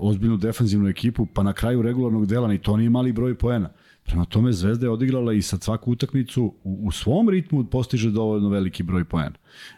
[0.00, 3.70] ozbiljnu defanzivnu ekipu, pa na kraju regularnog dela ni to nije mali broj poena.
[4.04, 8.48] Prema tome Zvezda je odigrala i sad svaku utakmicu u, u svom ritmu postiže dovoljno
[8.48, 9.34] veliki broj poena.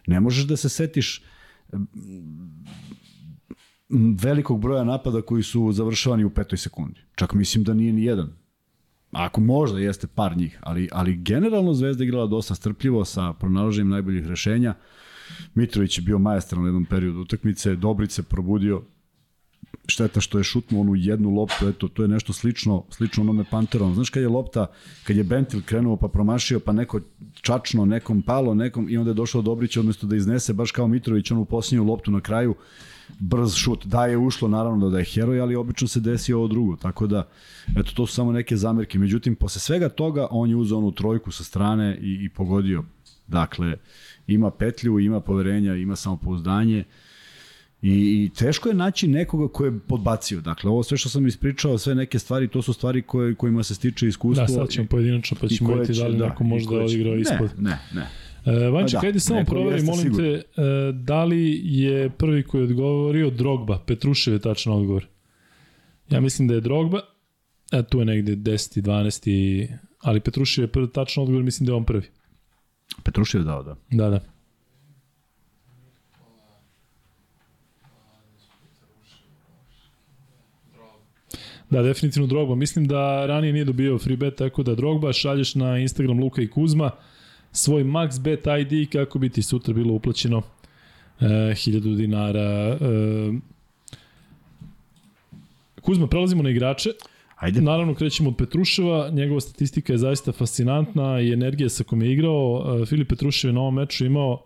[0.07, 1.25] Ne možeš da se setiš
[4.23, 7.01] velikog broja napada koji su završavani u petoj sekundi.
[7.15, 8.33] Čak mislim da nije ni jedan.
[9.13, 14.27] Ako možda jeste par njih, ali, ali generalno Zvezda igrala dosta strpljivo sa pronalaženjem najboljih
[14.27, 14.75] rešenja.
[15.55, 18.83] Mitrović je bio majstor na jednom periodu utakmice, Dobrice probudio,
[19.87, 23.95] šteta što je šutnuo onu jednu loptu, eto, to je nešto slično, slično onome Panterom.
[23.95, 24.67] Znaš kad je lopta,
[25.05, 27.01] kad je Bentil krenuo pa promašio, pa neko
[27.41, 31.31] čačno, nekom palo, nekom i onda je došao Dobrić odmesto da iznese, baš kao Mitrović,
[31.31, 32.55] onu posljednju loptu na kraju,
[33.19, 33.87] brz šut.
[33.87, 36.77] Da je ušlo, naravno da je heroj, ali obično se desi ovo drugo.
[36.77, 37.29] Tako da,
[37.77, 38.99] eto, to su samo neke zamerke.
[38.99, 42.85] Međutim, posle svega toga, on je uzao onu trojku sa strane i, i pogodio.
[43.27, 43.77] Dakle,
[44.29, 46.85] ima petlju, ima poverenja, ima samopouzdanje.
[47.83, 50.41] I, I teško je naći nekoga ko je podbacio.
[50.41, 53.75] Dakle, ovo sve što sam ispričao, sve neke stvari, to su stvari koje, kojima se
[53.75, 54.43] stiče iskustvo.
[54.43, 57.51] Da, sad ćemo pojedinačno, pa ćemo vidjeti da li će- neko možda odigrao ispod.
[57.59, 58.03] Ne, ne,
[58.47, 58.55] ne.
[58.57, 60.25] E, Vanček, Pa da, ajde samo proveri, molim sigurno.
[60.27, 60.65] te, e,
[60.95, 65.07] da li je prvi koji je odgovorio Drogba, Petrušev je tačan odgovor.
[66.11, 67.01] Ja mislim da je Drogba,
[67.73, 68.81] a tu je negde 10.
[68.81, 69.69] 12.
[70.01, 72.03] ali Petrušev je prvi tačan odgovor, mislim da je on prvi.
[73.03, 73.77] Petrušev dao, da.
[73.91, 74.21] Da, da.
[81.71, 82.55] Da, definitivno Drogba.
[82.55, 86.51] Mislim da ranije nije dobio free bet, tako da Drogba šalješ na Instagram Luka i
[86.51, 86.91] Kuzma
[87.53, 90.43] svoj max bet ID kako bi ti sutra bilo uplaćeno
[91.21, 92.41] e, 1000 dinara.
[92.41, 92.79] E,
[95.81, 96.91] Kuzma, prelazimo na igrače.
[97.39, 97.61] Ajde.
[97.61, 102.79] Naravno, krećemo od Petruševa, njegova statistika je zaista fascinantna i energija sa kom je igrao.
[102.83, 104.43] E, Filip Petrušev je na ovom meču imao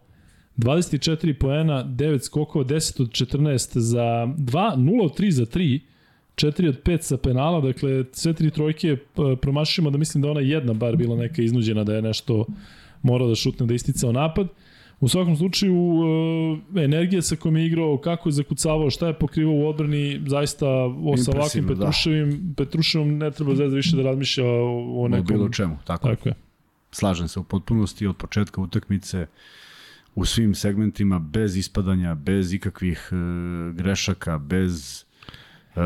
[0.57, 5.80] 24 poena, 9 skokova, 10 od 14 za 2, 0 od 3 za 3,
[6.34, 8.97] 4 od 5 sa penala, dakle sve tri trojke e,
[9.40, 12.47] promašimo da mislim da ona jedna bar bila neka iznuđena da je nešto
[13.03, 14.49] morao da šutne da isticao napad.
[15.03, 15.74] U svakom slučaju,
[16.76, 20.66] e, energija sa kojom je igrao, kako je zakucavao, šta je pokrivao u odbrani, zaista
[21.05, 21.74] o, sa ovakvim da.
[21.74, 25.26] Petruševim, Petruševom ne treba zvezda više da razmišlja o, o O nekom...
[25.26, 26.09] bilo čemu, tako.
[26.09, 26.34] Tako je.
[26.90, 29.26] Slažem se u potpunosti od početka utakmice
[30.14, 33.16] u svim segmentima bez ispadanja, bez ikakvih e,
[33.72, 35.05] grešaka, bez
[35.76, 35.80] e,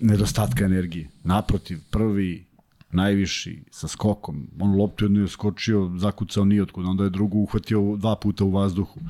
[0.00, 1.08] nedostatka energije.
[1.24, 2.44] Naprotiv, prvi,
[2.90, 4.46] najviši, sa skokom.
[4.60, 9.00] On loptu jednu je skočio, zakucao nijotkud, onda je drugu uhvatio dva puta u vazduhu.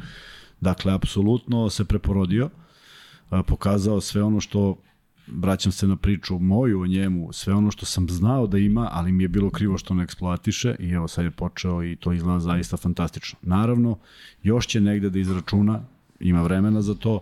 [0.61, 2.51] Dakle, apsolutno se preporodio,
[3.47, 4.77] pokazao sve ono što
[5.27, 9.13] vraćam se na priču moju o njemu, sve ono što sam znao da ima, ali
[9.13, 12.41] mi je bilo krivo što ne eksploatiše i evo sad je počeo i to izgleda
[12.41, 13.39] zaista fantastično.
[13.43, 13.99] Naravno,
[14.43, 15.81] još će negde da izračuna,
[16.21, 17.21] ima vremena za to.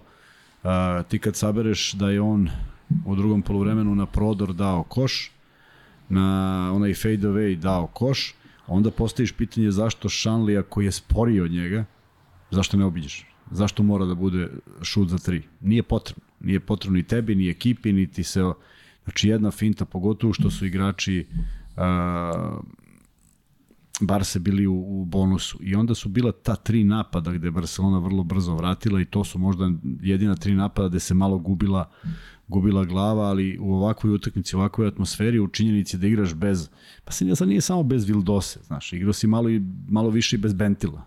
[1.09, 2.48] Ti kad sabereš da je on
[3.07, 5.32] u drugom polovremenu na prodor dao koš,
[6.09, 8.34] na onaj fade away dao koš,
[8.66, 11.84] onda postaviš pitanje zašto Šanlija koji je sporiji od njega,
[12.50, 13.26] zašto ne obiđeš?
[13.50, 14.48] Zašto mora da bude
[14.82, 15.42] šut za tri?
[15.61, 16.24] Nije potrebno.
[16.40, 18.42] Nije potrebno ni tebi, ni ekipi, ni ti se...
[19.05, 21.26] Znači jedna finta, pogotovo što su igrači
[21.76, 22.64] uh,
[24.00, 25.59] bar se bili u, u bonusu.
[25.61, 29.38] I onda su bila ta tri napada gde Barcelona vrlo brzo vratila i to su
[29.38, 31.90] možda jedina tri napada gde se malo gubila
[32.49, 36.68] gubila glava, ali u ovakvoj utakmici, u ovakvoj atmosferi, u činjenici da igraš bez,
[37.05, 40.36] pa se nije, sad nije samo bez Vildose, znaš, igrao si malo, i, malo više
[40.36, 41.03] i bez Bentila,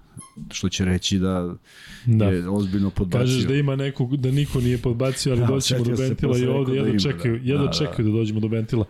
[0.52, 1.56] što će reći da,
[2.06, 2.26] Da.
[2.26, 2.26] da.
[2.26, 3.20] je ozbiljno podbacio.
[3.20, 6.46] Kažeš da ima nekog, da niko nije podbacio, ali Da, da, doćemo do Bentila i
[6.48, 7.46] ovde da jedno ima, čekaju, da.
[7.46, 7.74] jedno Da, da.
[7.74, 8.86] čekaju da dođemo do Bentila.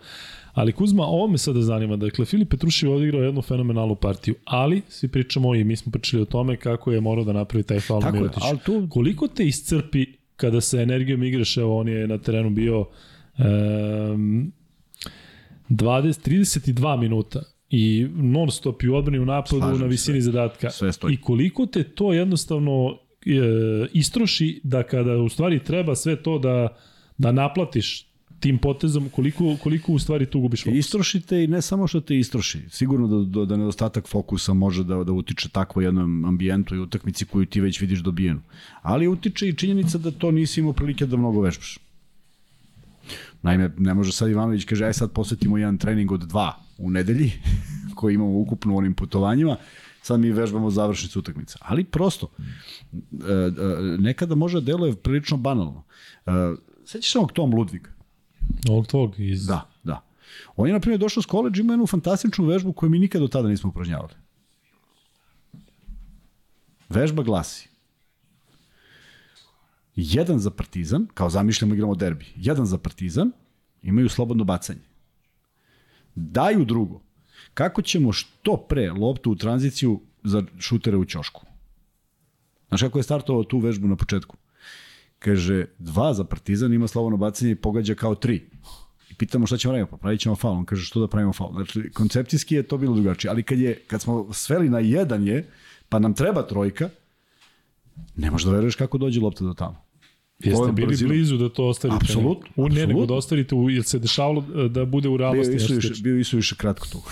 [0.52, 1.96] Ali Kuzma, ovo me sada zanima.
[1.96, 6.22] Dakle, Filip Petrušev je odigrao jednu fenomenalnu partiju, ali svi pričamo i mi smo pričali
[6.22, 8.30] o tome kako je morao da napravi taj faul Tako je,
[8.64, 12.80] tu Koliko te iscrpi kada sa energijom igraš, evo on je na terenu bio
[13.38, 14.52] um,
[15.68, 20.70] 20, 32 minuta i non stop i u odbrani u napadu Slažem na visini zadatka.
[20.70, 21.14] Sve stoji.
[21.14, 26.76] I koliko te to jednostavno e, istroši da kada u stvari treba sve to da,
[27.18, 28.07] da naplatiš
[28.40, 30.78] tim potezom, koliko, koliko u stvari tu gubiš fokus?
[30.78, 32.60] Istrošite i ne samo što te istroši.
[32.70, 37.24] Sigurno da, da, da nedostatak fokusa može da, da utiče takvo jednom ambijentu i utakmici
[37.24, 38.40] koju ti već vidiš dobijenu.
[38.82, 41.78] Ali utiče i činjenica da to nisi imao prilike da mnogo vežbaš.
[43.42, 47.32] Naime, ne može sad Ivanović kaže, aj sad posvetimo jedan trening od dva u nedelji,
[47.96, 49.56] koji imamo ukupno u onim putovanjima,
[50.02, 51.58] sad mi vežbamo završnicu utakmice.
[51.60, 55.84] Ali prosto, e, e, nekada može da deluje prilično banalno.
[56.26, 56.30] E,
[56.84, 57.88] Sećaš se ovog Tom Ludvig?
[58.68, 59.46] Ovog tvog iz...
[59.46, 60.04] Da, da.
[60.56, 63.28] On je, na primjer, došao s koleđa, ima jednu fantastičnu vežbu koju mi nikad do
[63.28, 64.14] tada nismo upražnjavali.
[66.88, 67.68] Vežba glasi.
[69.96, 73.32] Jedan za partizan, kao zamišljamo igramo derbi, jedan za partizan,
[73.82, 74.80] imaju slobodno bacanje.
[76.14, 77.00] Daju drugo.
[77.54, 81.46] Kako ćemo što pre loptu u tranziciju za šutere u ćošku?
[82.68, 84.36] Znaš kako je startovao tu vežbu na početku?
[85.18, 88.50] Kaže, dva za partizan ima slobodno bacanje i pogađa kao tri.
[89.10, 90.56] I pitamo šta ćemo raditi, pa pravit ćemo faul.
[90.56, 91.52] On kaže, što da pravimo faul?
[91.52, 95.48] Znači, koncepcijski je to bilo drugačije, ali kad, je, kad smo sveli na jedan je,
[95.88, 96.88] pa nam treba trojka,
[98.16, 99.88] ne možeš da veruješ kako dođe lopta do tamo.
[100.38, 101.08] Jeste bili brzinom?
[101.08, 101.98] blizu da to ostavite.
[102.02, 105.18] Apsolutno, U, ne, nego da ostavite, u, jer se dešavalo e, da bude u Bio
[105.18, 105.52] realnosti.
[105.52, 106.02] više, slično.
[106.02, 107.02] bio je više kratko tu.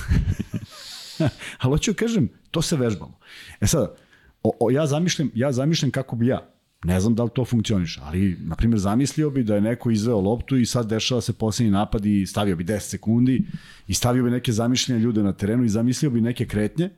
[1.61, 3.18] Ali hoću da kažem, to se vežbamo.
[3.61, 3.96] E sad,
[4.42, 6.55] o, o, ja, zamišljam, ja zamišljam kako bi ja.
[6.87, 10.20] Ne znam da li to funkcioniše, ali, na primjer, zamislio bi da je neko izveo
[10.20, 13.43] loptu i sad dešava se posljednji napad i stavio bi 10 sekundi
[13.87, 16.91] i stavio bi neke zamišljene ljude na terenu i zamislio bi neke kretnje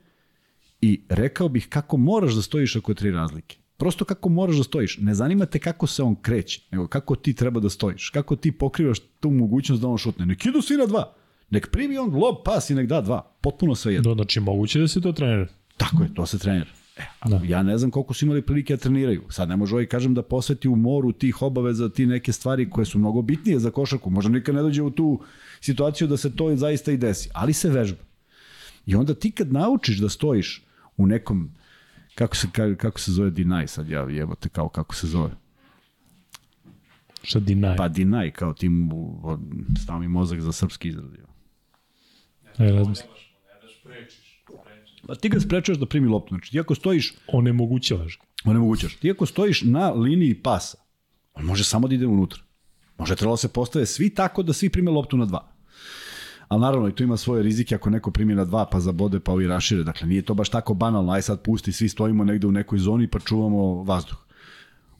[0.80, 3.56] i rekao bih kako moraš da stojiš ako je tri razlike.
[3.76, 4.98] Prosto kako moraš da stojiš.
[4.98, 8.10] Ne zanima te kako se on kreće, nego kako ti treba da stojiš.
[8.10, 10.26] Kako ti pokrivaš tu mogućnost da on šutne.
[10.26, 11.14] Nek idu svi na dva.
[11.50, 13.36] Nek primi on lob, pas i nek da dva.
[13.40, 14.14] Potpuno sve jedno.
[14.14, 15.46] Da, znači, moguće da se to trenira.
[15.76, 16.77] Tako je, to se trenira.
[16.98, 17.40] E, Da.
[17.44, 19.24] Ja ne znam koliko su imali prilike da treniraju.
[19.30, 22.84] Sad ne može ovaj, kažem, da posveti u moru tih obaveza, ti neke stvari koje
[22.84, 24.10] su mnogo bitnije za košarku.
[24.10, 25.20] Možda nikad ne dođe u tu
[25.60, 27.30] situaciju da se to zaista i desi.
[27.34, 28.02] Ali se vežba.
[28.86, 30.62] I onda ti kad naučiš da stojiš
[30.96, 31.50] u nekom,
[32.14, 35.30] kako se, ka- kako se zove deny sad, ja jebote kao kako se zove.
[37.22, 37.76] Šta dinaj.
[37.76, 39.38] Pa deny, kao ti mu, o,
[39.82, 41.12] stav mi mozak za srpski izraz.
[41.12, 41.24] je.
[42.58, 43.08] E, razmislim.
[43.10, 43.82] Ne daš prečiš.
[43.82, 44.27] prečiš.
[45.06, 46.34] Pa ti ga sprečaš da primi loptu.
[46.34, 48.50] Znači ti ako stojiš Onemogućavaš ga.
[48.50, 48.96] Onemogućaš.
[48.96, 50.78] Ti ako stojiš na liniji pasa,
[51.34, 52.42] on može samo da ide unutra.
[52.98, 55.52] Može trebalo da se postave svi tako da svi prime loptu na dva.
[56.48, 59.32] Ali naravno i tu ima svoje rizike ako neko primi na dva pa zabode pa
[59.32, 59.82] ovi rašire.
[59.82, 61.12] Dakle nije to baš tako banalno.
[61.12, 64.18] Aj sad pusti, svi stojimo negde u nekoj zoni pa čuvamo vazduh.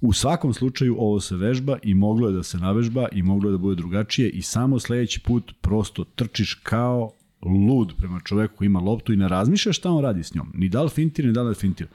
[0.01, 3.53] U svakom slučaju ovo se vežba i moglo je da se navežba i moglo je
[3.53, 7.11] da bude drugačije i samo sledeći put prosto trčiš kao
[7.43, 10.53] lud prema čoveku koji ima loptu i ne razmišljaš šta on radi s njom.
[10.55, 11.87] Ni da li fintir, ni da li fintir.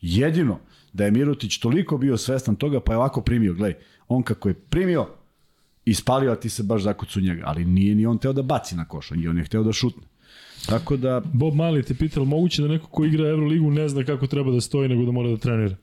[0.00, 0.58] Jedino
[0.92, 3.54] da je Mirotić toliko bio svestan toga pa je ovako primio.
[3.54, 3.74] Glej,
[4.08, 5.08] on kako je primio,
[5.84, 7.42] ispalio, a ti se baš zakucu njega.
[7.46, 10.02] Ali nije ni on teo da baci na koš, i on je hteo da šutne.
[10.66, 14.26] Tako da, Bob Mali te pitao, moguće da neko ko igra Euroligu ne zna kako
[14.26, 15.76] treba da stoji, nego da mora da trenira.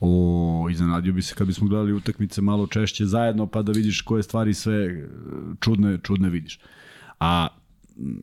[0.00, 4.22] O, iznenadio bi se kad bismo gledali utakmice malo češće zajedno, pa da vidiš koje
[4.22, 5.06] stvari sve e,
[5.60, 6.58] čudne, čudne vidiš.
[7.20, 7.48] A,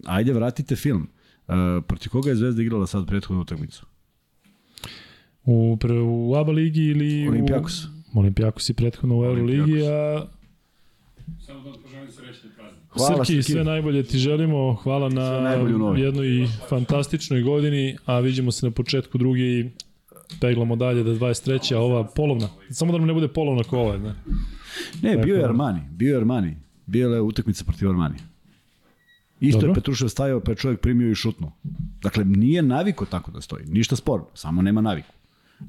[0.05, 1.07] ajde, vratite film.
[1.47, 1.53] E,
[1.87, 3.85] protiv koga je Zvezda igrala sad prethodnu utakmicu?
[5.45, 7.27] U, pre, u ABA ligi ili...
[7.27, 7.85] Olimpijakos.
[7.85, 10.25] U, Olimpijakos i prethodno u Euroligi, a
[11.39, 12.83] Samo da poželim srećne praznik.
[12.89, 13.51] Hvala, Srki, Srki.
[13.51, 14.73] sve najbolje ti želimo.
[14.73, 15.23] Hvala na
[15.97, 19.69] jednoj fantastičnoj godini, a vidimo se na početku druge i
[20.41, 21.75] peglamo dalje da 23.
[21.75, 22.49] a ova polovna.
[22.69, 23.97] Samo da nam ne bude polovna ko ova.
[23.97, 24.13] Ne?
[25.01, 25.51] Ne, bio je Tako.
[25.51, 26.57] Armani, bio je Armani.
[26.85, 28.15] Bila je utakmica protiv Armani.
[29.39, 29.71] Isto Dobro.
[29.71, 31.51] je Petrušev stajao, pa je čovjek primio i šutnuo.
[32.01, 33.65] Dakle, nije naviko tako da stoji.
[33.65, 35.13] Ništa sporno, samo nema naviku.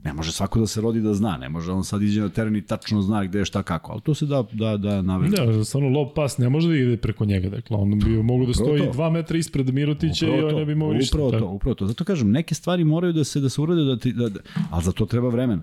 [0.04, 2.56] Ne može svako da se rodi da zna, ne može on sad iđe na teren
[2.56, 5.36] i tačno zna gde je šta kako, ali to se da, da, da naveže.
[5.36, 7.48] Da, stvarno lob pas ne može da ide preko njega.
[7.48, 8.92] Dakle, on bi mogao da stoji to.
[8.92, 11.18] 2 metra ispred Mirotića i Upravo on to, ne bi mogao ništa.
[11.18, 11.86] Upravo to, upravo to.
[11.86, 14.40] Zato kažem, neke stvari moraju da se da se urade, da ti, da, da,
[14.70, 15.62] ali za to treba vremena.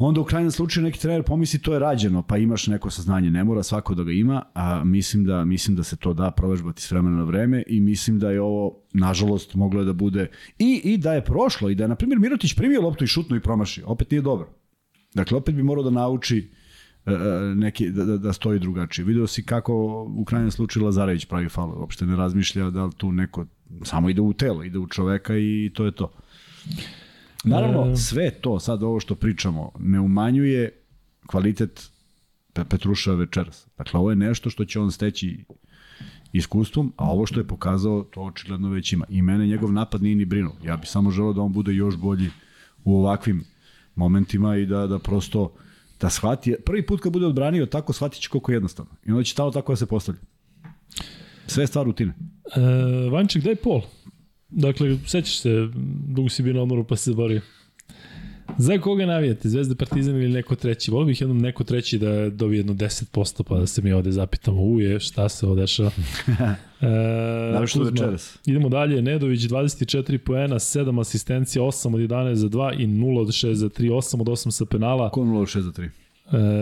[0.00, 3.44] Onda u krajnjem slučaju neki trener pomisli to je rađeno, pa imaš neko saznanje, ne
[3.44, 6.90] mora svako da ga ima, a mislim da mislim da se to da provežbati s
[6.90, 11.14] vremena na vreme i mislim da je ovo nažalost moglo da bude i i da
[11.14, 14.10] je prošlo i da je na primjer Mirotić primio loptu i šutno i promašio, opet
[14.10, 14.48] nije dobro.
[15.14, 16.50] Dakle opet bi morao da nauči
[17.06, 19.04] e, e, neki, da, da, da stoji drugačije.
[19.04, 19.74] Video si kako
[20.18, 23.46] u krajnjem slučaju Lazarević pravi faul, uopšte ne razmišlja da li tu neko
[23.82, 26.12] samo ide u telo, ide u čoveka i to je to.
[27.44, 27.96] Naravno, E.
[27.96, 30.82] sve to, sad ovo što pričamo, ne umanjuje
[31.26, 31.90] kvalitet
[32.52, 33.66] Pe- Petruša večeras.
[33.78, 35.44] Dakle, ovo je nešto što će on steći
[36.32, 39.04] iskustvom, a ovo što je pokazao, to očigledno već ima.
[39.08, 40.56] I mene njegov napad nije ni brinuo.
[40.64, 42.30] Ja bih samo želeo da on bude još bolji
[42.84, 43.44] u ovakvim
[43.94, 45.52] momentima i da, da prosto
[46.00, 48.90] da shvati, prvi put kad bude odbranio tako, shvatit će koliko je jednostavno.
[49.06, 50.20] I onda će tamo tako da se postavlja.
[51.46, 52.14] Sve je stvar rutine.
[52.56, 52.60] E,
[53.10, 53.82] Vanček, daj pol.
[54.48, 55.68] Dakle, sećaš se,
[56.08, 57.40] dugo si bio na odmoru pa se borio.
[58.58, 59.48] Za koga navijate?
[59.48, 60.90] Zvezda Partizan ili neko treći?
[60.90, 64.62] Volio bih jednom neko treći da dobije jedno 10% pa da se mi ovde zapitamo
[64.62, 65.90] uje šta se ovo dešava.
[66.80, 68.38] E, Naravno Kuzma, večeras.
[68.46, 73.28] Idemo dalje, Nedović 24 poena, 7 asistencija, 8 od 11 za 2 i 0 od
[73.28, 75.10] 6 za 3, 8 od 8 sa penala.
[75.10, 75.88] Ko 0 6 za 3.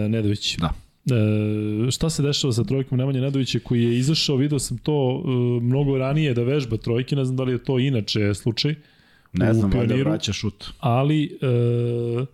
[0.04, 0.56] E, Nedović.
[0.56, 0.85] Da.
[1.06, 5.30] E, šta se dešava sa trojkom Nemanja Nedovića koji je izašao, video sam to e,
[5.64, 8.74] mnogo ranije da vežba trojke, ne znam da li je to inače slučaj,
[9.32, 10.10] Ne znam, valjda Pioniru.
[10.10, 10.64] vraća šut.
[10.80, 12.26] ali e,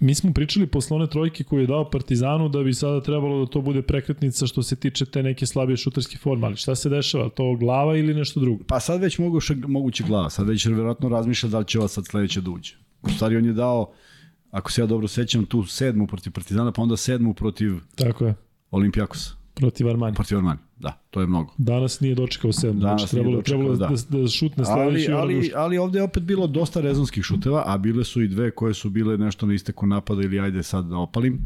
[0.00, 3.50] mi smo pričali posle one trojke koju je dao Partizanu da bi sada trebalo da
[3.50, 7.28] to bude prekretnica što se tiče te neke slabije šuterske forme, ali šta se dešava?
[7.28, 8.64] To glava ili nešto drugo?
[8.64, 12.06] Pa sad već moguće, moguće glava, sad već verovatno razmišlja da li će ova sad
[12.06, 12.74] sledeća da uđe.
[13.02, 13.92] U stvari on je dao,
[14.50, 18.34] ako se ja dobro sećam, tu sedmu protiv Partizana, pa onda sedmu protiv Tako je,
[18.70, 19.30] Olimpijakosa.
[19.54, 20.14] protiv Armani.
[20.14, 21.52] Protiv Armani, da, to je mnogo.
[21.58, 23.86] Danas nije dočekao sedam, Danas znači trebalo, dočekao, trebalo da.
[24.08, 27.78] da, da, šutne Ali, sledeći ali, ali ovde je opet bilo dosta rezonskih šuteva, a
[27.78, 30.96] bile su i dve koje su bile nešto na isteku napada ili ajde sad da
[30.96, 31.38] opalim.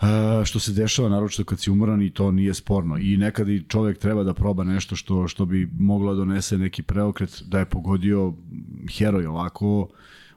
[0.00, 3.64] Uh, što se dešava naročito kad si umoran i to nije sporno i nekad i
[3.68, 7.64] čovek treba da proba nešto što što bi moglo da donese neki preokret da je
[7.64, 8.34] pogodio
[8.98, 9.88] heroj ovako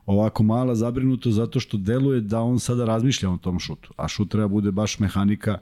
[0.06, 4.30] ovako mala zabrinuto zato što deluje da on sada razmišlja o tom šutu a šut
[4.30, 5.58] treba bude baš mehanika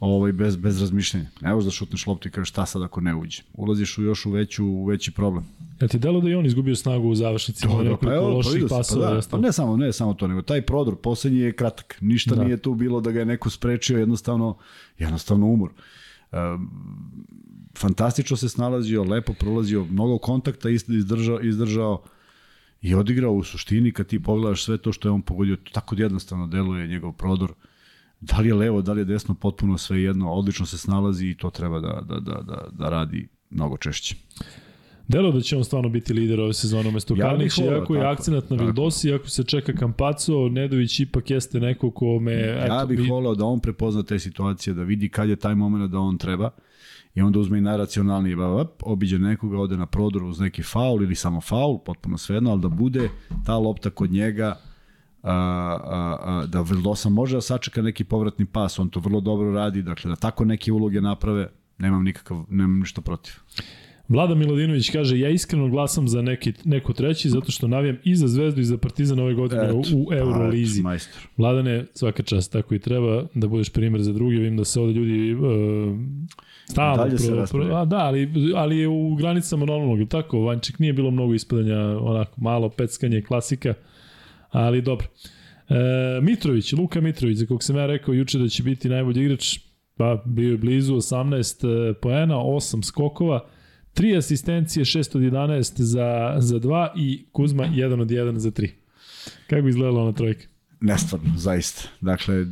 [0.00, 1.26] ovaj bez bez razmišljanja.
[1.40, 3.42] Ne možeš da šutneš loptu i kažeš šta sad ako ne uđe.
[3.54, 5.44] Ulaziš u još u veću u veći problem.
[5.80, 8.74] Ja ti delo da i on izgubio snagu u završnici, ima nekoliko loših vidio si,
[8.74, 9.06] pasova.
[9.06, 11.96] pa, i da, pa ne samo ne samo to, nego taj prodor poslednji je kratak.
[12.00, 12.36] Ništa Da.
[12.36, 12.44] da.
[12.44, 14.56] nije tu bilo da ga je neko sprečio, jednostavno
[14.98, 15.70] jednostavno umor.
[16.32, 16.70] Um,
[17.78, 22.02] fantastično se snalazio, lepo prolazio, mnogo kontakta izdržao, izdržao
[22.84, 26.46] i odigrao u suštini kad ti pogledaš sve to što je on pogodio, tako jednostavno
[26.46, 27.52] deluje njegov prodor.
[28.20, 31.36] Da li je levo, da li je desno, potpuno sve jedno, odlično se snalazi i
[31.36, 34.16] to treba da, da, da, da, da radi mnogo češće.
[35.08, 38.50] Delo da će on stvarno biti lider ove sezone umesto Ja Kalnića, iako je akcenat
[38.50, 38.56] na.
[38.56, 42.32] Vildosi, iako se čeka Kampaco, Nedović ipak jeste neko ko me...
[42.32, 45.54] Ja eto, bih bi- volao da on prepozna te situacije, da vidi kad je taj
[45.54, 46.50] moment da on treba
[47.14, 51.14] i onda uzme i najracionalniji babap, obiđe nekoga, ode na prodor uz neki faul ili
[51.14, 53.08] samo faul, potpuno svejedno, ali da bude
[53.46, 54.60] ta lopta kod njega
[55.22, 59.52] a, a, a, da Vildosa može da sačeka neki povratni pas, on to vrlo dobro
[59.52, 61.48] radi, dakle da tako neke uloge naprave,
[61.78, 63.32] nemam nikakav, nemam ništa protiv.
[64.08, 68.28] Vlada Milodinović kaže, ja iskreno glasam za neki, neko treći, zato što navijam i za
[68.28, 70.82] Zvezdu i za Partizan ove godine u, u Eurolizi.
[70.82, 71.28] Majstor.
[71.36, 74.36] Vladane, svaka čast, tako i treba da budeš primer za druge.
[74.36, 75.40] Vidim da se ovde ljudi uh,
[76.70, 76.96] stalno...
[76.96, 77.80] Dalje se raspravlja.
[77.80, 80.40] a, da, ali, ali je u granicama normalnog, tako?
[80.40, 83.74] Vanček nije bilo mnogo ispadanja, onako malo peckanje, klasika,
[84.50, 85.06] ali dobro.
[85.68, 89.58] E, Mitrović, Luka Mitrović, za kog sam ja rekao juče da će biti najbolji igrač,
[89.96, 93.48] pa bio je blizu 18 poena, 8 skokova,
[93.94, 98.70] 3 asistencije, 6 od 11 za, za 2 i Kuzma 1 od 1 za 3.
[99.46, 100.46] Kako izgledala ona trojka?
[100.80, 101.88] Nestvarno, zaista.
[102.00, 102.46] Dakle,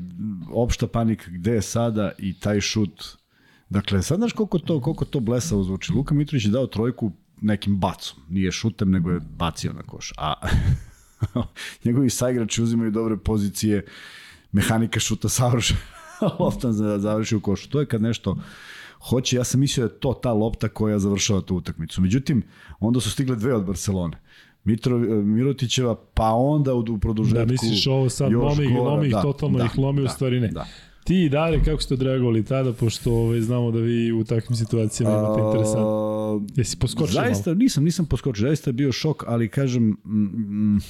[0.53, 3.22] opšta panika gde je sada i taj šut.
[3.73, 5.93] Dakle, sad znaš koliko to, koliko to blesavo zvuči.
[5.93, 8.19] Luka Mitrović je dao trojku nekim bacom.
[8.29, 10.13] Nije šutem, nego je bacio na koš.
[10.19, 10.35] A
[11.85, 13.85] njegovi saigrači uzimaju dobre pozicije,
[14.53, 15.81] mehanika šuta savršena,
[16.41, 17.69] lopta za- završi u košu.
[17.69, 18.37] To je kad nešto
[19.09, 22.01] hoće, ja sam mislio da je to ta lopta koja završava tu utakmicu.
[22.01, 22.43] Međutim,
[22.81, 24.19] onda su stigle dve od Barcelone.
[24.65, 27.39] Mitro, Mirotićeva, pa onda u, u produžetku.
[27.39, 30.05] Da, misliš ovo sad lomi, ih, gora, lomi ih, da, totalno da, ih lomi, u
[30.05, 30.49] da, stvari ne.
[30.49, 30.67] Da.
[31.05, 35.19] Ti i dalje, kako ste odreagovali tada, pošto ovaj, znamo da vi u takvim situacijama
[35.19, 35.89] imate interesantno.
[35.89, 37.59] A, Jesi poskočio Zaista, malo?
[37.59, 40.81] nisam, nisam poskočio, zaista je bio šok, ali kažem, mm, mm,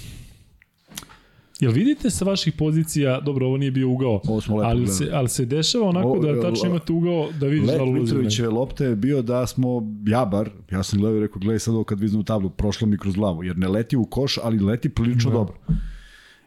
[1.60, 5.88] Jel vidite sa vaših pozicija, dobro, ovo nije bio ugao, ali se, ali se dešava
[5.88, 8.00] onako da tačno o, imate ugao da vidiš da li ne.
[8.00, 11.74] Mitrovićeve lopte je bio da smo, ja bar, ja sam gledao i rekao, gledaj sad
[11.74, 14.88] ovo kad viznu tablu, prošlo mi kroz glavu, jer ne leti u koš, ali leti
[14.88, 15.36] prilično Da.
[15.36, 15.54] dobro.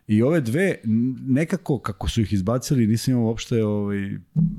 [0.07, 0.75] I ove dve,
[1.27, 3.97] nekako, kako su ih izbacili, nisam imao uopšte ovaj,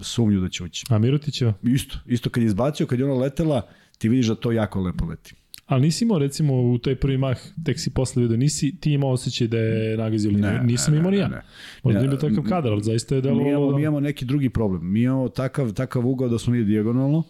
[0.01, 0.85] sumnju da će ući.
[0.89, 1.55] A Mirotićeva?
[1.63, 3.69] Isto, isto kad je izbacio, kad je ona letela,
[3.99, 5.35] ti vidiš da to jako lepo leti.
[5.67, 9.11] Ali nisi imao recimo u taj prvi mah, tek si posle vidio, nisi ti imao
[9.11, 11.29] osjećaj da je nagazio ili Ne, nisam ne, imao ne, ni ja.
[11.29, 11.43] ne, ne.
[11.83, 13.87] Možda Ne, nije bio takav kadar, ali zaista je Mi imamo, delovalo mi da...
[13.87, 14.93] imamo neki drugi problem.
[14.93, 17.23] Mi imamo takav, takav ugao da smo mi dijagonalno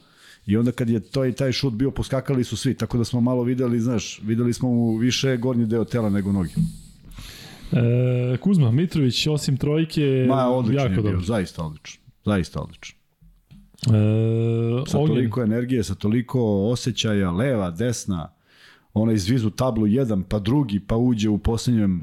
[0.46, 3.20] i onda kad je to i taj šut bio, poskakali su svi, tako da smo
[3.20, 6.50] malo videli, znaš, videli smo mu više gornji deo tela nego noge.
[7.72, 11.20] E, Kuzma, Mitrović, osim trojke, Ma, odlično jako je bio, dobro.
[11.20, 12.02] zaista odlično.
[12.24, 12.98] Zaista odlično.
[13.86, 13.90] E,
[14.86, 18.32] Sa Ognjen, toliko energije, sa toliko osjećaja, leva, desna,
[18.94, 22.00] ona izvizu tablu jedan, pa drugi, pa uđe u posljednjem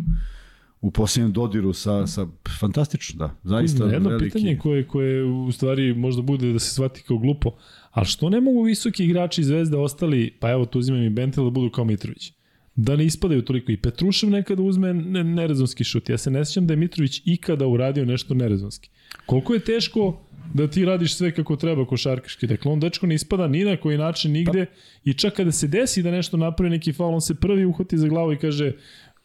[0.82, 2.28] u posljednjem dodiru sa, sa
[2.60, 4.26] fantastično, da, zaista jedno veliki.
[4.26, 7.52] pitanje koje, koje u stvari možda bude da se shvati kao glupo,
[7.92, 11.50] ali što ne mogu visoki igrači Zvezde ostali, pa evo tu uzimam i Bentel da
[11.50, 12.34] budu kao Mitrović?
[12.76, 13.72] Da ne ispadaju toliko.
[13.72, 14.94] I Petrušev nekada uzme
[15.24, 16.10] nerezonski šut.
[16.10, 18.90] Ja se ne sjećam da je Mitrović ikada uradio nešto nerezonski.
[19.26, 20.22] Koliko je teško
[20.54, 22.48] da ti radiš sve kako treba košarkaški.
[22.48, 24.72] Dakle, on dečko ne ispada ni na koji način nigde pa.
[25.04, 28.08] i čak kada se desi da nešto napravi neki faul, on se prvi uhvati za
[28.08, 28.72] glavu i kaže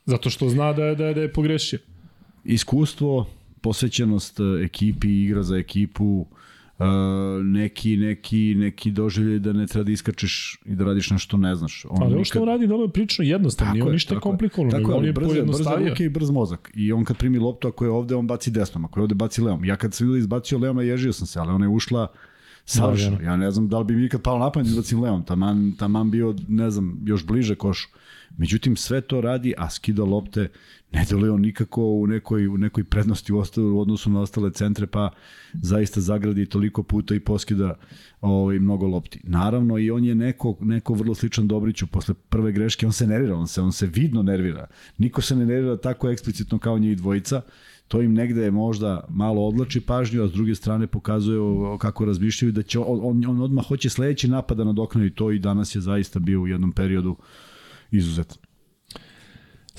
[0.06, 1.78] zato što zna da, da, da je pogrešio.
[2.44, 3.26] Iskustvo,
[3.60, 6.26] posvećenost e, ekipi, igra za ekipu,
[7.44, 11.84] neki, neki, neki doživljaj da ne treba da iskačeš i da radiš nešto ne znaš.
[11.90, 14.92] On ali ovo što on radi da je prilično jednostavno, nije on ništa komplikovano, tako,
[14.92, 15.84] on je brz, pojednostavio.
[15.84, 16.70] Brz ruke i brz mozak.
[16.74, 19.42] I on kad primi loptu, ako je ovde, on baci desnom, ako je ovde baci
[19.42, 19.64] levom.
[19.64, 22.06] Ja kad sam vidio izbacio levom, ježio sam se, ali ona je ušla
[22.64, 23.20] savršeno.
[23.20, 25.72] Ja ne znam da li bi mi ikad palo na pamet da izbacim levom, taman,
[25.78, 27.88] taman bio, ne znam, još bliže košu.
[28.36, 30.48] Međutim, sve to radi, a skida lopte,
[30.92, 34.52] ne deluje on nikako u nekoj, u nekoj prednosti u, ostale, u odnosu na ostale
[34.52, 35.10] centre, pa
[35.62, 37.74] zaista zagradi toliko puta i poskida
[38.20, 39.20] ovaj, mnogo lopti.
[39.24, 43.36] Naravno, i on je neko, neko vrlo sličan Dobriću, posle prve greške, on se nervira,
[43.36, 44.66] on se, on se vidno nervira.
[44.98, 47.42] Niko se ne nervira tako eksplicitno kao njih dvojica,
[47.88, 51.40] to im negde možda malo odlači pažnju, a s druge strane pokazuje
[51.78, 55.38] kako razmišljaju da će on, on, on odmah hoće sledeći napad da nadoknadi to i
[55.38, 57.16] danas je zaista bio u jednom periodu
[57.90, 58.47] izuzetan.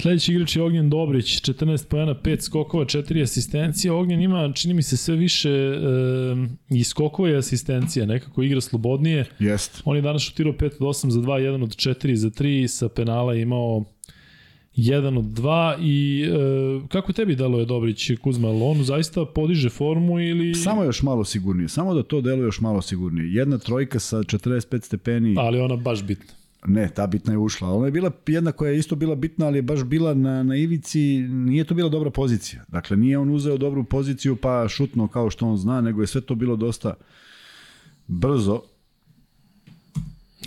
[0.01, 3.91] Sledeći igrač je Ognjen Dobrić, 14 pojena, 5 skokova, 4 asistencije.
[3.91, 5.75] Ognjen ima, čini mi se, sve više e,
[6.69, 9.25] i skokova i asistencija, nekako igra slobodnije.
[9.39, 9.81] Jest.
[9.85, 12.89] On je danas šutirao 5 od 8 za 2, 1 od 4 za 3, sa
[12.89, 13.83] penala je imao
[14.75, 20.55] 1 od 2 i e, kako tebi deluje Dobrić Kuzma, on zaista podiže formu ili...
[20.55, 23.33] Samo još malo sigurnije, samo da to deluje još malo sigurnije.
[23.33, 25.35] Jedna trojka sa 45 stepeni...
[25.37, 26.38] Ali ona baš bitna.
[26.67, 27.73] Ne, ta bitna je ušla.
[27.73, 30.55] Ona je bila jedna koja je isto bila bitna, ali je baš bila na, na
[30.55, 32.63] ivici, nije to bila dobra pozicija.
[32.67, 36.21] Dakle, nije on uzeo dobru poziciju pa šutno kao što on zna, nego je sve
[36.21, 36.93] to bilo dosta
[38.07, 38.61] brzo.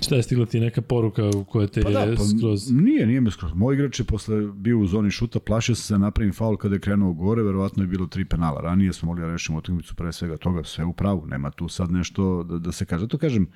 [0.02, 2.70] Šta je stigla ti neka poruka koja te pa da, pa, skroz...
[2.70, 3.52] Nije, nije me skroz.
[3.54, 6.80] Moj igrač je posle bio u zoni šuta, plašio se da napravim faul kada je
[6.80, 8.60] krenuo gore, verovatno je bilo tri penala.
[8.60, 11.26] Ranije smo mogli da rešimo utakmicu pre svega toga, sve u pravu.
[11.26, 13.08] Nema tu sad nešto da, da se kaže.
[13.08, 13.46] To kažem,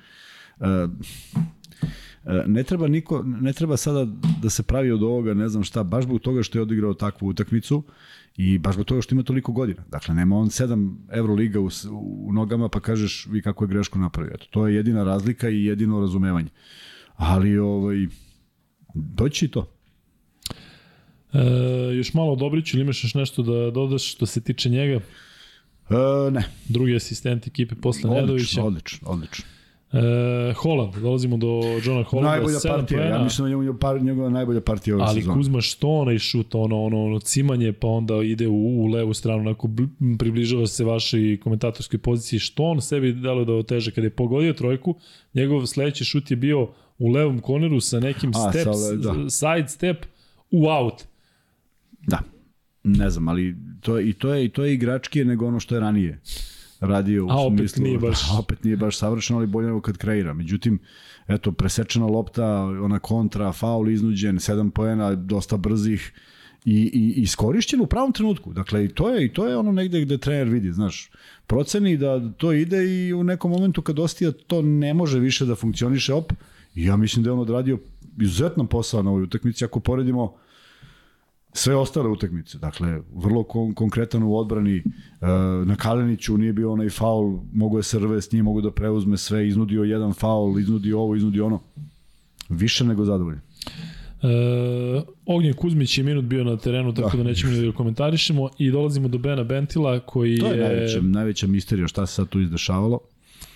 [0.59, 0.65] uh,
[2.45, 4.05] ne treba niko, ne treba sada
[4.41, 7.27] da se pravi od ovoga, ne znam šta, baš zbog toga što je odigrao takvu
[7.27, 7.83] utakmicu
[8.37, 9.83] i baš zbog toga što ima toliko godina.
[9.89, 11.69] Dakle, nema on 7 Euroliga u,
[12.27, 14.31] u nogama pa kažeš vi kako je grešku napravio.
[14.33, 16.49] Eto, to je jedina razlika i jedino razumevanje.
[17.15, 18.07] Ali, ovaj,
[18.93, 19.71] doći to.
[21.33, 21.39] E,
[21.95, 24.99] još malo Dobriću ili imaš još nešto da dodaš što se tiče njega?
[25.89, 26.43] E, ne.
[26.69, 28.63] Drugi asistent ekipe posle odlično, Nedovića.
[28.63, 29.45] Odlično, odlično.
[29.97, 32.31] E, Holland, dolazimo do Johna Hollanda.
[32.31, 35.33] Najbolja partija, pojena, ja mislim da je par, njegova najbolja partija ove ali sezone.
[35.33, 39.13] Ali Kuzma što onaj šut, ono, ono, ono cimanje, pa onda ide u, u levu
[39.13, 39.69] stranu, onako
[40.19, 43.91] približava se vašoj komentatorskoj poziciji, što on sebi dalo da oteže.
[43.91, 44.95] Kada je pogodio trojku,
[45.33, 46.67] njegov sledeći šut je bio
[46.97, 49.29] u levom koneru sa nekim A, step, sa, da.
[49.29, 50.05] side step
[50.51, 51.03] u out.
[52.07, 52.19] Da,
[52.83, 55.81] ne znam, ali to, i, to je, i to je igračkije nego ono što je
[55.81, 56.19] ranije
[56.79, 59.81] radio u a opet smislu, nije baš a opet nije baš savršeno, ali bolje nego
[59.81, 60.33] kad kreira.
[60.33, 60.79] Međutim,
[61.27, 66.13] eto, presečena lopta, ona kontra, faul iznuđen, 7 poena, dosta brzih
[66.65, 68.53] i, i iskorišćen u pravom trenutku.
[68.53, 71.09] Dakle, i to je, i to je ono negde gde trener vidi, znaš,
[71.47, 75.55] proceni da to ide i u nekom momentu kad ostija to ne može više da
[75.55, 76.33] funkcioniše, op,
[76.75, 77.79] ja mislim da je on odradio
[78.21, 80.33] izuzetan posao na ovoj utakmici, ako poredimo
[81.57, 82.57] sve ostale utakmice.
[82.57, 84.77] Dakle, vrlo kon konkretan u odbrani.
[84.77, 84.83] E,
[85.65, 89.47] na Kaleniću nije bio onaj faul, mogo je Srve s njim, mogu da preuzme sve,
[89.47, 91.59] iznudio jedan faul, iznudio ovo, iznudio ono.
[92.49, 93.41] Više nego zadovoljno.
[94.23, 98.71] E, Ognjen Kuzmić je minut bio na terenu, tako da, da nećemo da komentarišemo i
[98.71, 100.39] dolazimo do Bena Bentila koji je...
[100.39, 100.63] To je, je...
[100.63, 102.99] Najveća, najveća misterija šta se sad tu izdešavalo.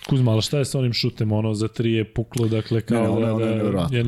[0.08, 3.08] Kuzma, ali šta je sa onim šutem, ono za tri je puklo, dakle kao ne,
[3.08, 4.04] ono, da, ono je, je,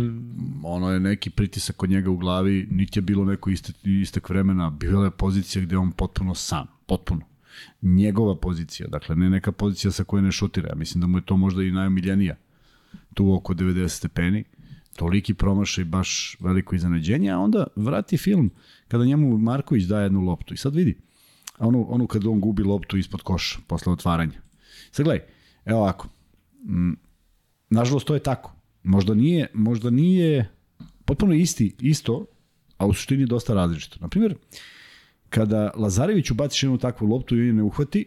[0.62, 4.70] ono je neki pritisak kod njega u glavi, niti je bilo neko istek, istek vremena,
[4.70, 7.20] bila je pozicija gde on potpuno sam, potpuno.
[7.82, 11.24] Njegova pozicija, dakle ne neka pozicija sa koje ne šutira, ja mislim da mu je
[11.24, 12.36] to možda i najomiljenija,
[13.14, 14.45] tu oko 90 stepeni,
[14.97, 18.51] toliki promašaj, baš veliko iznenađenje, a onda vrati film
[18.88, 20.97] kada njemu Marković daje jednu loptu i sad vidi,
[21.59, 24.40] onu, onu kad on gubi loptu ispod koša posle otvaranja.
[24.90, 25.26] Sad gledaj,
[25.65, 26.09] Evo ovako.
[26.65, 26.93] Mm,
[27.71, 28.53] nažalost, to je tako.
[28.83, 30.51] Možda nije, možda nije
[31.05, 32.27] potpuno isti, isto,
[32.77, 33.99] a u suštini dosta različito.
[34.01, 34.35] Naprimjer,
[35.29, 38.07] kada Lazarević ubaciš jednu takvu loptu i ne uhvati,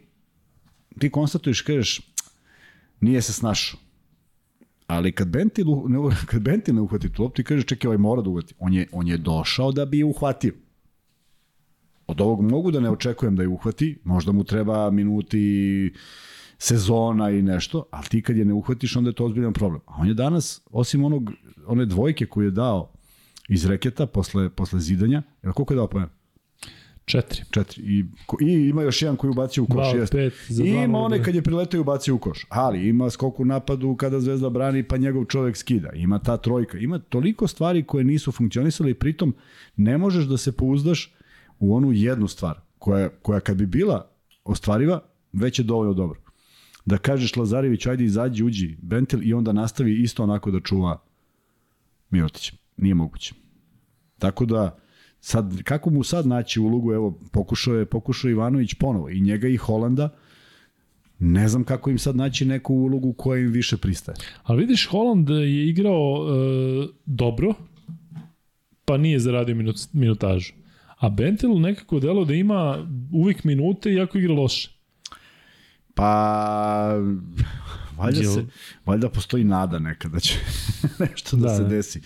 [0.99, 2.01] ti konstatuješ, kažeš,
[3.01, 3.79] nije se snašao.
[4.87, 5.97] Ali kad Bentil, ne,
[6.31, 8.53] kad Bentil ne uhvati tu loptu i kažeš, čekaj, ovaj mora da uhvati.
[8.59, 10.53] On je, on je došao da bi je uhvatio.
[12.07, 15.93] Od ovog mogu da ne očekujem da je uhvati, možda mu treba minuti
[16.57, 19.81] sezona i nešto, ali ti kad je ne uhvatiš, onda je to ozbiljan problem.
[19.85, 21.31] A on je danas, osim onog,
[21.67, 22.91] one dvojke koju je dao
[23.49, 25.23] iz reketa posle, posle zidanja.
[25.43, 26.09] Jel koliko je dao poena?
[27.05, 27.41] Četiri.
[27.51, 27.83] Četiri.
[27.85, 29.93] I, ko- I ima još jedan koji ubacio u koš.
[29.93, 32.45] Dva pet za I ima one kad je priletao i ubacio u koš.
[32.49, 35.89] Ali ima skok u napadu kada Zvezda brani pa njegov čovek skida.
[35.93, 36.77] Ima ta trojka.
[36.77, 39.35] Ima toliko stvari koje nisu funkcionisale i pritom
[39.75, 41.13] ne možeš da se pouzdaš
[41.59, 44.09] u onu jednu stvar koja, koja kad bi bila
[44.43, 44.99] ostvariva
[45.33, 46.19] već je dovoljno dobro.
[46.87, 51.01] Da kažeš Lazarević ajde izađi, uđi Bentil i onda nastavi isto onako da čuva
[52.09, 52.53] Mirotić.
[52.77, 53.33] Nije moguće.
[54.19, 54.79] Tako da,
[55.19, 59.57] sad, kako mu sad naći ulogu, evo, pokušao je, pokušao Ivanović ponovo, i njega i
[59.57, 60.09] Holanda,
[61.19, 64.15] ne znam kako im sad naći neku ulogu koja im više pristaje.
[64.43, 67.53] Ali vidiš, Holland je igrao e, dobro,
[68.85, 70.53] pa nije zaradio minut, minutažu.
[70.97, 74.76] A Bentel nekako delo da ima uvijek minute iako igra loše.
[75.97, 77.01] Pa,
[77.97, 78.45] valjda, se,
[78.85, 80.33] valjda postoji nada nekada da će
[81.09, 82.01] nešto da, Da, se desi.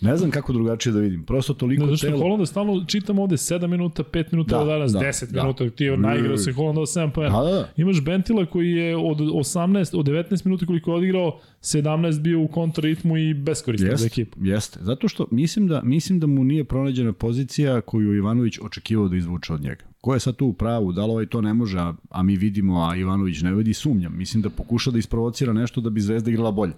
[0.00, 1.24] Ne znam kako drugačije da vidim.
[1.24, 2.18] Prosto toliko Ne, zašto telo...
[2.18, 5.42] Holanda stalno čitam ovde 7 minuta, 5 minuta Da, da, danas, da, 10 da.
[5.42, 7.42] minuta, ti je naigrao se Holanda od 7 poena.
[7.42, 7.68] Da, da, da.
[7.76, 12.48] Imaš Bentila koji je od 18, od 19 minuta koliko je odigrao, 17 bio u
[12.48, 14.38] kontraritmu i beskoristan za Jeste, ekipu.
[14.42, 14.78] jeste.
[14.82, 19.52] Zato što mislim da, mislim da mu nije pronađena pozicija koju Ivanović očekivao da izvuče
[19.52, 19.93] od njega.
[20.04, 22.36] Ko je sad tu u pravu, da li ovaj to ne može, a, a mi
[22.36, 24.16] vidimo, a Ivanović ne vidi, sumnjam.
[24.16, 26.72] Mislim da pokuša da isprovocira nešto da bi Zvezda igrala bolje.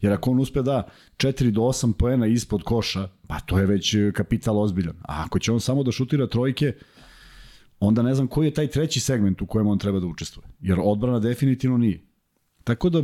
[0.00, 3.94] Jer ako on uspe da 4 do 8 poena ispod koša, pa to je već
[3.94, 4.94] e, kapital ozbiljan.
[5.02, 6.72] A ako će on samo da šutira trojke,
[7.80, 10.46] onda ne znam koji je taj treći segment u kojem on treba da učestvuje.
[10.60, 12.00] Jer odbrana definitivno nije.
[12.64, 13.02] Tako da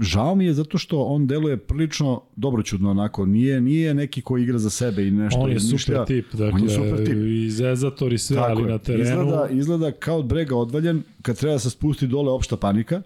[0.00, 4.58] žao mi je zato što on deluje prilično dobroćudno onako, nije nije neki ko igra
[4.58, 7.16] za sebe i nešto On je super tip, dakle, on je super tip.
[7.16, 8.68] i zezator i sve, Tako ali je.
[8.68, 9.02] na terenu...
[9.02, 13.02] Izgleda, izgleda kao od brega odvaljen kad treba da se spusti dole opšta panika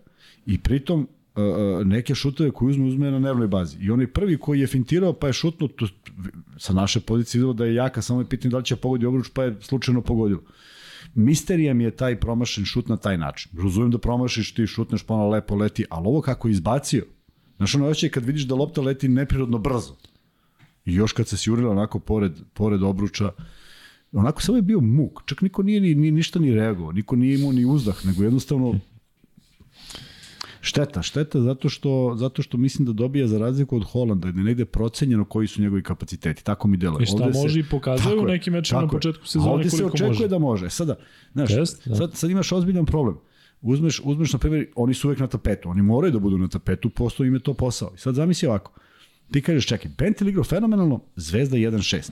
[0.47, 3.77] i pritom uh, uh, neke šuteve koje uzme, uzme na nervnoj bazi.
[3.81, 5.87] I onaj prvi koji je fintirao pa je šutnuo, to,
[6.59, 9.29] sa naše pozicije videlo da je jaka, samo je pitanje da li će pogodi obruč
[9.35, 10.41] pa je slučajno pogodilo.
[11.15, 13.53] Misterija mi je taj promašen šut na taj način.
[13.62, 17.05] Razumem da promašiš, ti šutneš pa ono lepo leti, ali ovo kako je izbacio,
[17.57, 19.97] znaš ono osjećaj kad vidiš da lopta leti neprirodno brzo.
[20.85, 23.31] I još kad se sjurila onako pored, pored obruča,
[24.12, 25.23] onako samo je bio muk.
[25.25, 28.81] Čak niko nije ni, ni ništa ni reagovao, niko nije imao ni uzdah, nego jednostavno
[30.65, 34.45] šteta, šteta zato što, zato što mislim da dobija za razliku od Holanda, da je
[34.45, 36.45] negde procenjeno koji su njegovi kapaciteti.
[36.45, 37.03] Tako mi deluje.
[37.03, 39.95] I šta Ovde može i pokazuje u nekim mečima na početku sezone ovde se koliko
[39.95, 40.29] očekuje može.
[40.29, 40.71] da može.
[40.71, 40.97] Sada,
[41.33, 41.95] znaš, Jest, da.
[41.95, 43.17] sad, sad imaš ozbiljan problem.
[43.61, 46.91] Uzmeš, uzmeš, na primjer, oni su uvek na tapetu, oni moraju da budu na tapetu,
[46.91, 47.91] postoji im je to posao.
[47.95, 48.73] I sad zamisli ovako,
[49.33, 52.11] ti kažeš, čekaj, Bentil igra fenomenalno, Zvezda 1-6.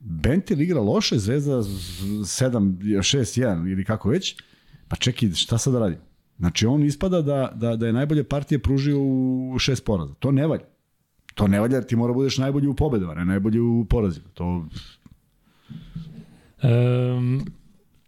[0.00, 4.36] Bentil igra loše, Zvezda 7-6-1 ili kako već,
[4.88, 6.13] pa čekaj, šta sad da?
[6.38, 10.14] Znači, on ispada da, da, da je najbolje partije pružio u šest poraza.
[10.14, 10.64] To ne valja.
[11.34, 14.26] To ne valja, jer ti mora budeš najbolji u pobedama, ne najbolji u porazima.
[14.34, 14.66] To,
[16.64, 17.46] Um,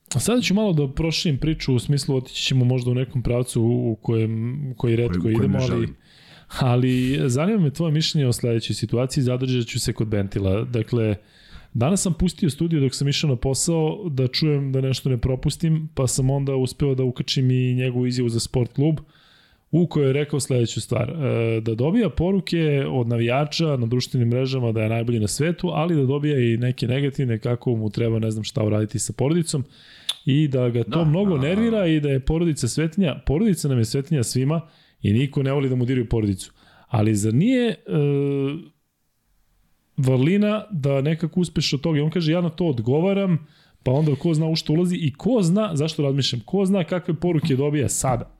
[0.09, 3.99] sada ću malo da proširim priču u smislu otići ćemo možda u nekom pravcu u
[4.03, 5.89] kojem, u koji redko kojem idemo, ali,
[6.61, 10.65] ali zanima me tvoje mišljenje o sledećoj situaciji, zadržat ću se kod Bentila.
[10.65, 11.17] Dakle,
[11.79, 15.89] danas sam pustio studiju dok sam išao na posao da čujem da nešto ne propustim,
[15.95, 19.01] pa sam onda uspeo da ukačim i njegovu izjavu za sport klub,
[19.71, 24.73] u kojoj je rekao sledeću stvar, e, da dobija poruke od navijača na društvenim mrežama
[24.73, 28.31] da je najbolji na svetu, ali da dobija i neke negativne kako mu treba ne
[28.31, 29.65] znam šta uraditi sa porodicom
[30.25, 33.69] i da ga to Da, da, mnogo a- nervira i da je porodica svetinja, porodica
[33.69, 34.61] nam je svetinja svima
[35.03, 36.53] i niko ne voli da mu diraju porodicu.
[36.89, 37.75] Ali zar nije e,
[39.97, 43.47] vrlina da nekako uspeš od toga i on kaže ja na to odgovaram
[43.83, 47.15] pa onda ko zna u što ulazi i ko zna, zašto razmišljam, ko zna kakve
[47.15, 48.37] poruke dobija sada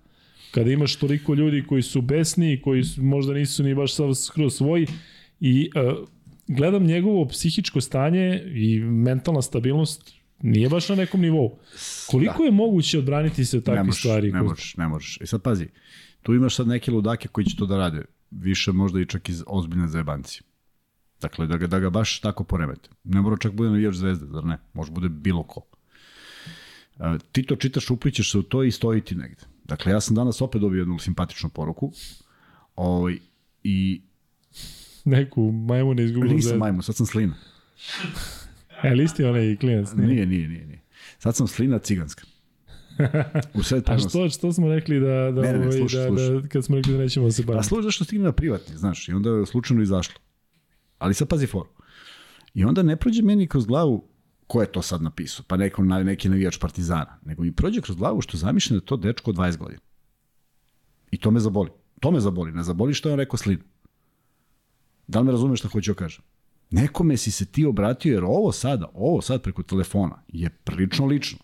[0.51, 4.55] kada imaš toliko ljudi koji su besni koji su, možda nisu ni baš sav skroz
[4.55, 4.87] svoji
[5.41, 6.09] i uh,
[6.49, 11.59] gledam njegovo psihičko stanje i mentalna stabilnost nije baš na nekom nivou.
[12.11, 12.45] Koliko da.
[12.45, 14.33] je moguće odbraniti se od ne takvih možeš, stvari?
[14.33, 15.19] ne možeš, ne možeš.
[15.21, 15.69] I sad pazi,
[16.23, 18.05] tu imaš sad neke ludake koji će to da rade.
[18.31, 20.43] Više možda i čak iz ozbiljne zajebanci.
[21.21, 22.89] Dakle, da ga, da ga baš tako poremete.
[23.05, 24.59] Ne mora čak bude navijač zvezde, zar ne?
[24.73, 25.61] Može bude bilo ko.
[26.97, 29.43] E, ti to čitaš, uplićeš se u to i stoji ti negde.
[29.65, 31.93] Dakle, ja sam danas opet dobio jednu simpatičnu poruku.
[32.77, 33.19] Ovaj,
[33.65, 34.01] I
[35.05, 36.59] Neku majmune iz Google nisam Zvezda.
[36.59, 37.35] majmu, sad sam slina.
[38.83, 39.89] E, listi onaj klijent.
[39.95, 40.09] Nije.
[40.09, 40.67] Nije, nije, nije.
[40.67, 40.81] nije.
[41.19, 42.23] Sad sam slina ciganska.
[43.55, 46.07] U sred A što, što smo rekli da, da, Ne, ne, ne, ovaj, slušaj, da,
[46.09, 46.31] slušaj.
[46.31, 47.69] da, kad smo rekli da nećemo da se Pa baviti.
[47.69, 50.15] služi zašto stigne na privatni, znaš, i onda je slučajno izašlo.
[50.99, 51.69] Ali sad pazi foru.
[52.55, 54.09] I onda ne prođe meni kroz glavu
[54.47, 58.21] ko je to sad napisao, pa neko, neki navijač partizana, nego mi prođe kroz glavu
[58.21, 59.81] što zamišljam da to dečko od 20 godina.
[61.11, 61.71] I to me zaboli.
[62.01, 62.53] To me zaboli.
[62.53, 63.63] Ne zaboli što je on rekao slina.
[65.07, 66.23] Da li me razumeš šta hoću da kažem?
[66.71, 71.39] Nekome si se ti obratio, jer ovo sada, ovo sad preko telefona je prilično lično.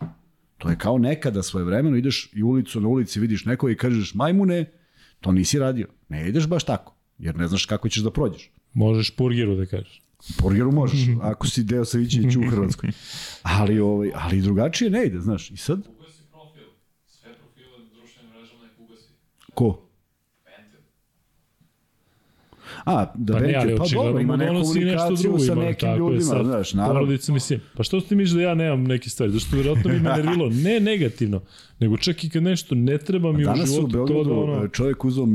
[0.59, 4.15] To je kao nekada svoje vremeno, ideš i ulicu na ulici vidiš nekoga i kažeš
[4.15, 4.73] majmune,
[5.21, 5.87] to nisi radio.
[6.09, 8.51] Ne ideš baš tako, jer ne znaš kako ćeš da prođeš.
[8.75, 10.03] Možeš purgiru da kažeš.
[10.43, 12.91] Burgeru možeš, ako si deo Savićevića u Hrvatskoj.
[13.43, 15.51] Ali, ovaj, ali drugačije ne ide, znaš.
[15.51, 16.65] I sad, Ugasi profil.
[17.07, 19.09] Sve profile na društvenim mrežama nek ugasi.
[19.55, 19.89] ko?
[22.85, 25.39] A, da Pa ne, ali pa dobro, ima neku komunikaciju drugo.
[25.39, 27.01] sa ima, nekim tako je, ljudima, sad, znaš, naravno.
[27.01, 27.61] Porodica, mislim.
[27.77, 29.33] Pa što ti misliš da ja nemam neke stvari?
[29.33, 30.51] Zašto vjerojatno bi me nervilo?
[30.51, 31.41] Ne negativno,
[31.79, 34.35] nego čak i kad nešto ne treba mi u Danas u životu, to Beogradu da
[34.35, 34.69] ono...
[34.69, 35.27] čovjek uzao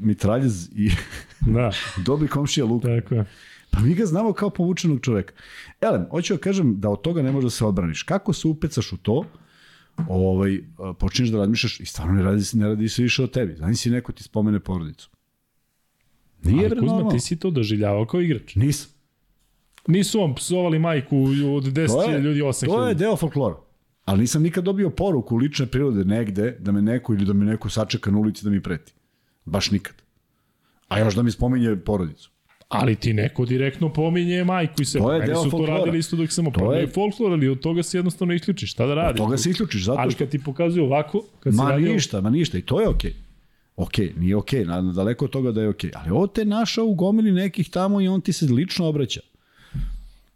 [0.00, 0.90] mitraljez i
[1.54, 1.70] Da,
[2.06, 2.82] dobi komšija luk.
[2.82, 3.24] tako je.
[3.70, 5.34] Pa mi ga znamo kao povučenog čoveka.
[5.80, 8.02] Elem, hoću da kažem da od toga ne možeš da se odbraniš.
[8.02, 9.24] Kako se upecaš u to,
[10.08, 13.54] ovaj, a, počneš da razmišljaš i stvarno ne radi, ne radi se više o tebi.
[13.56, 15.10] Znaš si neko ti spomene porodicu.
[16.42, 17.10] Nije Ali Kuzma, normalno.
[17.10, 18.54] ti si to doživljavao kao igrač.
[18.54, 18.90] Nisam.
[19.86, 21.16] Nisu vam psovali majku
[21.56, 22.66] od 10.000 ljudi 8.000.
[22.66, 23.56] to je deo folklora.
[24.04, 27.68] Ali nisam nikad dobio poruku lične prirode negde da me neko ili da me neko
[27.70, 28.92] sačeka na ulici da mi preti.
[29.50, 29.94] Baš nikad.
[30.88, 32.30] A još da mi spominje porodicu.
[32.68, 35.00] Ali ti neko direktno pominje majku i sve.
[35.00, 35.74] To je deo su to folklora.
[35.74, 36.72] radili isto dok sam To opravo.
[36.72, 38.70] je- folklor, ali od toga se jednostavno isključiš.
[38.70, 39.18] Šta da radiš?
[39.18, 40.18] Toga se isključiš, zato Ali što...
[40.18, 41.92] kad ti pokazuju ovako, kad Ma radio...
[41.92, 42.58] ništa, ma ništa.
[42.58, 43.14] I to je okej.
[43.76, 45.90] Okej, nije okej, na, daleko od toga da je okej.
[45.94, 49.20] Ali ovo te našao u gomili nekih tamo i on ti se lično obraća.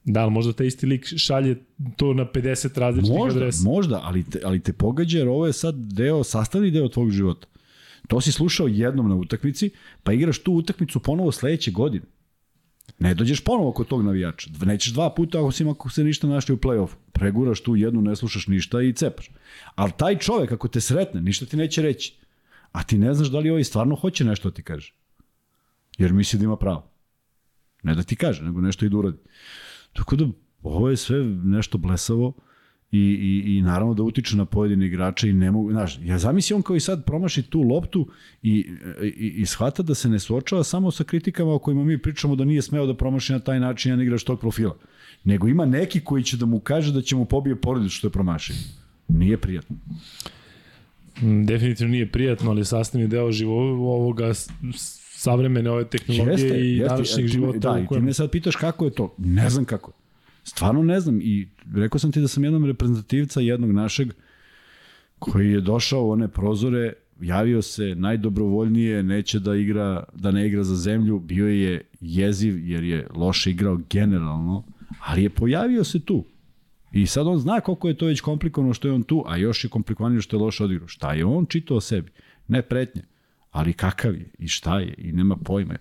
[0.05, 1.57] Da, ali možda taj isti lik šalje
[1.97, 3.65] to na 50 različitih Možda, adresa.
[3.65, 7.47] možda, ali te, ali te pogađa jer ovo je sad deo, sastavni deo tvog života.
[8.09, 9.71] To si slušao jednom na utakmici,
[10.03, 12.05] pa igraš tu utakmicu ponovo sledeće godine.
[12.99, 14.51] Ne dođeš ponovo kod tog navijača.
[14.65, 16.95] Nećeš dva puta ako, si, ako se ništa našli u play-offu.
[17.13, 19.31] Preguraš tu jednu, ne slušaš ništa i cepaš.
[19.75, 22.15] Ali taj čovek ako te sretne, ništa ti neće reći.
[22.73, 24.95] A ti ne znaš da li ovaj stvarno hoće nešto da ti kaže.
[25.99, 26.91] Jer misli da ima pravo.
[27.83, 29.19] Ne da ti kaže, nego nešto i da uradi.
[29.93, 30.27] Tako da
[30.63, 32.33] ovo je sve nešto blesavo
[32.95, 36.57] i, i, i naravno da utiče na pojedine igrače i ne mogu, znaš, ja zamislim
[36.57, 38.09] on kao i sad promaši tu loptu
[38.43, 38.67] i,
[39.03, 42.45] i, i shvata da se ne suočava samo sa kritikama o kojima mi pričamo da
[42.45, 44.77] nije smeo da promaši na taj način jedan igrač tog profila.
[45.25, 48.13] Nego ima neki koji će da mu kaže da će mu pobije porodicu što je
[48.13, 48.57] promašio.
[49.09, 49.77] Nije prijatno.
[51.17, 53.55] Mm, Definitivno nije prijatno, ali sastavni deo živo
[53.95, 54.33] ovoga
[55.01, 56.37] savremene ove tehnologije
[56.67, 59.15] i današnjeg E, ti- života Da, i ti me sad pitaš kako je to.
[59.19, 60.04] Ne znam kako je.
[60.45, 64.13] Stvarno ne znam i rekao sam ti da sam jednom reprezentativca jednog našeg
[65.19, 70.65] koji je došao u one prozore, javio se najdobrovoljnije, neće da igra, da ne igra
[70.65, 74.65] za zemlju, bio je jeziv jer je loše igrao generalno,
[75.01, 76.25] ali je pojavio se tu.
[76.93, 79.65] I sad on zna koliko je to već komplikovano što je on tu, a još
[79.65, 80.89] je komplikovanije što je loše odigrao.
[80.89, 82.11] Šta je on čitao o sebi?
[82.49, 83.03] Ne pretnje,
[83.51, 85.75] ali kakav je i šta je i nema pojma.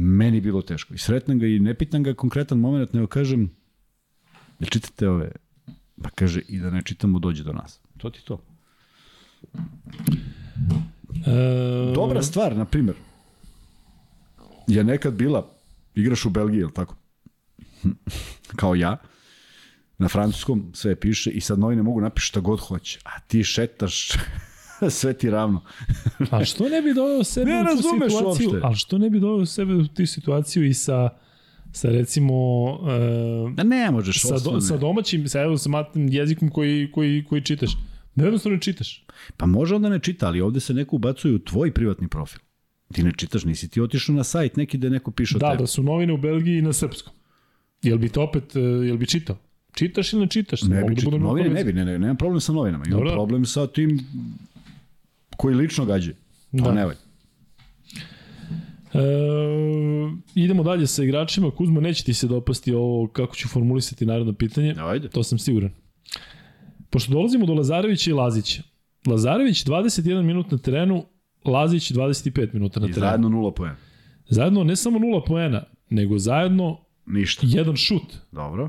[0.00, 0.94] Meni bilo teško.
[0.94, 3.50] I sretnem ga i ne pitam ga konkretan moment, nego kažem,
[4.58, 5.32] da čitate ove?
[6.02, 7.80] Pa kaže, i da ne čitamo, dođe do nas.
[7.96, 8.42] To ti to.
[11.26, 12.96] E, Dobra stvar, na primjer,
[14.66, 15.50] je nekad bila,
[15.94, 16.96] igraš u Belgiji, jel tako?
[18.60, 18.96] Kao ja,
[19.98, 24.12] na francuskom sve piše i sad novine mogu napiši šta god hoće, a ti šetaš
[24.90, 25.62] sve ti ravno.
[26.30, 28.24] A što ne bi doveo sebe Ne u tu situaciju?
[28.48, 28.60] uopšte.
[28.62, 31.08] Ali što ne bi doveo sebe u tu situaciju i sa,
[31.72, 32.34] sa recimo...
[33.50, 37.24] E, Da ne možeš sa, do, sa domaćim, sa, evo, sa matnim jezikom koji, koji,
[37.24, 37.70] koji čitaš.
[38.14, 39.04] Ne jednostavno ne čitaš.
[39.36, 42.40] Pa može onda ne čita, ali ovde se neko ubacuje u tvoj privatni profil.
[42.92, 45.62] Ti ne čitaš, nisi ti otišao na sajt neki gde neko piše o Da, tebi.
[45.62, 47.12] da su novine u Belgiji na srpskom.
[47.82, 49.36] Jel bi to opet, e, jel bi čitao?
[49.74, 50.62] Čitaš ili ne čitaš?
[50.62, 52.84] Ne bi da čitao, na novine ne bi, ne, ne, nemam problem sa novinama.
[52.86, 53.12] Imam Dobro.
[53.12, 54.00] problem sa tim
[55.38, 56.12] koji lično gađe.
[56.12, 56.18] To
[56.54, 56.72] Da.
[56.72, 56.98] ne valja.
[58.94, 58.98] E,
[60.34, 61.50] idemo dalje sa igračima.
[61.50, 64.74] Kuzma, neće ti se dopasti ovo kako ću formulisati naredno pitanje.
[64.80, 65.08] Ajde.
[65.08, 65.70] To sam siguran.
[66.90, 68.62] Pošto dolazimo do Lazarevića i Lazića.
[69.06, 71.04] Lazarević 21 minut na terenu,
[71.44, 73.06] Lazić 25 minuta na I terenu.
[73.06, 73.76] zajedno nula poena.
[74.28, 77.46] Zajedno ne samo nula poena, nego zajedno Ništa.
[77.46, 78.14] jedan šut.
[78.32, 78.68] Dobro,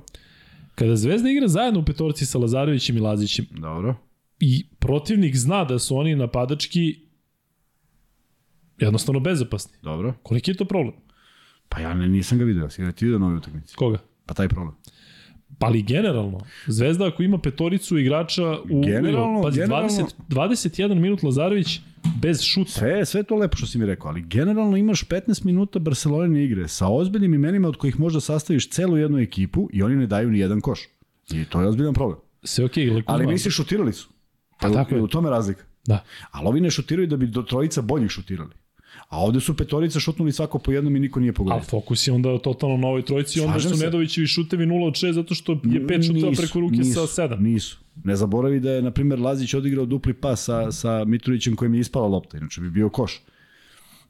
[0.76, 3.96] Kada Zvezda igra zajedno u petorci sa Lazarevićem i Lazićem dobro.
[4.40, 7.00] I protivnik zna da su oni napadački
[8.78, 9.78] jednostavno bezopasni.
[9.82, 10.14] Dobro.
[10.24, 10.96] Koliki je to problem?
[11.70, 13.76] Pa ja ne, nisam ga video, si ga ti vidio na ovoj utakmici.
[13.76, 13.98] Koga?
[14.26, 14.76] Pa taj problem.
[15.58, 18.84] Pa ali generalno, Zvezda ako ima petoricu igrača u...
[18.84, 21.80] Generalno- pazi, generalno- 20, 21 minut Lazarević
[22.22, 22.72] bez šuta.
[22.72, 26.68] Sve, sve to lepo što si mi rekao, ali generalno imaš 15 minuta Barcelona igre
[26.68, 30.40] sa ozbiljnim imenima od kojih možda sastaviš celu jednu ekipu i oni ne daju ni
[30.40, 30.80] jedan koš.
[31.32, 32.20] I to je ozbiljan problem.
[32.44, 34.10] Sve okej, okay, Ali misliš šutirali su.
[34.60, 35.02] Pa tako je.
[35.02, 35.64] U tome razlika.
[35.86, 36.04] Da.
[36.32, 38.52] Ali ovi ne šutiraju da bi do trojica boljih šutirali.
[39.10, 41.54] A ovde su petorica šutnuli svako po jednom i niko nije pogodio.
[41.54, 43.86] Ali fokus je onda totalno na ovoj trojici, onda Slažem su se.
[43.86, 47.24] Nedovićevi šutevi 0 od 6 zato što je pet šuteva Nisu, preko ruke nisu, sa
[47.24, 47.40] 7.
[47.40, 47.80] Nisu.
[48.04, 51.80] Ne zaboravi da je, na primjer, Lazić odigrao dupli pas sa, sa Mitrovićem kojem je
[51.80, 53.22] ispala lopta, inače bi bio koš.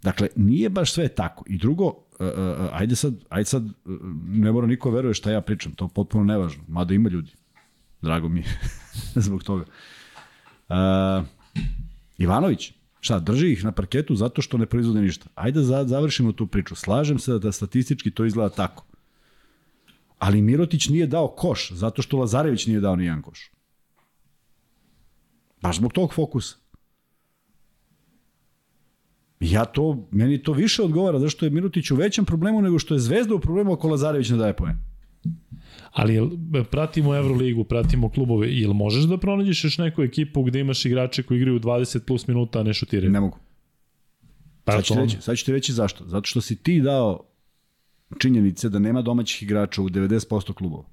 [0.04, 1.44] Dakle, nije baš sve tako.
[1.48, 3.64] I drugo, uh, uh, ajde sad, ajde sad,
[4.28, 7.32] ne mora niko veruje šta ja pričam, to je potpuno nevažno, mada ima ljudi.
[8.02, 8.60] Drago mi je
[9.26, 9.66] zbog toga.
[10.70, 11.26] Uh,
[12.18, 15.30] Ivanović, šta, drži ih na parketu zato što ne proizvode ništa.
[15.36, 16.76] Ajde da završimo tu priču.
[16.76, 18.86] Slažem se da statistički to izgleda tako.
[20.20, 23.52] Ali Mirotić nije dao koš, zato što Lazarević nije dao nijedan koš.
[25.62, 26.56] Baš zbog tog fokusa.
[29.40, 33.00] Ja to, meni to više odgovara zašto je Mirotić u većem problemu nego što je
[33.00, 34.89] Zvezda u problemu ako Lazarević ne daje poen.
[35.92, 36.30] Ali jel,
[36.72, 41.38] pratimo Euroligu, pratimo klubove, jel možeš da pronađeš još neku ekipu gde imaš igrače koji
[41.38, 43.12] igraju 20 plus minuta, a ne šutiraju?
[43.12, 43.38] Ne mogu.
[44.64, 46.06] Pa Sad ću, reći, sad ću ti reći zašto.
[46.08, 47.24] Zato što si ti dao
[48.18, 50.86] činjenice da nema domaćih igrača u 90% klubova.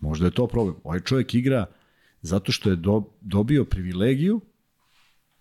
[0.00, 0.76] Možda je to problem.
[0.84, 1.66] Ovaj čovjek igra
[2.22, 4.40] zato što je do, dobio privilegiju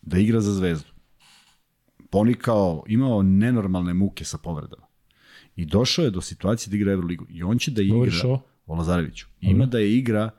[0.02, 0.90] da igra za zvezdu.
[2.10, 4.85] Ponikao, imao nenormalne muke sa povredama.
[5.56, 7.26] I došao je do situacije da igra Euroligu.
[7.30, 8.40] I on će da Govoriš igra o?
[8.66, 9.28] o Lazareviću.
[9.42, 10.30] Ima da je igra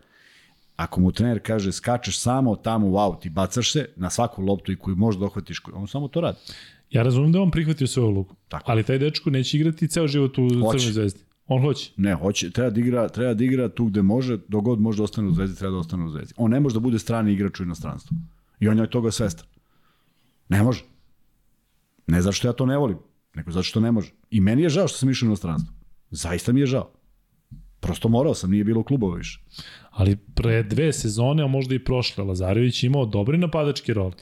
[0.77, 4.73] ako mu trener kaže skačeš samo tamo u aut i bacaš se na svaku loptu
[4.73, 6.39] i koju možeš da ohvatiš, on samo to radi.
[6.91, 8.71] Ja razumem da on prihvatio svoju ulogu, Tako.
[8.71, 10.79] ali taj dečko neće igrati ceo život u Hoće.
[10.79, 11.21] Crvenoj zvezdi.
[11.49, 11.93] On hoće.
[11.97, 15.29] Ne, hoće, treba da igra, treba da igra tu gde može, dogod može da ostane
[15.29, 16.35] u zvezdi, treba da ostane u zvezdi.
[16.37, 18.17] On ne može da bude strani igrač u inostranstvu.
[18.61, 19.47] I on je toga svestan.
[20.49, 20.85] Ne može.
[22.07, 22.99] Ne zato što ja to ne volim,
[23.37, 24.11] nego zato što ne može.
[24.31, 25.75] I meni je žao što sam išao u inostranstvo.
[26.11, 26.91] Zaista mi je žao.
[27.81, 29.41] Prosto morao sam, nije bilo klubova više.
[29.91, 34.13] Ali pre dve sezone, a možda i prošle, Lazarević imao dobri napadački rol.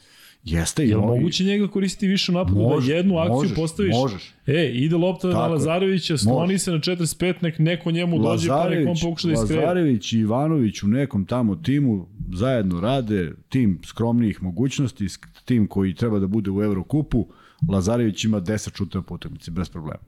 [0.44, 3.34] Jeste i Je li on- moguće njega koristiti više u napadu Može, da jednu akciju
[3.34, 3.94] možeš, postaviš?
[3.94, 4.32] možeš.
[4.46, 5.50] E, ide lopta na Tako je.
[5.50, 6.58] Lazarevića, skloni Može.
[6.58, 9.60] se na 45, nek neko njemu dođe pa nek on pokuša da iskreje.
[9.60, 15.06] Lazarević i Ivanović u nekom tamo timu zajedno rade, tim skromnijih mogućnosti,
[15.44, 17.26] tim koji treba da bude u Evrokupu,
[17.68, 20.02] Lazarević ima 10 šuteva po utakmici, bez problema.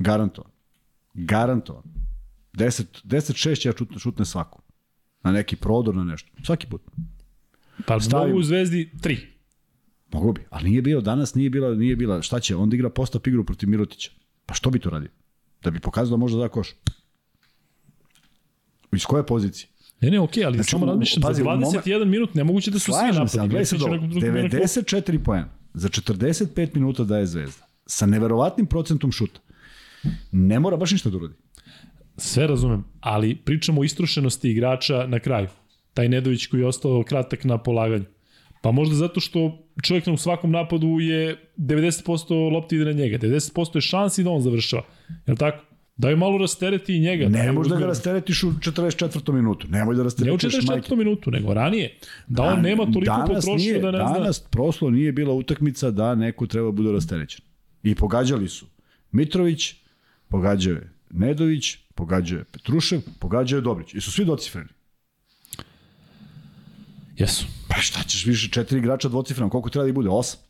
[0.00, 0.50] Garantovan.
[1.14, 1.82] Garantovan.
[2.52, 4.62] 10, 10 6 ja šutne, šutne svaku.
[5.22, 6.30] Na neki prodor, na nešto.
[6.44, 6.82] Svaki put.
[7.86, 8.28] Pa Stavim.
[8.28, 9.18] mogu u Zvezdi 3.
[10.12, 13.26] Mogu bi, ali nije bio, danas nije bila, nije bila, šta će, onda igra postap
[13.26, 14.10] igru protiv Mirotića.
[14.46, 15.08] Pa što bi to radio?
[15.62, 16.68] Da bi pokazao da može da koš.
[18.92, 19.68] Iz koje pozicije?
[20.00, 22.92] Ne, ne, okej, ali Znači, samo razmišljam, pazi, za u 21 minut nemoguće da su
[22.92, 23.48] svi se, napadi.
[23.48, 24.56] gledaj nekom drugom na klupu.
[24.56, 27.66] 94 poena za 45 minuta daje Zvezda.
[27.86, 29.40] Sa neverovatnim procentom šuta.
[30.32, 31.34] Ne mora baš ništa da uradi.
[32.16, 35.48] Sve razumem, ali pričamo o istrošenosti igrača na kraju.
[35.94, 38.04] Taj Nedović koji je ostao kratak na polaganju.
[38.62, 43.76] Pa možda zato što čovjek u svakom napadu je 90% lopti ide na njega, 90%
[43.76, 44.82] je šansi da on završava.
[45.26, 45.64] Je li tako?
[45.96, 47.28] Da je malo rastereti i njega.
[47.28, 49.32] Ne daj možeš da ga rasteretiš u 44.
[49.32, 49.68] minutu.
[49.68, 50.96] Nemoj da Ne u rasteretiš 44.
[50.96, 51.98] minutu, nego ranije.
[52.26, 54.12] Da on nema toliko danas potrošnju nije, da ne zna.
[54.12, 57.44] Danas proslo nije bila utakmica da neko treba da bude rasterećen.
[57.82, 58.66] I pogađali su.
[59.12, 59.74] Mitrović,
[60.28, 63.94] pogađao je Nedović, pogađao je Petrušev, pogađao je Dobrić.
[63.94, 64.68] I su svi docifreni.
[67.16, 67.46] Jesu.
[67.68, 70.08] Pa šta ćeš više, četiri igrača dvocifrena, koliko treba da bude?
[70.08, 70.40] Osam.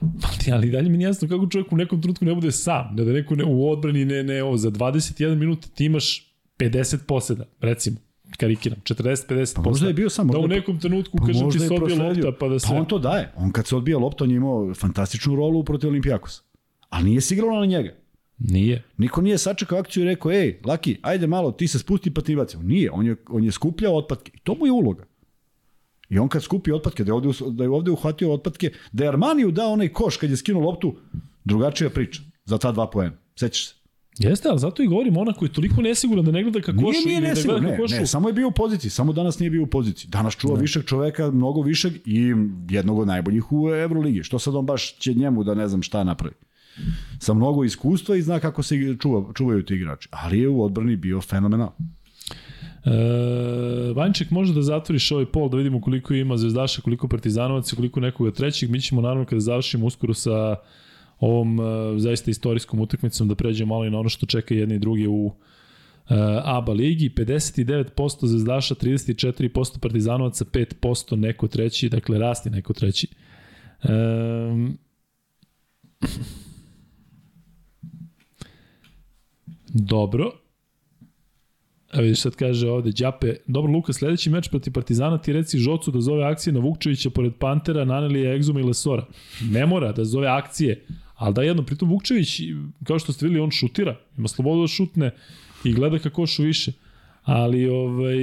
[0.00, 3.04] Ali, ali dalje mi nije jasno kako čovjek u nekom trenutku ne bude sam, da,
[3.04, 7.44] da neko ne, u odbrani ne, ne, ovo, za 21 minut ti imaš 50 poseda,
[7.60, 7.96] recimo,
[8.36, 11.68] karikiram, 40-50 Pa možda je bio sam, Da u nekom trenutku, Pa kažem ti, se
[11.76, 12.26] prosledio.
[12.26, 12.66] lopta, pa da se...
[12.70, 13.32] Pa on to daje.
[13.36, 16.42] On kad se odbija lopta, on je imao fantastičnu rolu protiv Olimpijakosa.
[16.88, 17.94] Ali nije se igralo na njega.
[18.38, 18.82] Nije.
[18.96, 22.36] Niko nije sačekao akciju i rekao, ej, Laki, ajde malo, ti se spusti pa ti
[22.36, 22.62] bacimo.
[22.62, 24.32] Nije, on je, on je skupljao otpadke.
[24.34, 25.04] I to mu je uloga.
[26.10, 29.08] I on kad skupi otpadke, da je ovde, da je ovde uhvatio otpadke, da je
[29.08, 30.96] Armaniju dao onaj koš kad je skinuo loptu,
[31.44, 33.16] drugačija priča za ta dva poena.
[33.36, 33.74] Sećaš se?
[34.18, 36.82] Jeste, ali zato i govorim, ona koji je toliko nesiguran da ne gleda ka košu
[37.06, 37.94] Nije, nije i da ne, košu.
[37.94, 40.10] ne, samo je bio u poziciji, samo danas nije bio u poziciji.
[40.10, 40.60] Danas čuva Da.
[40.60, 42.34] višeg čoveka, mnogo višeg i
[42.70, 44.22] jednog od najboljih u Euroligi.
[44.22, 46.34] Što sad on baš će njemu da ne znam šta napravi.
[47.18, 50.08] Sa mnogo iskustva i zna kako se čuva, čuvaju ti igrači.
[50.12, 51.70] Ali je u odbrani bio fenomenal.
[52.88, 58.00] E, Vanček može da zatvoriš ovaj pol da vidimo koliko ima zvezdaša, koliko partizanovaca, koliko
[58.00, 58.70] nekoga trećeg.
[58.70, 60.56] Mi ćemo naravno kada završimo uskoro sa
[61.20, 61.62] ovom e,
[61.98, 65.32] zaista istorijskom utakmicom da pređemo malo i na ono što čeka jedni i drugi u
[66.08, 67.10] e, ABA ligi.
[67.10, 73.08] 59% zvezdaša, 34% partizanovaca, 5% neko treći, dakle rasti neko treći.
[73.82, 73.88] E,
[79.74, 80.47] Dobro.
[81.92, 85.90] A vidiš sad kaže ovde, Đape, dobro Luka, sledeći meč protiv Partizana ti reci Žocu
[85.90, 89.06] da zove akcije na Vukčevića pored Pantera, Nanelija, Egzuma i Lesora.
[89.50, 90.84] Ne mora da zove akcije,
[91.14, 92.40] ali da jedno, pritom Vukčević,
[92.84, 95.10] kao što ste videli, on šutira, ima slobodu da šutne
[95.64, 96.72] i gleda kako košu više.
[97.22, 98.16] Ali, ovaj,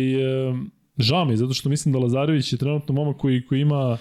[0.97, 3.97] žao mi je, zato što mislim da Lazarević je trenutno momak koji, koji ima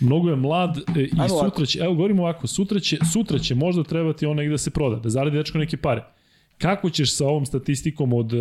[0.00, 1.50] mnogo je mlad e, i Ajmo ovako.
[1.50, 4.70] sutra će, evo govorimo ovako, sutra će, sutra će možda trebati on negde da se
[4.70, 6.04] proda, da zaradi dečko neke pare.
[6.58, 8.32] Kako ćeš sa ovom statistikom od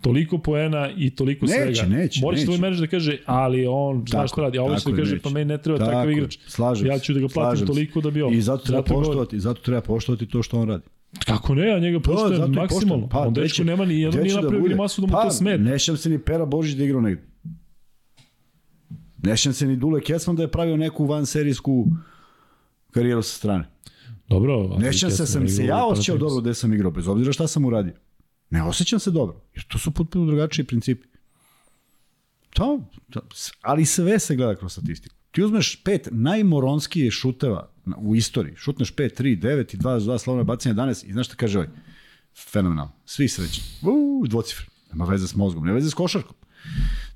[0.00, 1.96] toliko poena i toliko Neće, svega?
[1.96, 2.62] neće, Morat će tvoj neće.
[2.62, 5.22] menadžer da kaže, ali on šta je, radi, a ovo će da kaže, neće.
[5.22, 6.38] pa meni ne treba Tako takav igrač.
[6.46, 8.32] slažem Ja ću da ga platim toliko da bi ovo.
[8.32, 10.84] I zato treba Zato poštovati, zato treba poštovati to što on radi.
[11.26, 13.06] Kako ne, ja njega poštujem i maksimalno.
[13.08, 13.26] poštujem.
[13.28, 14.74] on dečko nema ni jednog gde nije da napravio bude?
[14.74, 15.62] masu da mu pa, to smeta.
[15.62, 17.22] Ne sjećam se ni Pera Božić da igrao negde.
[19.22, 21.86] Ne sjećam se ni Dule Kecman da je pravio neku vanserijsku
[22.90, 23.64] karijeru sa strane.
[24.28, 24.52] Dobro.
[24.54, 27.46] ali Ne sjećam se, sam se ja osjećao dobro gde sam igrao, bez obzira šta
[27.46, 27.92] sam uradio.
[28.50, 31.08] Ne osjećam se dobro, jer to su potpuno drugačiji principi.
[32.50, 32.80] To,
[33.10, 33.20] to,
[33.60, 35.14] ali sve se gleda kroz statistiku.
[35.30, 38.56] Ti uzmeš pet najmoronskije šuteva u istoriji.
[38.56, 41.70] Šutneš 5, 3, 9 i 2 2 slovne bacanje 11 i znaš šta kaže ovaj?
[42.52, 42.92] Fenomenalno.
[43.04, 43.64] Svi srećni.
[43.82, 44.66] Uuu, dvocifre.
[44.90, 46.36] Nema veze s mozgom, nema veze s košarkom.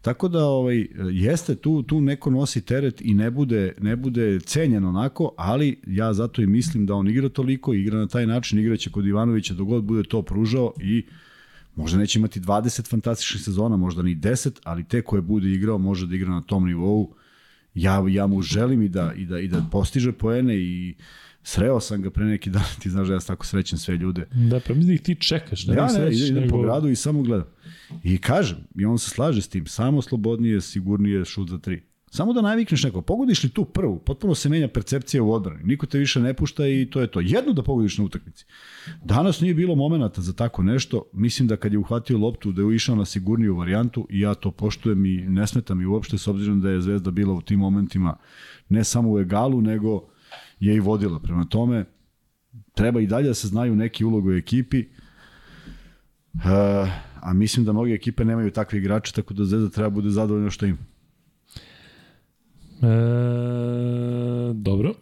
[0.03, 4.85] Tako da ovaj jeste tu tu neko nosi teret i ne bude ne bude cenjen
[4.85, 8.91] onako, ali ja zato i mislim da on igra toliko, igra na taj način, igraće
[8.91, 11.05] kod Ivanovića dok god bude to pružao i
[11.77, 16.07] možda neće imati 20 fantastičnih sezona, možda ni 10, ali te koje bude igrao može
[16.07, 17.15] da igra na tom nivou.
[17.75, 20.95] Ja ja mu želim i da i da i da postiže poene i
[21.43, 24.27] sreo sam ga pre neki dan, ti znaš da ja sam tako srećen sve ljude.
[24.51, 25.67] Da, pa mislim da ti čekaš.
[25.67, 27.47] Ne Ja da ne, srećeš, idem, po gradu i samo gledam.
[28.03, 31.83] I kažem, i on se slaže s tim, samo slobodnije, sigurnije šut za tri.
[32.15, 35.65] Samo da navikneš neko, pogodiš li tu prvu, potpuno se menja percepcija u odbrani.
[35.65, 37.21] Niko te više ne pušta i to je to.
[37.21, 38.45] Jedno da pogodiš na utakmici.
[39.05, 41.05] Danas nije bilo momenata za tako nešto.
[41.13, 44.51] Mislim da kad je uhvatio loptu, da je išao na sigurniju varijantu i ja to
[44.51, 48.17] poštujem i ne smeta mi uopšte s obzirom da je Zvezda bila u tim momentima
[48.69, 50.12] ne samo u egalu, nego
[50.63, 51.19] je i vodila.
[51.19, 51.85] Prema tome,
[52.75, 54.85] treba i dalje da se znaju neki ulog u ekipi.
[56.35, 56.43] Uh,
[57.21, 60.67] a mislim da mnoge ekipe nemaju takve igrače, tako da Zvezda treba bude zadovoljna što
[60.67, 60.79] ima.
[62.83, 64.95] E, dobro.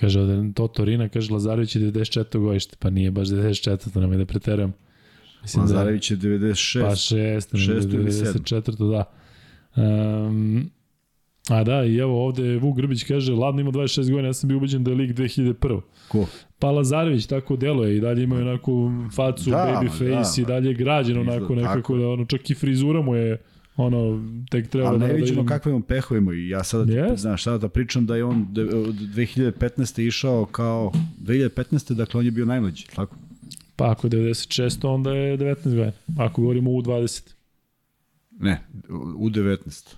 [0.00, 2.38] Kaže ovde Toto Rina, kaže Lazarević je 94.
[2.38, 4.00] godište, pa nije baš 94.
[4.00, 4.72] nam je da preterujem.
[5.42, 6.78] Mislim Lazarević je 96.
[6.78, 7.66] da, pa 6.
[7.66, 8.90] šest ili 94.
[8.90, 9.04] da.
[9.82, 10.70] Um,
[11.50, 14.56] a da, i evo ovde Vuk Grbić kaže, Ladno ima 26 godina, ja sam bio
[14.56, 15.80] ubeđen da je lig 2001.
[16.08, 16.26] Ko?
[16.58, 18.70] Pa Lazarević tako deluje i dalje ima onako
[19.14, 20.04] facu, Da, baby face
[20.36, 23.14] da, i dalje je građen Izgleda, onako nekako tako da ono čak i frizura mu
[23.14, 23.42] je
[23.76, 26.84] ono tek treba Ali da ne da vidimo idem- kakve on pehovimo i ja sada
[26.84, 27.16] ti, Yes.
[27.16, 29.98] znaš, sada da pričam da je on de- od 2015.
[29.98, 31.54] išao kao 2015.
[31.90, 33.16] dakle on je bio najmlađi, tako?
[33.76, 35.92] Pa ako je 96, onda je 19 godina.
[36.18, 37.34] Ako govorimo u 20.
[38.32, 38.60] Ne,
[39.16, 39.96] u 19.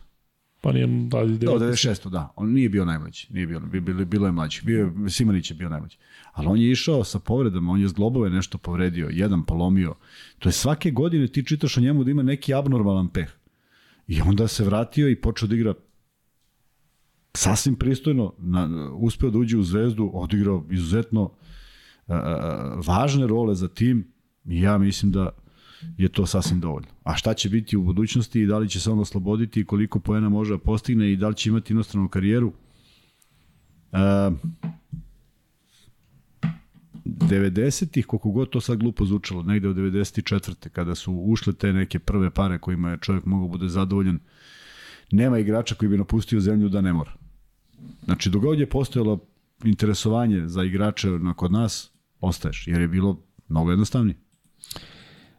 [0.67, 1.39] Pa nije da, Da, 19.
[1.49, 2.09] 96.
[2.11, 2.33] da.
[2.37, 3.27] On nije bio najmlađi.
[3.31, 4.61] Nije bio, bi- bilo, bilo je mlađi.
[4.65, 5.97] Bio je, Simanić je bio najmlađi.
[6.33, 9.95] Ali on je išao sa povredama, on je zglobove nešto povredio, jedan polomio.
[10.39, 13.29] To je svake godine ti čitaš o njemu da ima neki abnormalan peh.
[14.09, 15.75] I onda se vratio i počeo da igra
[17.35, 21.31] sasvim pristojno, na, uspeo da uđe u zvezdu, odigrao izuzetno
[22.07, 24.13] a, a, važne role za tim
[24.45, 25.31] i ja mislim da
[25.99, 26.89] je to sasvim dovoljno.
[27.05, 30.01] A šta će biti u budućnosti i da li će se on osloboditi i koliko
[30.01, 32.53] poena može da postigne i da li će imati inostranu karijeru?
[33.93, 34.31] E,
[37.07, 40.69] 90-ih, koliko god to sad glupo zvučalo, negde od 94.
[40.69, 44.19] kada su ušle te neke prve pare kojima je čovjek mogao bude zadovoljan,
[45.11, 47.13] nema igrača koji bi napustio zemlju da ne mora.
[48.05, 49.21] Znači, dok god je postojalo
[49.65, 51.91] interesovanje za igrače na kod nas,
[52.21, 54.17] ostaješ, jer je bilo mnogo jednostavnije.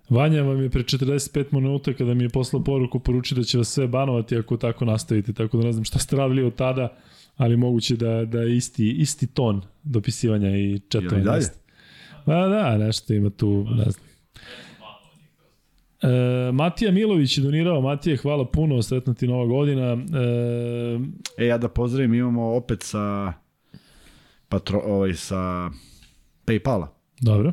[0.09, 3.67] Vanja vam je pre 45 minuta kada mi je poslao poruku poručio da će vas
[3.67, 6.97] sve banovati ako tako nastavite, tako da ne znam šta ste radili od tada,
[7.37, 11.23] ali moguće da, da je isti, isti ton dopisivanja i četovanja.
[11.23, 11.45] dalje?
[12.25, 14.07] Pa da, nešto ima tu, ne znam.
[16.01, 19.83] E, Matija Milović je donirao, Matija, hvala puno, sretna ti nova godina.
[19.83, 20.99] E,
[21.37, 23.33] E, ja da pozdravim, imamo opet sa
[24.49, 25.69] patro, ovaj, sa
[26.45, 26.87] Paypala
[27.21, 27.51] dobro.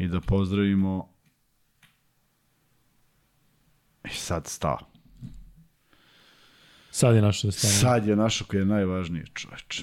[0.00, 1.08] I da pozdravimo
[4.04, 4.78] E, sad stao.
[6.90, 7.72] Sad je našo da stane.
[7.72, 9.80] Sad je našo koji je najvažniji čoveč.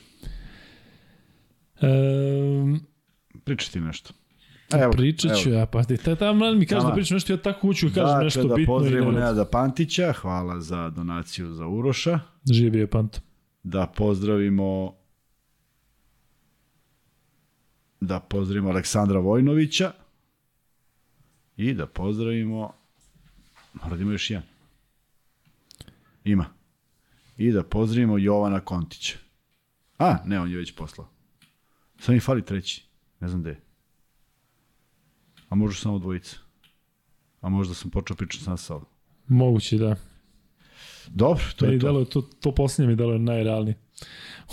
[1.77, 1.87] E,
[3.43, 4.13] Pričaj ti nešto.
[4.73, 7.59] Evo, pričat ću ja, pa ti ta, tamo mi kaže da pričam nešto, ja tako
[7.61, 8.63] hoću da kažem Dakle, nešto da bitno.
[8.63, 12.19] i pozdravimo ne- Nenada Pantića, hvala za donaciju za Uroša.
[12.51, 13.19] Živi je Panto.
[13.63, 14.95] Da pozdravimo
[18.01, 19.91] da pozdravimo Aleksandra Vojnovića.
[21.57, 22.73] I da pozdravimo,
[23.73, 24.47] mora da ima još jedan.
[26.23, 26.45] Ima.
[27.37, 29.17] I da pozdravimo Jovana Kontića.
[29.97, 31.07] A, ne, on je već poslao.
[31.99, 32.83] Sad mi fali treći.
[33.19, 33.61] Ne znam gde je.
[35.49, 36.37] A možda samo dvojica.
[37.41, 38.85] A možda sam počeo pričati sam sa ovim.
[39.27, 39.95] Moguće da.
[41.07, 41.85] Dobro, to To je to.
[41.87, 43.75] delo, to, to posljednje mi delo je najrealnije.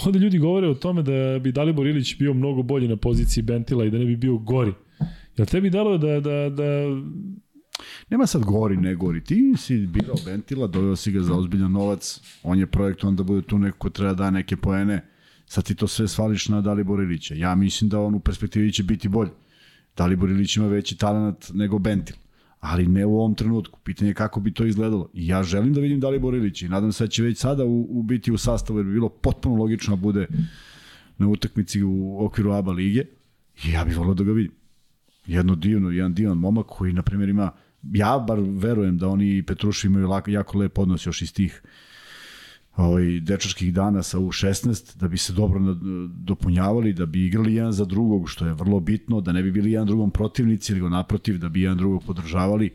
[0.05, 3.85] Ovde ljudi govore o tome da bi Dalibor Ilić bio mnogo bolji na poziciji Bentila
[3.85, 4.73] i da ne bi bio gori.
[5.37, 6.65] Jel tebi delo da, da, da
[8.11, 9.25] Nema sad gori, ne gori.
[9.25, 13.43] Ti si birao Bentila, doveo si ga za ozbiljan novac, on je projektovan da bude
[13.43, 15.01] tu neko ko treba da neke poene,
[15.47, 17.35] sad ti to sve svališ na Dalibor Ilića.
[17.35, 19.31] Ja mislim da on u perspektivi će biti bolji.
[19.97, 22.17] Dalibor Ilić ima veći talent nego Bentil,
[22.61, 23.81] ali ne u ovom trenutku.
[23.85, 25.11] Pitanje je kako bi to izgledalo.
[25.15, 27.99] I ja želim da vidim Dalibor Ilića i nadam se da će već sada u,
[27.99, 30.27] u biti u sastavu, jer bi bilo potpuno logično da bude
[31.19, 33.05] na utakmici u okviru ABA lige.
[33.65, 34.64] I ja bih volio da ga vidim
[35.27, 37.51] jedno divno, jedan divan momak koji, na primjer, ima,
[37.83, 41.63] ja bar verujem da oni i Petruši imaju lako, jako lep odnos još iz tih
[42.77, 45.61] ovaj, dečačkih dana sa U16, da bi se dobro
[46.15, 49.73] dopunjavali, da bi igrali jedan za drugog, što je vrlo bitno, da ne bi bili
[49.73, 52.75] jedan drugom protivnici, nego naprotiv, da bi jedan drugog podržavali,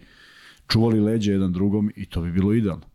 [0.68, 2.86] čuvali leđe jedan drugom i to bi bilo idealno.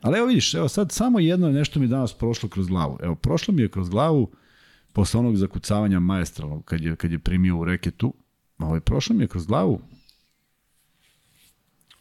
[0.00, 2.98] Ali evo vidiš, evo sad samo jedno nešto mi danas prošlo kroz glavu.
[3.02, 4.30] Evo, prošlo mi je kroz glavu
[4.92, 8.14] posle onog zakucavanja maestralnog kad je, kad je primio u reketu,
[8.58, 9.80] ovaj, prošlo mi je kroz glavu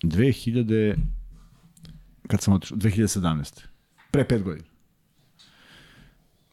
[0.04, 0.96] 2000
[2.28, 3.62] kad sam otišao, 2017.
[4.12, 4.68] Pre pet godina.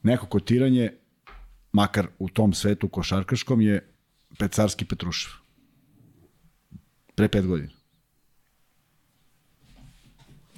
[0.02, 0.92] Neko kotiranje,
[1.72, 3.92] makar u tom svetu košarkaškom, je
[4.38, 5.32] Pecarski Petrušev.
[7.14, 7.72] Pre pet godina.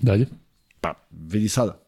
[0.02, 0.26] dalje?
[0.80, 1.78] Pa, vidi sada.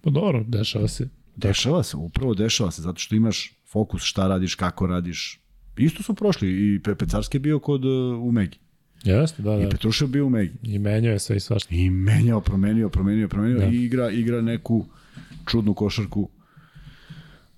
[0.00, 1.08] Pa dobro, dešava se.
[1.36, 5.40] Dešava se, upravo dešava se, zato što imaš fokus šta radiš, kako radiš.
[5.78, 8.58] Isto su prošli i Pe- Pecarski je bio kod uh, u Megi.
[9.04, 9.68] Jeste, da, I da.
[9.68, 10.52] Petrušev bio u Megi.
[10.62, 11.74] I menjao je sve i svašta.
[11.74, 13.64] I menjao, promenio, promenio, promenio Da.
[13.66, 14.84] i igra, igra neku
[15.46, 16.28] čudnu košarku.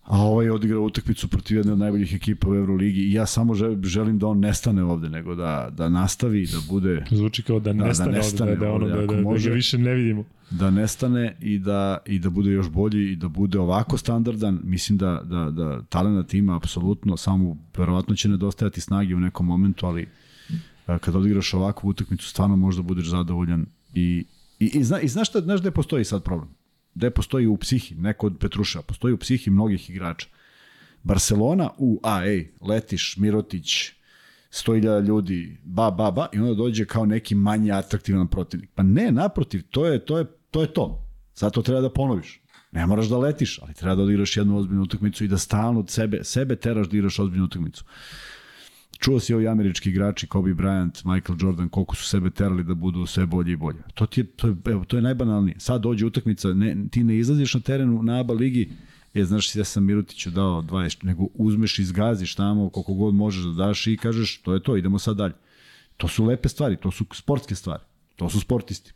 [0.02, 3.54] A ovaj je odigrao utakmicu protiv jedne od najboljih ekipa u Euroligi i ja samo
[3.82, 7.84] želim, da on nestane ovde, nego da, da nastavi, da bude Zvuči kao da da
[7.86, 9.48] nestane, nestane ovde, da, da, ono, ovde, da, da, da, može.
[9.48, 10.24] ga više ne vidimo.
[10.50, 14.98] Da nestane i da i da bude još bolji i da bude ovako standardan, mislim
[14.98, 20.08] da da da talenat ima apsolutno, samo verovatno će nedostajati snage u nekom momentu, ali
[20.86, 24.24] a, kad odigraš ovakvu utakmicu stvarno možda budeš zadovoljan i
[24.60, 26.48] i, i, zna, i znaš šta, znaš gde postoji sad problem?
[26.94, 30.26] Gde postoji u psihi, neko od Petruša, postoji u psihi mnogih igrača.
[31.02, 33.92] Barcelona u a ej, letiš, Mirotić,
[34.50, 38.70] 100.000 ljudi, ba, ba, ba, i onda dođe kao neki manje atraktivan protivnik.
[38.74, 40.18] Pa ne, naprotiv, to je to.
[40.18, 41.06] Je, to, je to.
[41.34, 42.40] Zato treba da ponoviš.
[42.72, 45.90] Ne moraš da letiš, ali treba da odigraš jednu ozbiljnu utakmicu i da stalno od
[45.90, 47.84] sebe, sebe teraš da igraš ozbiljnu utakmicu.
[48.98, 53.06] Čuo si ovi američki igrači, Kobe Bryant, Michael Jordan, koliko su sebe terali da budu
[53.06, 53.78] sve bolje i bolje.
[53.94, 55.60] To, ti je, to, je, evo, to je najbanalnije.
[55.60, 58.70] Sad dođe utakmica, ne, ti ne izlaziš na terenu na ABA ligi,
[59.14, 63.44] je, znaš, ja sam Mirutiću dao 20, nego uzmeš i zgaziš tamo koliko god možeš
[63.44, 65.34] da daš i kažeš, to je to, idemo sad dalje.
[65.96, 67.82] To su lepe stvari, to su sportske stvari.
[68.16, 68.92] To su sportisti.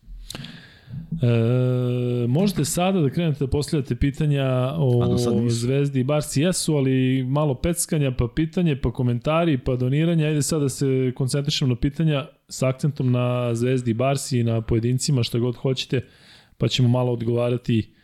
[1.22, 5.16] E, možete sada da krenete da postavljate pitanja o.
[5.48, 10.26] Zvezdi i Barci jesu, ali malo peckanja, pa pitanje, pa komentari, pa doniranja.
[10.26, 14.60] Ajde sad da se koncentrišemo na pitanja sa akcentom na Zvezdi i Barsi i na
[14.60, 16.00] pojedincima, šta god hoćete,
[16.58, 17.94] pa ćemo malo odgovarati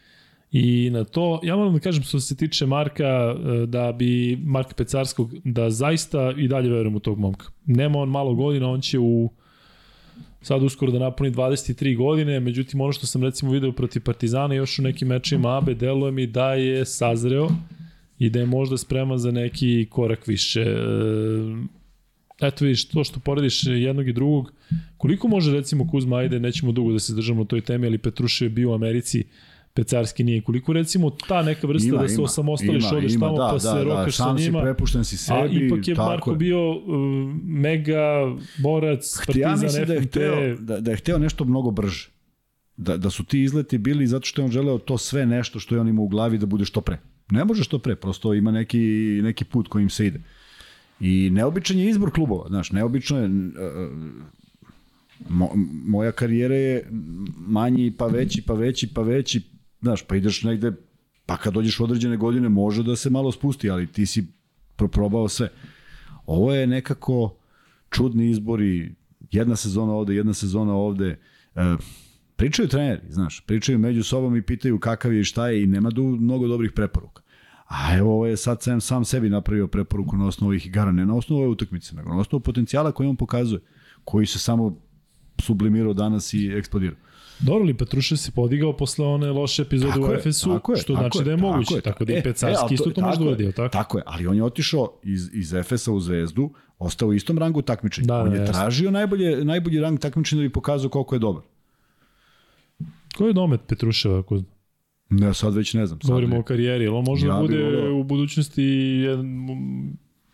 [0.52, 1.40] i na to.
[1.42, 6.34] Ja moram da kažem što se tiče Marka, e, da bi Marka Pecarskog, da zaista
[6.36, 7.46] i dalje verujem u tog momka.
[7.66, 9.30] Nema on malo godina, on će u
[10.42, 14.78] sad uskoro da napuni 23 godine, međutim ono što sam recimo video protiv Partizana još
[14.78, 17.48] u nekim mečima ABE, deluje mi da je sazreo
[18.18, 20.60] i da je možda spreman za neki korak više.
[20.60, 21.80] E,
[22.40, 24.52] Eto vidiš, to što porediš jednog i drugog,
[24.96, 28.46] koliko može recimo Kuzma, ajde, nećemo dugo da se držamo o toj temi, ali Petrušev
[28.46, 29.24] je bio u Americi,
[29.80, 30.42] Pecarski nije.
[30.42, 34.38] Koliko recimo ta neka vrsta ima, da se osamostališ, odeš tamo pa se rokaš sam
[34.38, 34.62] sa njima.
[34.62, 35.40] prepušten si sebi.
[35.40, 36.84] A ipak je Marko bio uh,
[37.44, 42.08] mega borac, ja partizan, mislim da je, hteo, da, da je hteo nešto mnogo brže.
[42.76, 45.74] Da, da su ti izleti bili zato što je on želeo to sve nešto što
[45.74, 46.98] je on ima u glavi da bude što pre.
[47.30, 48.78] Ne može što pre, prosto ima neki,
[49.22, 50.20] neki put kojim se ide.
[51.00, 53.32] I neobičan je izbor klubova, znaš, neobično je, uh,
[55.28, 55.50] mo,
[55.86, 56.88] moja karijera je
[57.36, 59.42] manji, pa veći, pa veći, pa veći,
[59.80, 60.72] znaš, pa ideš negde,
[61.26, 64.26] pa kad dođeš u određene godine može da se malo spusti, ali ti si
[64.76, 65.48] proprobao sve.
[66.26, 67.36] Ovo je nekako
[67.90, 68.94] čudni izbori,
[69.30, 71.18] jedna sezona ovde, jedna sezona ovde,
[71.54, 71.76] e,
[72.36, 75.90] pričaju treneri, znaš, pričaju među sobom i pitaju kakav je i šta je i nema
[75.90, 77.22] du mnogo dobrih preporuka.
[77.68, 81.06] A evo ovo je sad sam, sam sebi napravio preporuku na osnovu ovih igara, ne
[81.06, 83.60] na osnovu ove utakmice, nego na osnovu potencijala koji on pokazuje,
[84.04, 84.80] koji se samo
[85.38, 86.96] sublimirao danas i eksplodirao.
[87.42, 91.24] Dobro li Petrušev se podigao posle one loše epizode Tako u Efesu, što znači je,
[91.24, 93.18] da je tako moguće, je, tako da i e, Pecarski e, ali isto to može
[93.18, 93.68] da je, uradio, tako?
[93.68, 97.62] Tako je, ali on je otišao iz, iz Efesa u Zvezdu, ostao u istom rangu
[97.62, 98.06] takmičenja.
[98.06, 98.52] Da, on je jasno.
[98.52, 101.42] tražio najbolje, najbolji rang takmičenja da bi pokazao koliko je dobar.
[103.16, 104.18] Ko je domet Petruševa?
[104.18, 104.42] Ako
[105.10, 106.00] Ne, sad već ne znam.
[106.00, 109.26] Sad govorimo o karijeri, jel on može Ja da bude u budućnosti jedan,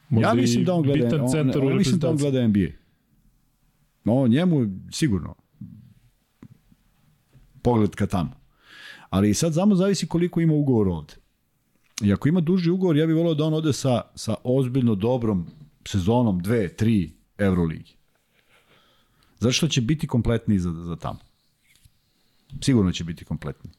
[0.08, 2.30] možda ja mislim da on gleda, bitan on, centar u on, mislim da on reprezentaciji.
[2.30, 2.76] gleda NBA.
[4.04, 5.34] No, njemu sigurno
[7.66, 8.30] pogled ka tamo.
[9.10, 11.14] Ali sad samo zavisi koliko ima ugovor ovde.
[12.02, 15.46] I ako ima duži ugovor, ja bih volio da on ode sa, sa ozbiljno dobrom
[15.86, 17.96] sezonom, dve, tri Euroligi.
[19.40, 21.18] Zato što će biti kompletniji za, za tamo.
[22.62, 23.72] Sigurno će biti kompletniji.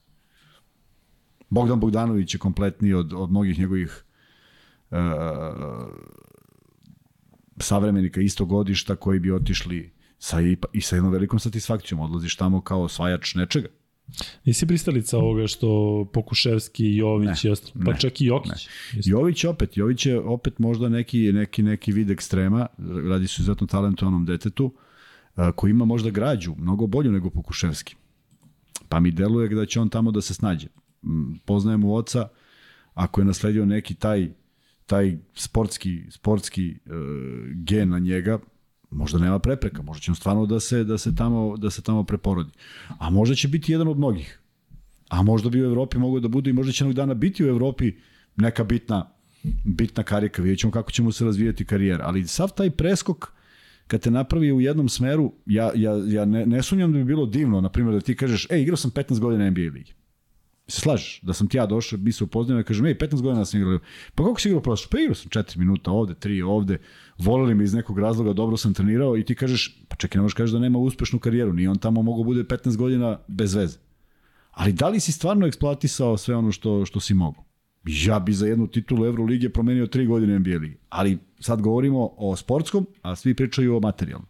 [1.49, 4.03] Bogdan Bogdanović je kompletniji od, od mnogih njegovih
[4.91, 4.97] uh,
[7.59, 12.02] savremenika istog godišta koji bi otišli sa i, i sa jednom velikom satisfakcijom.
[12.02, 13.68] Odlaziš tamo kao osvajač nečega.
[14.45, 18.68] Nisi pristalica ovoga što Pokuševski, Jović Ne, ostalo, pa ne, čak i Jokić.
[18.98, 19.11] Isto.
[19.11, 22.68] Jović opet, Jović je opet možda neki, neki, neki vid ekstrema,
[23.10, 24.73] radi se izuzetno talentovanom detetu,
[25.56, 27.95] koji ima možda građu, mnogo bolju nego Pokuševski.
[28.89, 30.68] Pa mi deluje da će on tamo da se snađe.
[31.45, 32.27] Poznajem u oca,
[32.94, 34.30] ako je nasledio neki taj,
[34.85, 36.89] taj sportski, sportski e,
[37.53, 38.39] gen na njega,
[38.98, 42.03] možda nema prepreka, možda će on stvarno da se, da se, tamo, da se tamo
[42.03, 42.52] preporodi.
[42.98, 44.40] A možda će biti jedan od mnogih.
[45.10, 47.48] A možda bi u Evropi mogao da bude i možda će jednog dana biti u
[47.48, 47.94] Evropi
[48.36, 49.10] neka bitna,
[49.64, 50.41] bitna karika.
[50.41, 52.06] Vidjet ćemo kako će mu se razvijati karijera.
[52.07, 53.32] Ali sav taj preskok
[53.88, 57.26] kad te napravi u jednom smeru, ja, ja, ja ne, ne sumnjam da bi bilo
[57.26, 59.94] divno, na primjer, da ti kažeš, ej, igrao sam 15 godina NBA ligi.
[60.68, 61.19] Se slažeš?
[61.22, 63.80] Da sam ti ja došao, bi se upoznao i kažem, ej, 15 godina sam igrao.
[64.15, 64.88] Pa koliko si igrao prošlo?
[64.91, 66.78] Pa igrao sam 4 minuta ovde, 3 ovde.
[67.18, 70.34] Voleli me iz nekog razloga, dobro sam trenirao i ti kažeš, pa čekaj, ne možeš
[70.34, 71.53] kažeš da nema uspešnu karijeru.
[71.53, 73.77] Nije on tamo mogu bude 15 godina bez veze.
[74.52, 77.44] Ali da li si stvarno eksploatisao sve ono što, što si mogu?
[77.85, 80.77] Ja bi za jednu titulu Evrolige promenio tri godine NBA ligi.
[80.89, 84.27] Ali sad govorimo o sportskom, a svi pričaju o materijalnom.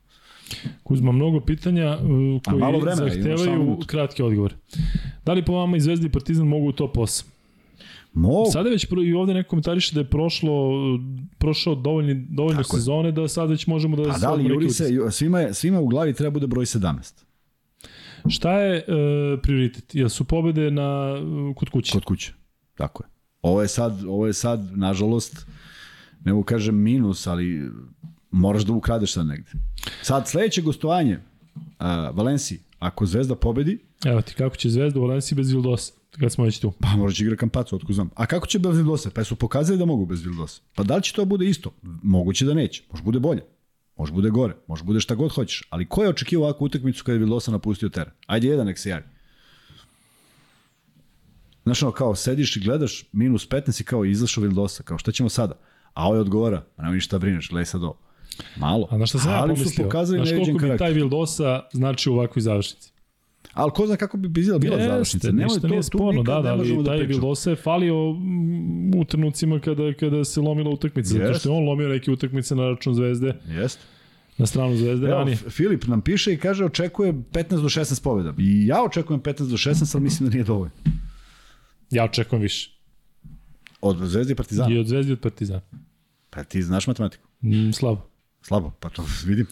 [0.83, 4.55] Kuzma, mnogo pitanja uh, koji vremena, zahtevaju kratke odgovore.
[5.25, 7.25] Da li po vama i Zvezda i Partizan mogu u top 8?
[8.17, 8.51] Mogu.
[8.51, 10.71] Sada već i ovde neko komentariše da je prošlo,
[11.37, 12.79] prošao dovoljni, dovoljno Tako je.
[12.79, 14.11] sezone da sad već možemo da...
[14.11, 17.13] A da li Juri se, ju- svima, je, svima u glavi treba bude broj 17
[18.29, 19.95] Šta je uh, prioritet?
[19.95, 21.15] Jel su pobede na,
[21.55, 21.91] kod kuće?
[21.91, 22.33] kod kuće.
[22.75, 23.07] Tako je.
[23.41, 25.45] Ovo je sad, ovo je sad nažalost,
[26.25, 27.71] ne mogu kažem minus, ali
[28.31, 29.51] moraš da ukradeš sad negde.
[30.01, 31.19] Sad sledeće gostovanje
[31.53, 35.93] uh, Valenciji, ako Zvezda pobedi, Evo ti, kako će Zvezda u Valenciji bez Vildosa?
[36.19, 36.73] Kad smo već tu.
[36.79, 38.09] pa možda će igra Kampacu, otko znam.
[38.15, 39.09] A kako će bez Vildosa?
[39.09, 40.61] Pa su pokazali da mogu bez Vildosa.
[40.75, 41.71] Pa da li će to bude isto?
[42.03, 42.83] Moguće da neće.
[42.91, 43.41] Može bude bolje.
[43.97, 44.55] Može bude gore.
[44.67, 45.63] Može bude šta god hoćeš.
[45.69, 48.13] Ali ko je očekivao ovakvu utakmicu kada je Vildosa napustio teren?
[48.27, 49.03] Ajde jedan nek se javi.
[51.63, 55.29] Znaš ono, kao sediš i gledaš minus 15 i kao izašao Vildosa, kao šta ćemo
[55.29, 55.53] sada?
[55.93, 57.97] A ovaj odgovara, pa nema ništa brineš, gledaj sad ovo.
[58.57, 58.87] Malo.
[58.91, 59.85] A na šta sam ja Ali su pomislio?
[59.85, 60.77] pokazali Znaš koliko bi karakter.
[60.87, 62.91] taj Vildosa znači u ovakvoj završnici?
[63.57, 65.27] Ali ko zna kako bi bila, bila završnica.
[65.27, 67.05] Nemoj ništa to, nije sporno, da, da, ne možemo ali da taj.
[67.05, 71.39] Vildosa je falio mm, u trenucima kada, kada se lomila utakmica, zato Jest.
[71.39, 73.81] što je on lomio neke utakmice na račun Zvezde, Jeste.
[74.37, 75.37] na stranu Zvezde Evo, ranije.
[75.37, 78.33] Filip nam piše i kaže očekuje 15 do 16 pobjeda.
[78.37, 80.75] I ja očekujem 15 do 16, ali mislim da nije dovoljno.
[81.91, 82.71] Ja očekujem više.
[83.81, 84.75] Od Zvezde i Partizana.
[84.75, 85.61] I od Zvezde i od Partizana.
[86.29, 87.27] Pa ti znaš matematiku.
[87.41, 88.01] Mm, slabo.
[88.41, 89.45] Slabo, pa to vidim.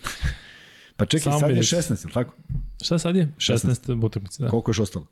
[0.98, 1.76] Pa čekaj, Samo sad je vidjeti.
[1.76, 2.34] 16, je li tako?
[2.82, 3.34] Šta sad je?
[3.38, 4.50] 16 utakmice, da.
[4.50, 5.06] Koliko je još ostalo?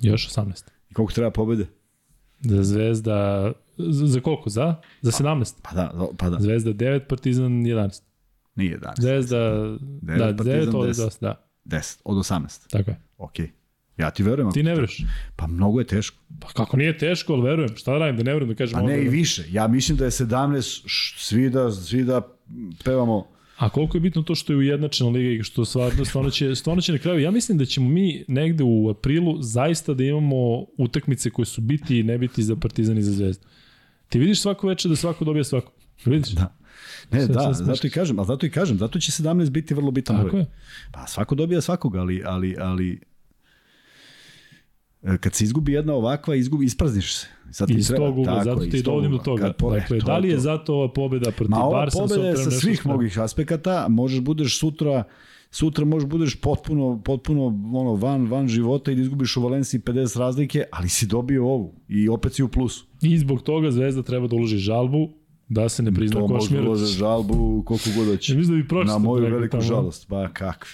[0.00, 0.64] Još 18.
[0.90, 1.66] I koliko treba pobjede?
[2.40, 4.50] Za Zvezda, za, za koliko?
[4.50, 4.74] Za?
[5.02, 5.54] Za 17.
[5.62, 6.40] Pa da, do- pa da.
[6.40, 8.02] Zvezda 9, Partizan 11.
[8.54, 8.92] Nije 11.
[8.98, 9.38] Zvezda,
[10.02, 10.94] da, Partizan 9 od 10.
[11.00, 11.48] 10, da.
[11.66, 12.68] 10, od 18.
[12.70, 13.00] Tako je.
[13.18, 13.32] Ok.
[13.96, 14.52] Ja ti verujem.
[14.52, 15.04] Ti ne veruješ?
[15.36, 16.16] Pa mnogo je teško.
[16.40, 17.76] Pa kako nije teško, ali verujem.
[17.76, 19.44] Šta da radim da ne verujem da kažem Pa ne i više.
[19.50, 20.56] Ja mislim da je 17,
[20.86, 22.22] š- svi da, svi da
[22.84, 23.26] pevamo
[23.58, 26.82] A koliko je bitno to što je ujednačena liga i što stvarno, stvarno, će, stvarno
[26.82, 30.36] će na kraju, ja mislim da ćemo mi negde u aprilu zaista da imamo
[30.76, 33.46] utakmice koje su biti i ne biti za Partizan i za Zvezdu.
[34.08, 35.72] Ti vidiš svako veče da svako dobija svako.
[36.04, 36.30] Vidiš?
[36.30, 36.54] Da.
[37.12, 39.74] Ne, Sve- da, sve zato i kažem, ali zato i kažem, zato će 17 biti
[39.74, 40.40] vrlo bitan Tako broj.
[40.40, 40.46] je.
[40.92, 43.00] Pa svako dobija svakog, ali, ali, ali
[45.20, 47.26] Kad se izgubi jedna ovakva, izgubi, isprazniš se.
[47.50, 49.42] Sad Iz treba- tog ugla, tako zato ti dovodim do toga.
[49.42, 50.40] Kad e, dakle, to da li je to.
[50.40, 51.98] zato ova pobeda protiv Ma ova Barsa?
[51.98, 55.04] pobeda je sa svih mogih aspekata, možeš budeš sutra
[55.50, 60.18] sutra možeš budeš potpuno potpuno ono van van života i da izgubiš u Valenciji 50
[60.18, 62.86] razlike, ali si dobio ovu i opet si u plusu.
[63.02, 65.08] I zbog toga Zvezda treba da uloži žalbu
[65.48, 66.60] da se ne prizna To može Košmir.
[66.60, 68.34] ulože žalbu koliko god hoće.
[68.34, 69.62] Mislim da bi Na moju veliku tamo.
[69.62, 70.70] žalost, ba kakvi.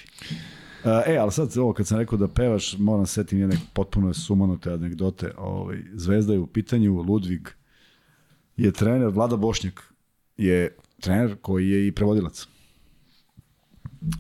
[0.85, 5.33] E, ali sad ovo kad sam rekao da pevaš, moram setim jedne potpuno sumanute anegdote.
[5.37, 7.49] Ovaj, Zvezda je u pitanju, Ludvig
[8.57, 9.93] je trener, Vlada Bošnjak
[10.37, 12.47] je trener koji je i prevodilac.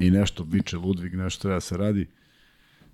[0.01, 2.09] I nešto viče Ludvig, nešto treba se radi.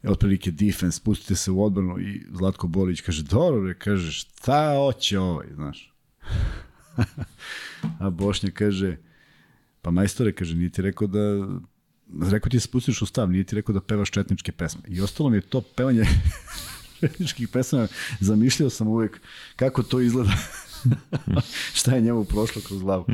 [0.02, 4.74] E, otprilike defense, spustite se u odbranu i Zlatko Bolić kaže, dobro, bre, kaže, šta
[4.76, 5.94] hoće ovaj, znaš.
[8.00, 8.96] A Bošnjak kaže,
[9.82, 11.48] pa majstore, kaže, nije ti rekao da
[12.30, 14.80] rekao ti da se spustiš u stav, nije ti rekao da pevaš četničke pesme.
[14.88, 16.04] I ostalo mi je to pevanje
[17.00, 17.88] četničkih pesama,
[18.20, 19.20] zamišljao sam uvek
[19.56, 20.32] kako to izgleda.
[21.78, 23.04] Šta je njemu prošlo kroz glavu.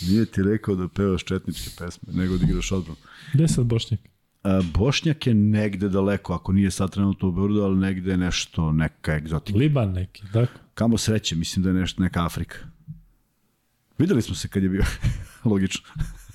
[0.00, 2.98] Nije ti rekao da pevaš četničke pesme, nego da igraš odbranu.
[3.34, 4.00] Gde je sad Bošnjak?
[4.42, 8.72] A, Bošnjak je negde daleko, ako nije sad trenutno u Beogradu, ali negde je nešto,
[8.72, 9.58] neka egzotika.
[9.58, 10.52] Liban neki, tako?
[10.74, 12.56] Kamo sreće, mislim da je nešto neka Afrika.
[13.98, 14.84] Videli smo se kad je bio,
[15.50, 15.88] logično.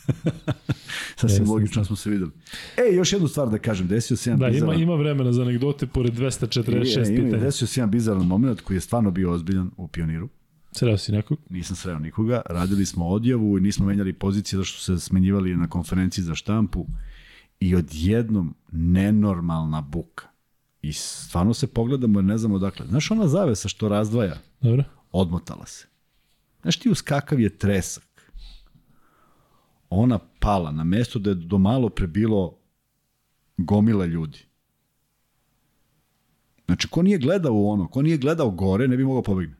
[1.15, 2.31] Sasvim Jesam, logično smo se videli.
[2.77, 4.81] E, još jednu stvar da kažem, desio se jedan Da, ima, bizaran...
[4.81, 7.43] ima vremena za anegdote pored 246 Je, ima, pitanja.
[7.43, 10.29] desio se jedan bizaran moment koji je stvarno bio ozbiljan u pioniru.
[10.71, 11.37] Sreo si nekog?
[11.49, 12.41] Nisam sreo nikoga.
[12.45, 16.35] Radili smo odjavu i nismo menjali pozicije zato što su se smenjivali na konferenciji za
[16.35, 16.85] štampu
[17.59, 20.27] i odjednom nenormalna buka.
[20.81, 22.85] I stvarno se pogledamo jer ne znamo odakle.
[22.87, 24.37] Znaš ona zavesa što razdvaja?
[24.61, 24.83] Dobro.
[25.11, 25.87] odmotala se.
[26.61, 28.03] Znaš ti uz kakav je tresak?
[29.89, 32.57] Ona pala na mesto da je do malo pre bilo
[33.57, 34.39] gomila ljudi.
[36.65, 39.55] Znači, ko nije gledao u ono, ko nije gledao gore, ne bi mogao pobegne.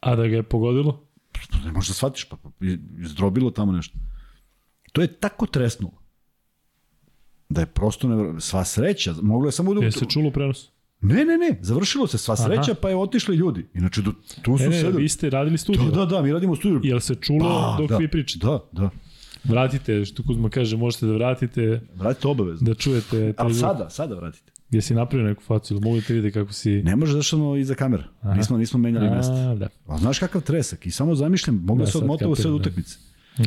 [0.00, 1.06] A da ga je pogodilo?
[1.32, 3.98] Pa Ne možeš da shvatiš, pa, pa je zdrobilo tamo nešto.
[4.92, 5.92] To je tako tresnulo.
[7.48, 8.40] Da je prosto nevjerojatno.
[8.40, 9.84] Sva sreća, moglo je samo da...
[9.84, 10.70] Je se čulo u prenosu?
[11.00, 13.66] Ne, ne, ne, završilo se sva sreća, pa je otišli ljudi.
[13.74, 14.12] Inače, do,
[14.42, 15.02] tu su Ne, ne, sedeli.
[15.02, 15.90] vi ste radili studiju.
[15.90, 16.80] Da, da, da, mi radimo studiju.
[16.84, 18.46] Jel se čulo dok da, vi pričate?
[18.46, 18.90] Da, da.
[19.44, 22.66] Vratite, što Kuzma kaže, možete da vratite, Vratite obavezno.
[22.66, 23.34] da čujete.
[23.36, 24.52] Ali sada, sada vratite.
[24.68, 26.82] Gdje si napravio neku facu, ili mogu da te vidite kako si...
[26.82, 28.04] Ne može zašto smo iza kamera.
[28.36, 29.54] Nismo, nismo menjali mesta.
[29.54, 29.68] Da.
[29.86, 30.86] A znaš kakav tresak?
[30.86, 32.54] I samo zamišljam, moglo Da, se odmotao u sve da.
[32.54, 32.96] utakmice.
[33.38, 33.42] E,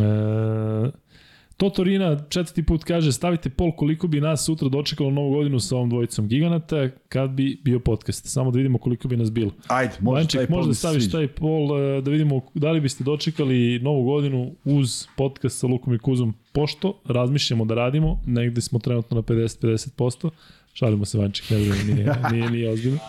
[1.62, 5.90] Totorina četvrti put kaže stavite pol koliko bi nas sutra dočekalo novu godinu sa ovom
[5.90, 8.26] dvojicom giganata kad bi bio podcast.
[8.26, 9.52] Samo da vidimo koliko bi nas bilo.
[9.68, 11.18] Ajde, može Vanček, taj možda pol staviš sviđa.
[11.18, 15.94] taj pol e, da vidimo da li biste dočekali novu godinu uz podcast sa Lukom
[15.94, 20.30] i Kuzom, pošto razmišljamo da radimo, negde smo trenutno na 50-50%,
[20.74, 23.00] šalimo se Vanček, ne vjerujem, nije, nije, nije ozbiljno.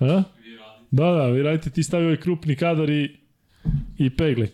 [0.00, 0.22] A?
[0.90, 3.16] Da, da, vi radite, ti stavi ovaj krupni kadar i,
[3.98, 4.48] i pegli.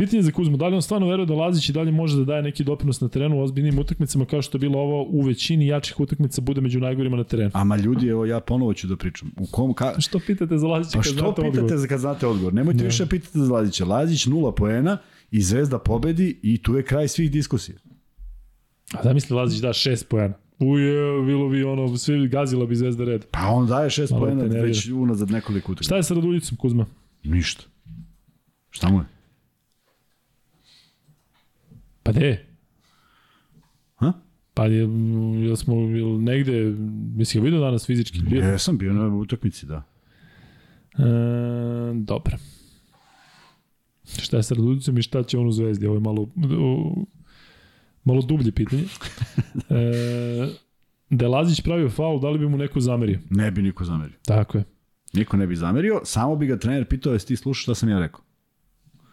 [0.00, 2.42] Pitanje za Kuzmu, da li on stvarno veruje da Lazić i dalje može da daje
[2.42, 6.00] neki doprinos na terenu u ozbiljnim utakmicama kao što je bilo ovo u većini jačih
[6.00, 7.50] utakmica bude među najgorima na terenu?
[7.54, 9.32] Ama ljudi, evo ja ponovo ću da pričam.
[9.36, 11.78] U kom, ka, Što pitate za Lazića pa kad što znate pitate odgovor?
[11.78, 12.54] za kad znate odgovor?
[12.54, 13.84] Nemojte više pitati za Lazića.
[13.84, 14.98] Lazić nula poena
[15.30, 17.78] i Zvezda pobedi i tu je kraj svih diskusija.
[18.92, 20.34] A zamisli Lazić da šest pojena.
[20.58, 23.26] Uje, bilo bi ono, svi gazila bi zvezda red.
[23.30, 25.88] Pa on daje šest poena već unazad nekoliko utakmica.
[25.88, 26.86] Šta je sa Raduljicom, Kuzma?
[27.24, 27.64] Ništa.
[28.70, 29.19] Šta mu je?
[32.10, 32.46] Pa de.
[33.96, 34.12] Ha?
[34.54, 34.88] Pa je,
[35.46, 36.74] jel smo jel negde,
[37.16, 38.22] mislim ga vidio danas fizički?
[38.22, 38.42] Bio.
[38.42, 39.82] Jesam bio na utakmici, da.
[40.98, 41.04] E,
[41.94, 42.36] dobro.
[44.18, 45.86] Šta je sa Raduljicom i šta će on u zvezdi?
[45.86, 46.28] Ovo je malo,
[46.58, 46.94] o,
[48.04, 48.84] malo dublje pitanje.
[49.70, 50.48] E,
[51.10, 53.18] da je Lazić pravio faul, da li bi mu neko zamerio?
[53.30, 54.18] Ne bi niko zamerio.
[54.24, 54.64] Tako je.
[55.12, 57.98] Niko ne bi zamerio, samo bi ga trener pitao jesi ti slušao šta sam ja
[57.98, 58.20] rekao.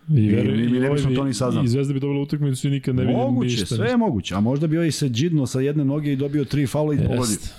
[0.10, 1.66] I, veruj- mi ne ovaj bismo bi- to ni saznali.
[1.66, 3.66] I Zvezda bi dobila utakmicu i nikad ne vidim Moguće, ništa.
[3.68, 4.36] sve je moguće.
[4.36, 7.16] A možda bi ovaj se džidno sa jedne noge i dobio tri faula i pogodio.
[7.16, 7.54] Jest.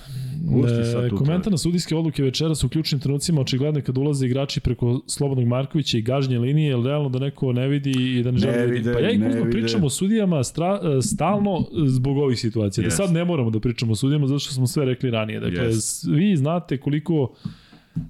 [0.52, 3.98] Pusti sad E, tu komentar na sudijske odluke večeras u ključnim trenucima očigledno je kad
[3.98, 8.22] ulaze igrači preko Slobodnog Markovića i gažnje linije, je realno da neko ne vidi i
[8.22, 8.76] da ne želi Ne da vidi.
[8.78, 9.50] vide, Pa ja i ne Kuzma vide.
[9.52, 12.82] pričamo o sudijama stra, e, stalno zbog ovih situacija.
[12.82, 12.96] Da Jest.
[12.96, 15.40] sad ne moramo da pričamo o sudijama zato što smo sve rekli ranije.
[15.40, 16.04] Dakle, Jest.
[16.06, 17.34] vi znate koliko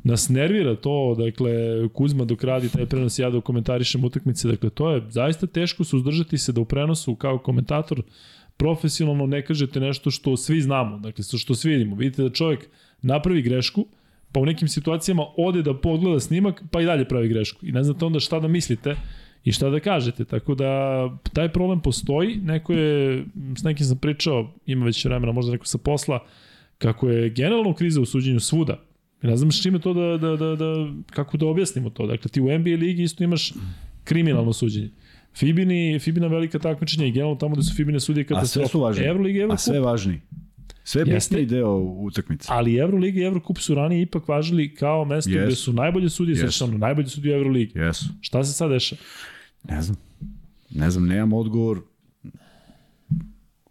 [0.05, 1.52] nas nervira to, dakle,
[1.89, 6.39] Kuzma dok radi taj prenos, ja da komentarišem utakmice, dakle, to je zaista teško suzdržati
[6.39, 8.02] se da u prenosu kao komentator
[8.56, 11.97] profesionalno ne kažete nešto što svi znamo, dakle, što svi vidimo.
[11.97, 12.69] Vidite da čovjek
[13.02, 13.86] napravi grešku,
[14.32, 17.66] pa u nekim situacijama ode da pogleda snimak, pa i dalje pravi grešku.
[17.66, 18.97] I ne znate onda šta da mislite
[19.44, 20.24] i šta da kažete.
[20.24, 20.70] Tako da
[21.32, 22.36] taj problem postoji.
[22.36, 23.24] Neko je,
[23.56, 26.24] s nekim sam pričao, ima već vremena, možda neko sa posla,
[26.78, 28.88] kako je generalno kriza u suđenju svuda.
[29.23, 32.07] Ne znam s čime to da, da, da, da, kako da objasnimo to.
[32.07, 33.53] Dakle, ti u NBA ligi isto imaš
[34.05, 34.90] kriminalno suđenje.
[35.35, 39.05] Fibini, Fibina velika takmičenja i generalno tamo da su Fibine sudije A sve su važni.
[39.05, 40.20] Euroliga i A sve važni.
[40.85, 42.49] Sve bitni deo utakmice.
[42.51, 45.47] Ali Euroliga i Evrokup su ranije ipak važili kao mesto Jesu.
[45.47, 46.65] gde su najbolje sudije, yes.
[46.65, 47.78] ono, najbolje sudije Euroligi.
[47.78, 48.05] Jesu.
[48.20, 49.01] Šta se sad dešava?
[49.69, 49.97] Ne znam.
[50.70, 51.81] Ne znam, nemam odgovor.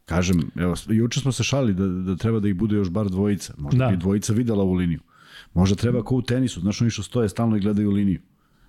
[0.05, 3.53] Kažem, evo, juče smo se šali da, da treba da ih bude još bar dvojica.
[3.57, 3.85] Možda Da.
[3.85, 3.91] da.
[3.91, 4.99] bi dvojica videla ovu liniju.
[5.57, 8.19] Možda treba kao u tenisu, znaš oni što stoje stalno i gledaju liniju.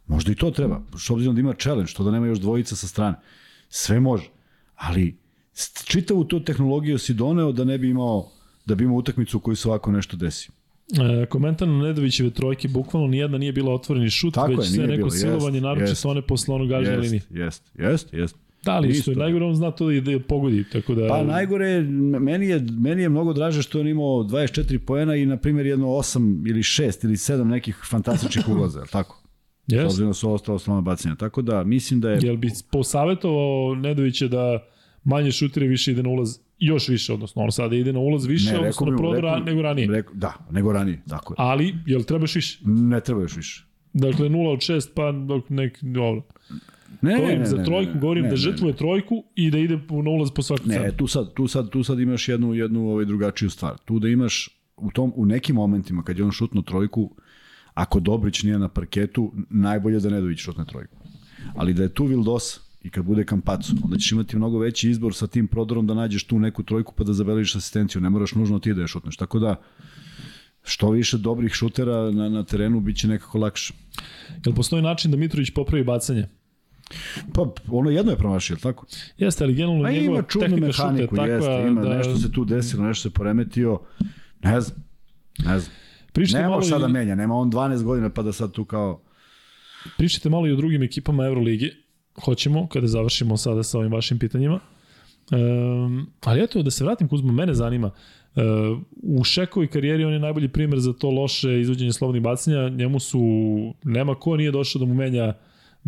[0.06, 2.86] Možda i to treba, što obzirom da ima challenge, što da nema još dvojica sa
[2.86, 3.16] strane.
[3.68, 4.28] Sve može,
[4.76, 5.16] ali
[5.52, 8.28] s- čitavu tu tehnologiju si doneo da ne bi imao
[8.66, 10.48] da bi imao utakmicu u kojoj se ovako nešto desi.
[11.22, 14.86] E, komentar na Nedovićeve trojke, bukvalno nijedna nije bila otvoreni šut, Tako već je, sve
[14.86, 16.06] neko bilo, silovanje, jest, naroče jest.
[16.06, 17.22] one posle onog gažnje linije.
[17.30, 18.36] Jest, jest, jest,
[18.68, 19.22] Da, ali što je Isto.
[19.22, 21.08] najgore, on zna to da, da pogodi, tako da...
[21.08, 21.82] Pa najgore,
[22.20, 25.86] meni je, meni je mnogo draže što on imao 24 poena i na primjer jedno
[25.86, 26.18] 8
[26.48, 29.22] ili 6 ili 7 nekih fantastičnih ulaza, tako?
[29.66, 29.84] S Yes.
[29.84, 31.14] obzirom da su ostalo sloma bacanja.
[31.14, 32.18] Tako da mislim da je...
[32.22, 34.66] Jel bi posavjetovao Nedovića da
[35.04, 36.28] manje šutire više ide na ulaz,
[36.58, 39.62] još više, odnosno on sada ide na ulaz više, Ne, odnosno na prodor rekao- nego
[39.62, 39.88] ranije.
[39.88, 41.36] Rekao, da, nego ranije, tako je.
[41.38, 42.58] Ali, jel trebaš više?
[42.64, 43.64] Ne treba još više.
[43.92, 45.78] Dakle, 0 od 6, pa dok nek...
[45.82, 46.22] Dobro.
[47.02, 49.78] Ne, ne, Govorim ne, za trojku, ne, govorim ne, da žrtvuje trojku i da ide
[50.04, 50.82] na ulaz po svaku cenu.
[50.82, 53.78] ne, tu sad, tu sad, tu sad imaš jednu, jednu ovaj, drugačiju stvar.
[53.84, 57.10] Tu da imaš u, tom, u nekim momentima kad je on šutno trojku,
[57.74, 60.96] ako Dobrić nije na parketu, najbolje da Nedović šutne trojku.
[61.54, 65.14] Ali da je tu Vildosa i kad bude Kampaco, onda ćeš imati mnogo veći izbor
[65.14, 68.00] sa tim prodorom da nađeš tu neku trojku pa da zabeležiš asistenciju.
[68.00, 69.16] Ne moraš nužno ti da je šutneš.
[69.16, 69.56] Tako da,
[70.62, 73.74] što više dobrih šutera na, na terenu, bit će nekako lakše.
[74.44, 76.28] Jel postoji način da Mitrović popravi bacanje?
[77.34, 78.86] Pa, ono jedno je promašio, tako?
[79.18, 81.96] Jeste, ali generalno A njegova tehnika šuta je mehaniku, takva jeste, ima da...
[81.96, 83.80] nešto se tu desilo, nešto se poremetio,
[84.42, 84.84] ne znam,
[85.38, 85.74] ne znam.
[86.12, 88.64] Pričate Nema malo, šta da i, menja, nema on 12 godina pa da sad tu
[88.64, 89.00] kao...
[89.96, 91.72] pričate malo i o drugim ekipama Euroligi.
[92.24, 94.60] Hoćemo, kada završimo sada sa ovim vašim pitanjima.
[95.32, 97.90] Um, ali eto, da se vratim, Kuzma, mene zanima.
[98.36, 98.42] Uh,
[99.02, 102.68] u Šekovoj karijeri on je najbolji primer za to loše izvođenje slobodnih bacanja.
[102.68, 103.20] Njemu su,
[103.84, 105.34] nema ko nije došao da mu menja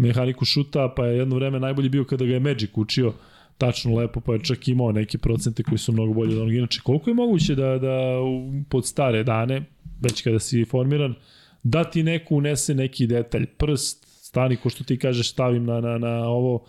[0.00, 3.12] mehaniku šuta, pa je jedno vreme najbolji bio kada ga je Magic učio
[3.58, 6.54] tačno lepo, pa je čak imao neke procente koji su mnogo bolji od onog.
[6.54, 7.96] Inače, koliko je moguće da, da
[8.68, 9.62] pod stare dane,
[10.00, 11.14] već kada si formiran,
[11.62, 15.98] da ti neko unese neki detalj, prst, stani ko što ti kažeš stavim na, na,
[15.98, 16.64] na ovo,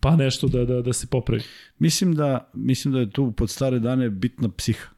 [0.00, 1.42] pa nešto da, da, da se popravi.
[1.78, 4.88] Mislim da, mislim da je tu pod stare dane bitna psiha.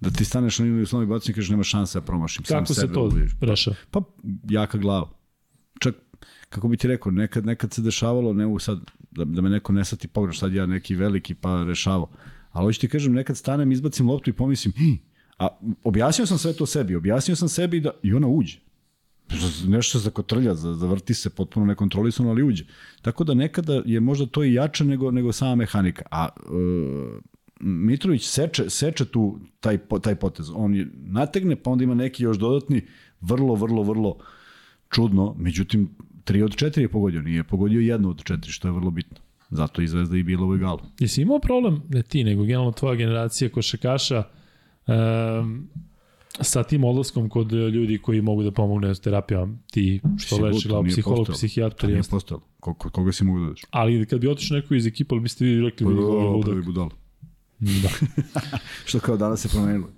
[0.00, 2.44] Da ti staneš na liniju uslovnih bacanja i kažeš nema šanse da promašim.
[2.44, 3.32] sam Kako se sebe to ubiješ.
[3.40, 3.76] rešava?
[3.90, 4.02] Pa
[4.50, 5.08] jaka glava.
[5.80, 5.94] Čak,
[6.54, 8.78] kako bi ti rekao, nekad, nekad se dešavalo, ne mogu sad
[9.10, 12.08] da, da me neko ne sati pogreš, sad ja neki veliki pa rešavao.
[12.52, 14.98] Ali hoću ti kažem, nekad stanem, izbacim loptu i pomislim, hi,
[15.38, 15.48] a
[15.84, 18.58] objasnio sam sve to sebi, objasnio sam sebi da i ona uđe.
[19.66, 22.64] Nešto se zakotrlja, za- zavrti se potpuno nekontrolisano, ali uđe.
[23.02, 26.02] Tako da nekada je možda to i jače nego, nego sama mehanika.
[26.10, 27.20] A e,
[27.60, 30.50] Mitrović seče, seče tu taj, taj potez.
[30.54, 32.82] On je nategne, pa onda ima neki još dodatni,
[33.20, 34.18] vrlo, vrlo, vrlo
[34.90, 35.34] čudno.
[35.38, 35.88] Međutim,
[36.24, 39.18] 3 od 4 je pogodio, nije pogodio jednu od 4, što je vrlo bitno.
[39.50, 40.80] Zato je Zvezda i bila u egalu.
[40.98, 44.22] Jesi imao problem, ne ti, nego generalno tvoja generacija košakaša
[44.86, 45.68] um,
[46.40, 50.92] sa tim odlaskom kod ljudi koji mogu da pomogne s terapijama, ti što glavno, nije
[50.92, 51.70] psiholog, postojalo.
[51.70, 52.10] To nije jeste.
[52.10, 52.44] postojalo.
[52.60, 53.60] Koga, koga si mogu da daš?
[53.70, 56.44] ali kad bi otišao neko iz ekipa, ali biste vi rekli ludak.
[56.44, 56.90] pravi budalo.
[57.58, 57.88] Da.
[58.86, 59.88] Što kao danas se promenilo.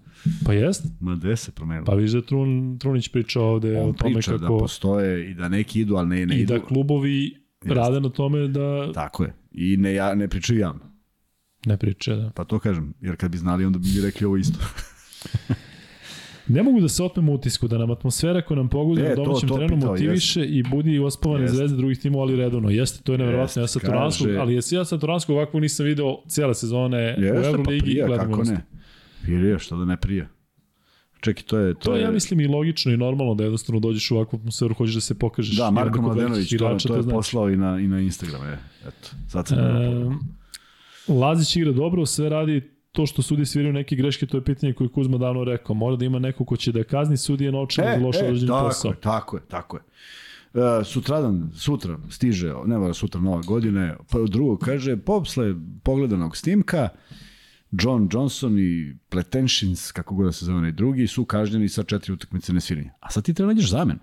[0.44, 1.84] Pa jest, Ma gde se promenilo?
[1.84, 5.34] pa viš da Trun, Trunić pričao ovde o On tome priča da kako postoje i
[5.34, 6.54] da neki idu, ali ne, ne i idu.
[6.54, 7.34] da klubovi
[7.64, 9.34] rade na tome da Tako je.
[9.52, 10.80] I ne, ja, ne pričaju javno.
[11.66, 12.30] ne priče, da.
[12.30, 14.58] Pa to kažem, jer kad bi znali, onda bi mi rekli ovo isto.
[16.48, 19.48] Ne mogu da se otmemo utisku da nam atmosfera koja nam pogodi E, na domaćem
[19.48, 21.56] to terenu pitao, motiviše i budi ospavane Jeste.
[21.56, 22.70] zvezde drugih timova, ali redovno.
[22.70, 23.60] Jeste, to je neverovatno.
[23.60, 27.40] Ja Jeste, Saturanskog, kaže- ali jesi ja Saturanskog ovako nisam video cijele sezone u Jeste,
[27.42, 28.64] pa Euroligi i prija, kako ne.
[29.26, 30.28] Prija, što da ne prija.
[31.20, 31.74] Čekaj, to je...
[31.74, 34.36] To, To je, je, ja mislim, i logično i normalno da jednostavno dođeš u ovakvu
[34.38, 35.56] atmosferu, hoćeš da se pokažeš.
[35.56, 37.14] Da, Marko Mladenović, to, igrača, to je znači.
[37.14, 38.46] poslao i na, i na Instagram.
[38.48, 38.58] Je.
[38.88, 40.10] Eto, sad sam E,
[41.12, 44.84] Lazić igra dobro, sve radi to što sudi sviraju neke greške, to je pitanje koje
[44.86, 45.74] je Kuzma davno rekao.
[45.74, 48.90] Mora da ima neko ko će da kazni sudije novčano za loše E, tako posao.
[48.90, 49.82] je, tako je, tako je.
[50.80, 56.88] E, sutradan, sutra stiže, ne mora sutra nova godine, pa drugo kaže, posle pogledanog snimka,
[57.72, 62.12] John Johnson i Pletenšins, kako god da se zove onaj drugi, su kažnjeni sa četiri
[62.12, 62.90] utakmice nesviranja.
[63.01, 63.98] A sad ti treba nađeš zamenu.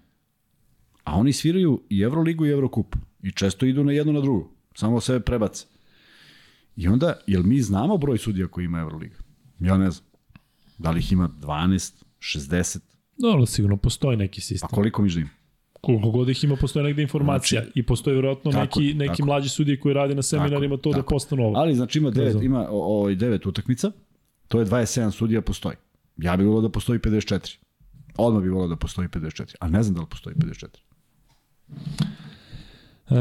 [1.03, 2.95] A oni sviraju i Euroligu i Eurokup.
[3.23, 4.52] I često idu na jedno na drugo.
[4.76, 5.65] Samo sebe prebace.
[6.76, 9.15] I onda, jel mi znamo broj sudija koji ima Euroliga?
[9.60, 10.06] Ja ne znam.
[10.77, 12.80] Da li ih ima 12, 60,
[13.18, 14.69] Dobro, sigurno postoji neki Pa sistem.
[14.72, 15.30] koliko mi živim?
[15.84, 17.61] Koliko god ih ima, postoji negde informacija.
[17.61, 19.26] Znači, I postoji vjerojatno tako neki, neki tako.
[19.26, 21.10] mlađi sudije koji radi na seminarima to da tako.
[21.10, 21.57] postanu ovo.
[21.57, 23.91] Ali znači ima devet, ima o, o, devet utakmica,
[24.47, 25.76] to je 27 sudija postoji.
[26.18, 27.57] Ja bih volao da postoji 54.
[28.18, 30.68] Odmah bih volao da postoji 54, a ne znam da li postoji 54.
[33.10, 33.15] E,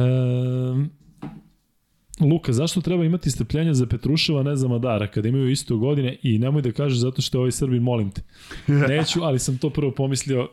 [2.21, 6.39] Luka, zašto treba imati strpljenja za Petruševa, ne za Madara, kada imaju isto godine i
[6.39, 8.23] nemoj da kažeš zato što je ovaj Srbin, molim te.
[8.89, 10.49] Neću, ali sam to prvo pomislio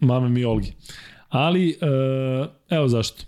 [0.00, 0.72] mame mi Olgi.
[1.34, 1.76] Ali, e,
[2.70, 3.24] evo zašto.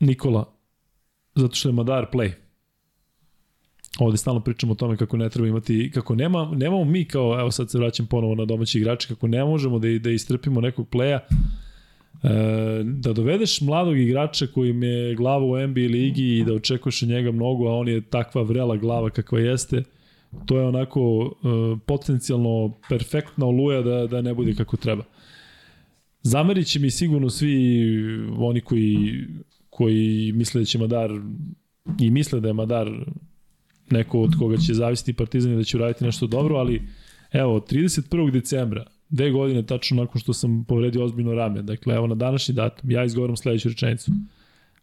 [0.00, 0.54] Nikola,
[1.34, 2.32] zato što je Madar play.
[3.98, 7.50] Ovde stalno pričamo o tome kako ne treba imati, kako nema, nemamo mi kao, evo
[7.50, 11.20] sad se vraćam ponovo na domaći igrače, kako ne možemo da, da istrpimo nekog playa,
[12.22, 17.02] E, da dovedeš mladog igrača koji im je glava u NBA ligi i da očekuješ
[17.02, 19.82] od njega mnogo, a on je takva vrela glava kakva jeste,
[20.46, 21.00] to je onako
[21.32, 25.04] e, potencijalno perfektna oluja da, da ne bude kako treba.
[26.22, 27.84] Zamerit će mi sigurno svi
[28.38, 29.26] oni koji,
[29.70, 31.10] koji misle da će Madar
[32.00, 32.90] i misle da je Madar
[33.90, 36.82] neko od koga će zavisiti Partizan i da će uraditi nešto dobro, ali
[37.32, 38.30] evo, 31.
[38.30, 41.62] decembra dve godine tačno nakon što sam povredio ozbiljno rame.
[41.62, 44.12] Dakle, evo na današnji datum, ja izgovoram sledeću rečenicu.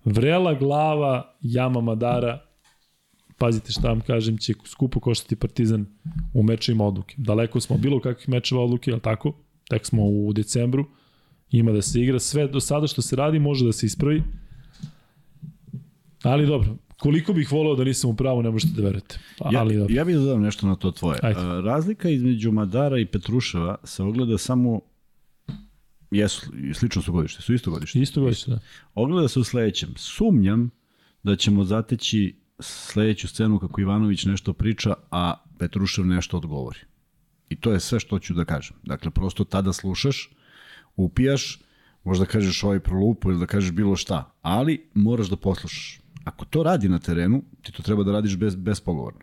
[0.06, 2.42] Vrela glava Jama Madara,
[3.38, 5.86] pazite šta vam kažem, će skupo koštati Partizan
[6.34, 7.16] u mečima odluke.
[7.18, 9.34] Daleko smo bilo kakvih mečeva odluke, ali tako?
[9.70, 10.86] Tek smo u decembru,
[11.52, 12.20] ima da se igra.
[12.20, 14.24] Sve do sada što se radi može da se ispravi.
[16.24, 19.20] Ali dobro, koliko bih voleo da nisam u pravu, ne možete da verujete.
[19.52, 19.96] Ja, Ali dobro.
[19.96, 21.20] ja bih dodao nešto na to tvoje.
[21.24, 21.40] Ajde.
[21.40, 24.82] A, Razlika između Madara i Petruševa se ogleda samo
[26.12, 28.00] jesu, slično su godište, su isto godište.
[28.00, 28.60] Isto godište, da.
[28.94, 29.94] Ogleda se u sledećem.
[29.98, 30.70] Sumnjam
[31.24, 36.80] da ćemo zateći sledeću scenu kako Ivanović nešto priča, a Petrušev nešto odgovori.
[37.50, 38.78] I to je sve što ću da kažem.
[38.84, 40.30] Dakle, prosto tada slušaš,
[40.96, 41.60] upijaš,
[42.04, 46.02] možda kažeš ovaj prolupu ili da kažeš bilo šta, ali moraš da poslušaš.
[46.24, 49.20] Ako to radi na terenu, ti to treba da radiš bez, bespogovorno.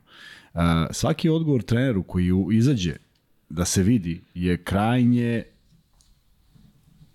[0.54, 0.60] Uh,
[0.90, 2.96] svaki odgovor treneru koji izađe
[3.48, 5.42] da se vidi je krajnje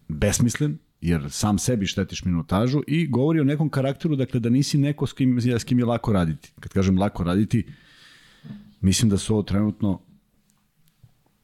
[0.07, 5.07] besmislen, jer sam sebi štetiš minutažu i govori o nekom karakteru, dakle da nisi neko
[5.07, 6.51] s kim, s kim je lako raditi.
[6.59, 7.65] Kad kažem lako raditi,
[8.81, 10.01] mislim da su ovo trenutno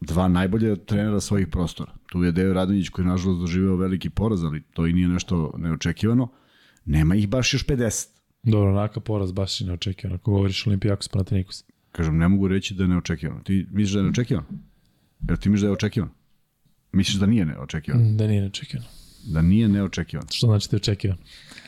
[0.02, 1.92] dva najbolje trenera svojih prostora.
[2.06, 6.28] Tu je Dejo Radonjić koji nažalost doživeo veliki poraz, ali to i nije nešto neočekivano.
[6.86, 8.08] Nema ih baš još 50.
[8.44, 10.16] Dobro, onaka poraz baš je neočekivan.
[10.16, 11.64] Ako govoriš Olimpijakos Panathinaikos.
[11.92, 13.42] Kažem, ne mogu reći da je neočekivano.
[13.44, 14.48] Ti misliš da je neočekivano?
[15.30, 16.14] Jer ti misliš da je očekivano?
[16.92, 18.12] Misliš da nije neočekivano?
[18.14, 18.90] Da nije neočekivano.
[19.26, 20.28] Da nije neočekivano.
[20.32, 21.22] Što znači da je očekivano?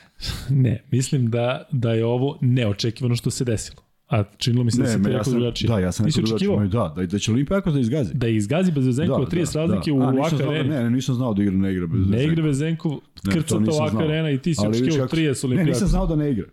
[0.64, 3.89] ne, mislim da, da je ovo neočekivano što se desilo.
[4.10, 5.68] A činilo mi se da se ti me, ja rekao sam, drugačije.
[5.68, 6.68] da, ja sam rekao drugačije.
[6.70, 8.14] Da, da, da će Olimpijakos da izgazi.
[8.14, 10.70] da je izgazi bez Vezenkova 30 razlike u A, nisam Waka znao da- areni.
[10.70, 12.32] Ne, ne, nisam znao da igra ne igra bez Ne Vezenkova.
[12.32, 14.04] igra Vezenkov, Ne, to krcata Waka znao.
[14.04, 15.90] arena i ti si očekivao kako- 30 Ne, nisam Olimpijakos.
[15.90, 16.46] znao da ne igra.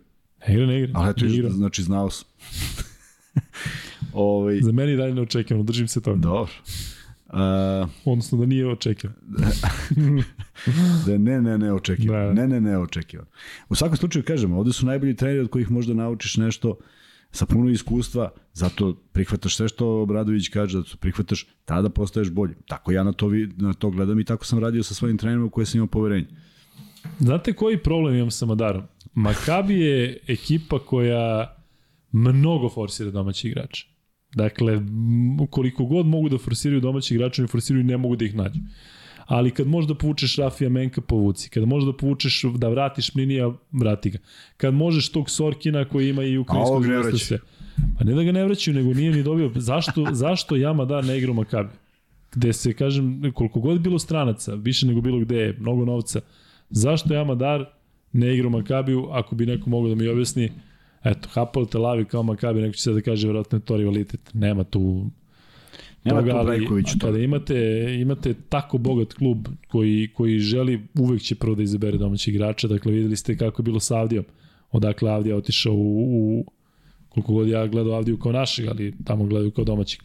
[0.47, 0.91] Ne igra, ne igra.
[0.95, 1.49] Ali ne viš, igra.
[1.49, 2.27] znači znao sam.
[4.13, 6.17] Ovaj, Za meni je dalje neočekivano, držim se toga.
[6.17, 6.51] dobro.
[7.27, 7.33] Uh,
[8.05, 9.19] Odnosno da nije očekivano.
[11.05, 12.25] da ne, ne, ne očekivano.
[12.25, 12.33] Da.
[12.33, 13.29] Ne, ne, ne očekivano.
[13.69, 16.77] U svakom slučaju kažemo, ovde su najbolji treneri od kojih možda naučiš nešto
[17.31, 22.55] sa puno iskustva, zato prihvataš sve što Obradović kaže, da prihvataš, tada postaješ bolji.
[22.67, 25.65] Tako ja na to, na to gledam i tako sam radio sa svojim trenerima koje
[25.65, 26.27] sam imao poverenje.
[27.19, 28.83] Znate koji problem imam sa Madarom?
[29.13, 31.55] Makabi je ekipa koja
[32.11, 33.87] mnogo forsira domaći igrače.
[34.35, 34.81] Dakle,
[35.49, 38.59] koliko god mogu da forsiraju domaći igrače, ne forsiraju i ne mogu da ih nađu.
[39.27, 41.49] Ali kad možeš da povučeš Rafija Menka, povuci.
[41.49, 44.17] Kad možeš da povučeš, da vratiš Mlinija, vrati ga.
[44.57, 47.39] Kad možeš tog Sorkina koji ima i ukrajinskog zvesta sve.
[47.97, 49.51] Pa ne da ga ne vraćaju, nego nije ni dobio.
[49.55, 51.69] Zašto, zašto ja Madar ne igra u Makabi?
[52.31, 56.21] Gde se, kažem, koliko god bilo stranaca, više nego bilo gde je, mnogo novca,
[56.69, 57.65] zašto ja Madar
[58.13, 60.51] ne igra u Makabiju, ako bi neko mogao da mi objasni,
[61.03, 64.33] eto, Hapol Tel Aviv kao Makabi, neko će sad da kaže, verovatno je to rivalitet.
[64.33, 65.09] Nema tu
[66.03, 66.67] Nema toga, ali
[67.01, 72.33] kada imate, imate tako bogat klub koji, koji želi, uvek će prvo da izabere domaćih
[72.33, 74.25] igrača, dakle videli ste kako je bilo sa Avdijom,
[74.71, 76.45] odakle Avdija otišao u, u
[77.09, 79.99] koliko god ja gledao Avdiju kao našeg, ali tamo gledaju kao domaćih.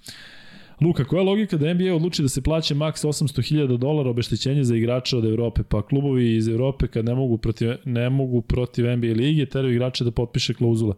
[0.80, 4.76] Luka, koja je logika da NBA odluči da se plaća maks 800.000 dolara obeštećenje za
[4.76, 5.62] igrača od Evrope?
[5.62, 10.04] Pa klubovi iz Evrope kad ne mogu protiv, ne mogu protiv NBA lige, teraju igrače
[10.04, 10.94] da potpiše klauzule.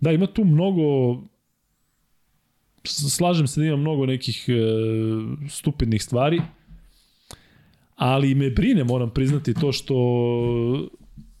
[0.00, 0.82] Da, ima tu mnogo
[2.84, 4.52] slažem se da ima mnogo nekih e,
[5.48, 6.40] stupidnih stvari,
[7.96, 9.94] ali me brine, moram priznati, to što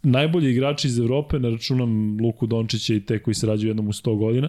[0.02, 3.92] najbolji igrači iz Evrope, ne računam Luku Dončića i te koji se rađaju jednom u
[3.92, 4.48] 100 godina,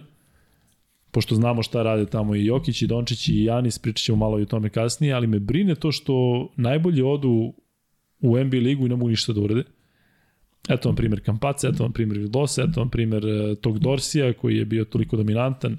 [1.12, 4.42] pošto znamo šta rade tamo i Jokić i Dončić i Janis, pričat ćemo malo i
[4.42, 7.54] o tome kasnije, ali me brine to što najbolje odu
[8.22, 9.64] u NBA ligu i ne mogu ništa da urade.
[10.70, 14.58] Eto vam primer Kampaca, eto vam primer Vildosa, eto vam primer uh, tog Dorsija koji
[14.58, 15.78] je bio toliko dominantan,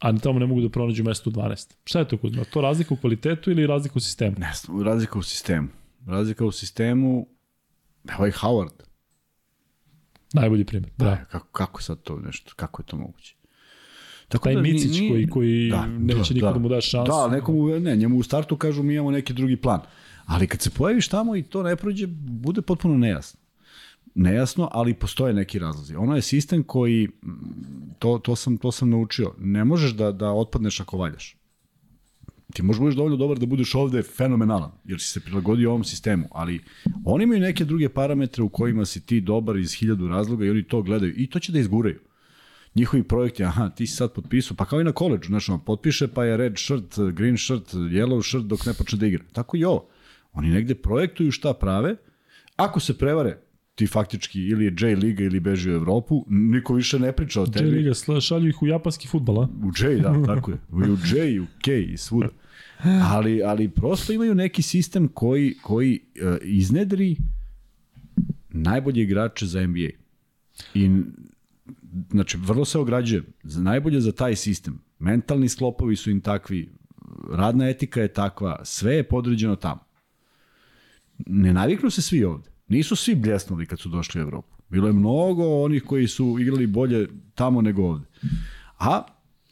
[0.00, 1.74] a tamo ne mogu da pronađu mesto u 12.
[1.84, 2.44] Šta je to Kuzma?
[2.44, 4.36] To razlika u kvalitetu ili razlika u sistemu?
[4.38, 5.68] Ne znam, razlika u sistemu.
[6.06, 7.26] Razlika u sistemu,
[8.14, 8.82] evo i Howard.
[10.32, 10.90] Najbolji primer.
[10.96, 11.04] Da.
[11.04, 13.36] Da, kako, kako sad to nešto, kako je to moguće?
[14.28, 17.12] Tako Taj da, Micić ni, koji, koji da, neće da, da, da mu da šansu.
[17.12, 19.80] Da, nekomu, ne, njemu u startu kažu mi imamo neki drugi plan.
[20.26, 23.39] Ali kad se pojaviš tamo i to ne prođe, bude potpuno nejasno.
[24.20, 25.94] Nejasno, ali postoje neki razlozi.
[25.96, 27.08] Ono je sistem koji,
[27.98, 31.36] to, to, sam, to sam naučio, ne možeš da, da otpadneš ako valjaš.
[32.54, 36.28] Ti možeš budeš dovoljno dobar da budeš ovde fenomenalan, jer si se prilagodio ovom sistemu,
[36.30, 36.60] ali
[37.04, 40.62] oni imaju neke druge parametre u kojima si ti dobar iz hiljadu razloga i oni
[40.62, 42.00] to gledaju i to će da izguraju
[42.74, 46.08] njihovi projekti, aha, ti si sad potpisao, pa kao i na koleđu, znaš, on potpiše,
[46.08, 49.24] pa je red shirt, green shirt, yellow shirt dok ne počne da igra.
[49.32, 49.88] Tako i ovo.
[50.32, 51.96] Oni negde projektuju šta prave,
[52.56, 53.38] ako se prevare,
[53.80, 57.46] ti faktički ili je J Liga ili beži u Evropu, niko više ne priča o
[57.46, 57.68] tebi.
[57.68, 59.48] J Liga, šalju ih u japanski futbol, a?
[59.62, 60.58] U J, da, tako je.
[60.70, 62.28] U J, u K i svuda.
[62.84, 67.16] Ali, ali prosto imaju neki sistem koji, koji uh, iznedri
[68.48, 69.88] najbolje igrače za NBA.
[70.74, 70.90] I
[72.10, 73.22] znači, vrlo se ograđuje.
[73.42, 74.78] Najbolje za taj sistem.
[74.98, 76.68] Mentalni sklopovi su im takvi,
[77.32, 79.80] radna etika je takva, sve je podređeno tamo.
[81.26, 82.49] Ne naviknu se svi ovde.
[82.70, 84.56] Nisu svi bljesnuli kad su došli u Evropu.
[84.68, 88.06] Bilo je mnogo onih koji su igrali bolje tamo nego ovde.
[88.78, 89.02] A,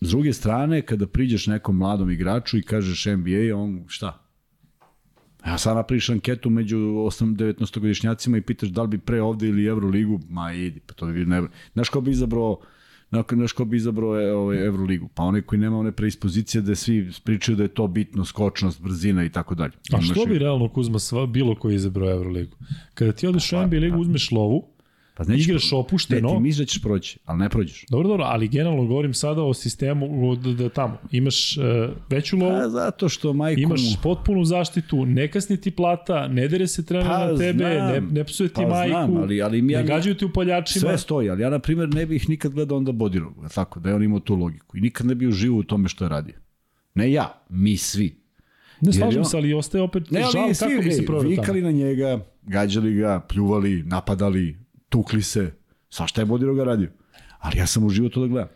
[0.01, 4.25] s druge strane, kada priđeš nekom mladom igraču i kažeš NBA, on šta?
[5.47, 9.67] Ja sad napriš anketu među 8-19 godišnjacima i pitaš da li bi pre ovde ili
[9.67, 11.43] Euroligu, ma idi, pa to bi ne...
[11.73, 12.61] Znaš ko bi izabrao
[13.11, 15.09] Znaš ko bi izabrao e, ovaj Euroligu?
[15.15, 19.25] Pa onaj koji nema one preispozicije da svi pričaju da je to bitno, skočnost, brzina
[19.25, 19.73] i tako dalje.
[19.93, 22.57] A što bi realno Kuzma sva, bilo koji izabrao Euroligu?
[22.95, 24.65] Kada ti odeš u NBA ligu, uzmeš lovu,
[25.19, 26.29] Pa znači, igraš opušteno.
[26.29, 27.85] Ne, ti misliš da ćeš proći, ali ne prođeš.
[27.91, 31.65] Dobro, dobro, ali generalno govorim sada o sistemu da, da tamo imaš uh,
[32.11, 32.53] veću lovu.
[32.63, 33.63] Pa zato što majkom...
[33.63, 37.93] Imaš potpunu zaštitu, ne kasni ti plata, ne dere se trener pa, na tebe, znam,
[37.93, 40.33] ne, ne psuje ti pa, majku, znam, ali, ali mi ja, ne gađaju ti u
[40.33, 40.81] poljačima.
[40.81, 43.95] Sve stoji, ali ja na primjer ne bih nikad gledao onda Bodirogu, tako, da je
[43.95, 44.77] on imao tu logiku.
[44.77, 46.35] I nikad ne bih uživao u tome što je radio.
[46.95, 48.17] Ne ja, mi svi.
[48.81, 51.61] Ne slažem se, ali ostaje opet ne, ali žal svi, kako bi se provio Vikali
[51.61, 51.73] tamo.
[51.73, 55.55] na njega, gađali ga, pljuvali, napadali, tukli se,
[55.91, 56.91] svašta je Bodiroga radio.
[57.39, 58.49] Ali ja sam uživo to da gledam.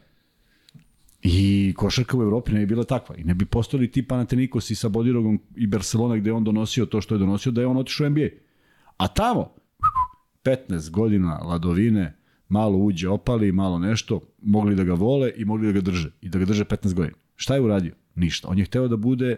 [1.22, 3.16] I košarka u Evropi ne bi bila takva.
[3.16, 7.00] I ne bi postojali ti Panathinaikos i sa Bodirogom i Barcelona gde on donosio to
[7.00, 8.28] što je donosio, da je on otišao u NBA.
[8.96, 9.54] A tamo,
[10.44, 12.18] 15 godina ladovine,
[12.48, 16.10] malo uđe, opali, malo nešto, mogli da ga vole i mogli da ga drže.
[16.20, 17.16] I da ga drže 15 godina.
[17.36, 17.94] Šta je uradio?
[18.14, 18.48] Ništa.
[18.48, 19.36] On je hteo da bude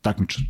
[0.00, 0.44] takmičar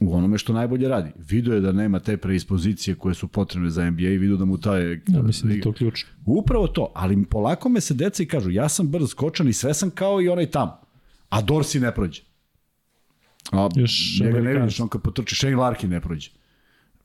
[0.00, 1.10] u onome što najbolje radi.
[1.28, 4.58] Vidio je da nema te preispozicije koje su potrebne za NBA i vidio da mu
[4.58, 4.92] taj...
[5.06, 6.08] Ja mislim da je to ključno.
[6.26, 9.74] Upravo to, ali polako me se deca i kažu, ja sam brz skočan i sve
[9.74, 10.80] sam kao i onaj tamo.
[11.28, 12.22] A Dorsi ne prođe.
[13.52, 16.30] A, Još njega ne vidiš, on kad potrči, Shane Larkin ne prođe.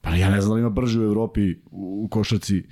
[0.02, 2.64] Pa ja ne znam da ima brži u Evropi u, u košaci.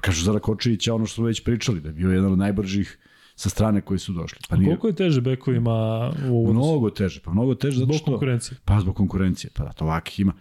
[0.00, 2.98] Kažu Zara Kočevića, ono što smo već pričali, da je bio jedan od najbržih
[3.34, 4.38] sa strane koji su došli.
[4.48, 4.66] Pa nije...
[4.66, 7.98] koliko je teže bekovima u Mnogo teže, pa mnogo teže zato što...
[7.98, 8.58] Zbog konkurencije.
[8.64, 10.32] Pa zbog konkurencije, pa da, to ovakih ima.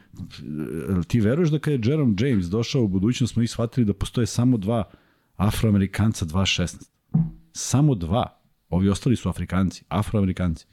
[1.07, 4.27] Ti veruješ da kada je Jerome James došao u budućnost, smo ih shvatili da postoje
[4.27, 4.84] samo dva
[5.35, 6.84] afroamerikanca 2.16.
[7.53, 8.38] Samo dva.
[8.69, 10.65] Ovi ostali su Afrikanci, afroamerikanci.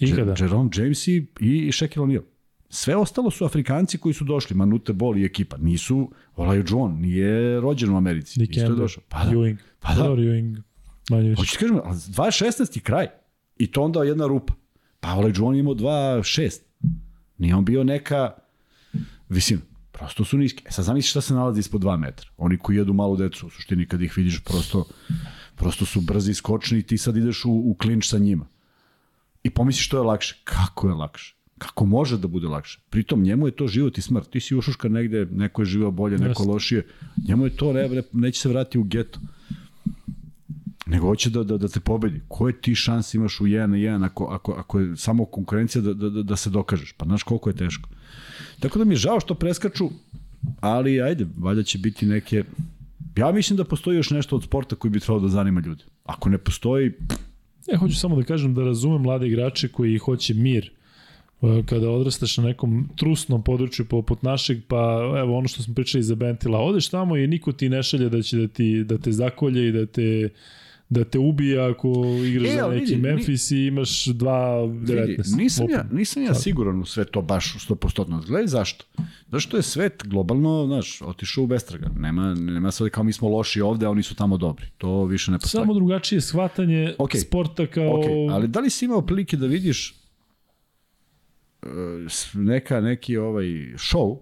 [0.00, 0.34] Ikada?
[0.38, 2.22] Jerome James i, i Shaquille O'Neal.
[2.70, 5.56] Sve ostalo su Afrikanci koji su došli, Manute Bol i ekipa.
[5.56, 8.40] Nisu, Olaju John, nije rođen u Americi.
[8.40, 9.02] Nick Isto je došao.
[9.08, 9.30] Pa da.
[9.30, 9.56] Ewing.
[9.80, 10.02] Pa da.
[10.02, 10.62] Ewing.
[11.10, 11.40] Manje više.
[11.40, 13.06] Hoćeš ti kažem, 2.16 je kraj.
[13.56, 14.54] I to onda jedna rupa.
[15.00, 16.60] Pa Olaj John imao 2.6.
[17.38, 18.30] Nije on bio neka
[19.28, 19.60] visina.
[19.92, 20.62] Prosto su niske.
[20.66, 22.30] E sad zamisli šta se nalazi ispod 2 metra.
[22.36, 24.84] Oni koji jedu malu decu, u suštini kad ih vidiš prosto,
[25.54, 28.46] prosto su brzi, skočni i ti sad ideš u, u klinč sa njima.
[29.42, 30.40] I pomisliš što je lakše.
[30.44, 31.34] Kako je lakše?
[31.58, 32.80] Kako može da bude lakše?
[32.90, 34.30] Pritom njemu je to život i smrt.
[34.30, 36.86] Ti si ušuška negde, neko je živao bolje, neko lošije.
[37.28, 39.20] Njemu je to, ne, neće se vratiti u geto
[40.88, 42.20] nego hoće da, da, da te pobedi.
[42.28, 45.94] Koje ti šanse imaš u 1 na 1 ako, ako, ako je samo konkurencija da,
[45.94, 46.92] da, da se dokažeš?
[46.92, 47.88] Pa znaš koliko je teško.
[48.60, 49.90] Tako da mi je žao što preskaču,
[50.60, 52.44] ali ajde, valjda će biti neke...
[53.16, 55.84] Ja mislim da postoji još nešto od sporta koji bi trebalo da zanima ljude.
[56.04, 56.92] Ako ne postoji...
[57.66, 60.70] Ja hoću samo da kažem da razumem mlade igrače koji hoće mir
[61.42, 66.02] e, kada odrastaš na nekom trusnom području poput našeg, pa evo ono što smo pričali
[66.02, 69.12] za Bentila, odeš tamo i niko ti ne šalje da će da, ti, da te
[69.12, 70.30] zakolje i da te
[70.90, 75.06] da te ubije ako igraš E, za neki vidi, Memphis i imaš 2.19.
[75.06, 78.26] Vidi, nisam, ja, nisam ja siguran u sve to baš u 100%.
[78.26, 78.84] Gledaj zašto.
[79.32, 81.90] Zašto je svet globalno, znaš, otišao u bestraga.
[81.96, 84.66] Nema, nema sad kao mi smo loši ovde, a oni su tamo dobri.
[84.78, 85.62] To više ne postoji.
[85.62, 87.10] Samo drugačije shvatanje Ok.
[87.16, 87.98] sporta kao...
[87.98, 89.94] Ok, ali da li si imao prilike da vidiš
[91.62, 91.66] e,
[92.34, 93.46] neka, neki ovaj
[93.76, 94.18] show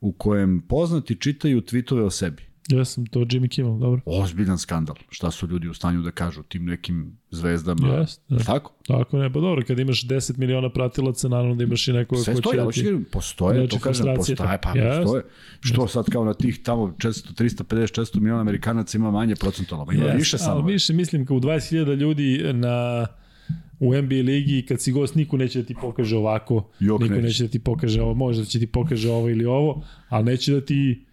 [0.00, 2.42] u kojem poznati čitaju tweetove o sebi?
[2.68, 4.00] Ja sam to Jimmy Kimmel, dobro.
[4.04, 4.96] Ozbiljan skandal.
[5.10, 7.88] Šta su ljudi u stanju da kažu tim nekim zvezdama?
[7.88, 8.44] Jeste, da.
[8.44, 8.72] Tako?
[8.86, 12.34] Tako ne, pa dobro, kad imaš 10 miliona pratilaca, naravno da imaš i nekoga Sve
[12.34, 12.80] ko stoji, će ali da ti...
[12.80, 14.72] hoću da postoje, to kažem, postoje, pa.
[14.74, 15.02] Jeste.
[15.02, 15.22] postoje.
[15.60, 20.04] Što sad kao na tih tamo 400, 350, 400 miliona Amerikanaca ima manje procentualno, ima
[20.04, 20.60] Jeste, više samo.
[20.60, 23.06] Ali više mislim kao u 20.000 ljudi na
[23.80, 27.26] u NBA ligi kad si gost niko neće da ti pokaže ovako, Jok, niko neće.
[27.26, 30.60] neće da ti pokaže ovo, možda će ti pokaže ovo ili ovo, ali neće da
[30.60, 31.05] ti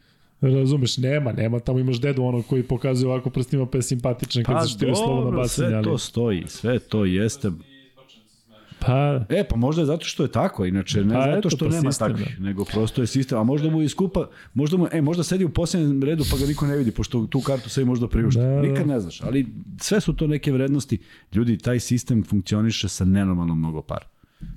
[0.49, 4.55] razumeš, nema, nema, tamo imaš dedu ono koji pokazuje ovako prstima pa je simpatičan kad
[4.55, 5.83] Pa se štiri slobodno dobro, bacanje, sve ali...
[5.83, 7.51] to stoji, sve to jeste.
[8.85, 11.65] Pa, E, pa možda je zato što je tako, inače ne Pa zato eto, što
[11.65, 14.87] pa nema sistem, takvih, nego prosto je sistem, a možda mu je skupa, možda mu,
[14.91, 17.85] e, možda sedi u posljednjem redu pa ga niko ne vidi, pošto tu kartu sve
[17.85, 18.39] možda priušti.
[18.41, 18.61] Da, da.
[18.61, 19.47] Nikad ne znaš, ali
[19.79, 20.97] sve su to neke vrednosti.
[21.33, 24.05] Ljudi, taj sistem funkcioniše sa nenormalno mnogo para.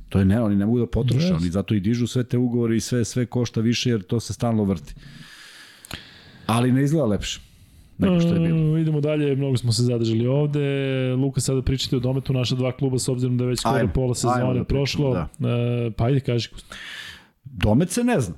[0.09, 1.37] To je ne, oni ne mogu da potroše, Yes.
[1.37, 4.33] oni zato i dižu sve te ugovore i sve sve košta više jer to se
[4.33, 4.95] stalno vrti.
[6.47, 7.41] Ali ne izgleda lepše
[7.99, 8.73] nego što je bilo.
[8.73, 10.61] Uh, idemo dalje, mnogo smo se zadržali ovde.
[11.19, 13.93] Luka, sada pričate o dometu naša dva kluba, s obzirom da je već skoro Ajmo,
[13.95, 15.15] pola ajmo sezone da prošlo.
[15.15, 15.29] da.
[15.39, 16.49] Uh, pa ajde, kaži.
[17.45, 18.35] Domet se ne zna.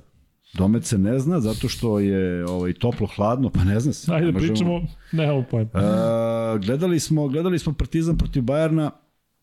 [0.53, 4.13] Domet se ne zna zato što je ovaj toplo hladno, pa ne zna se.
[4.13, 4.81] Ajde, možemo- pričamo,
[5.11, 5.69] nemamo pojma.
[5.73, 8.91] E, gledali smo, gledali smo Partizan protiv Bajerna,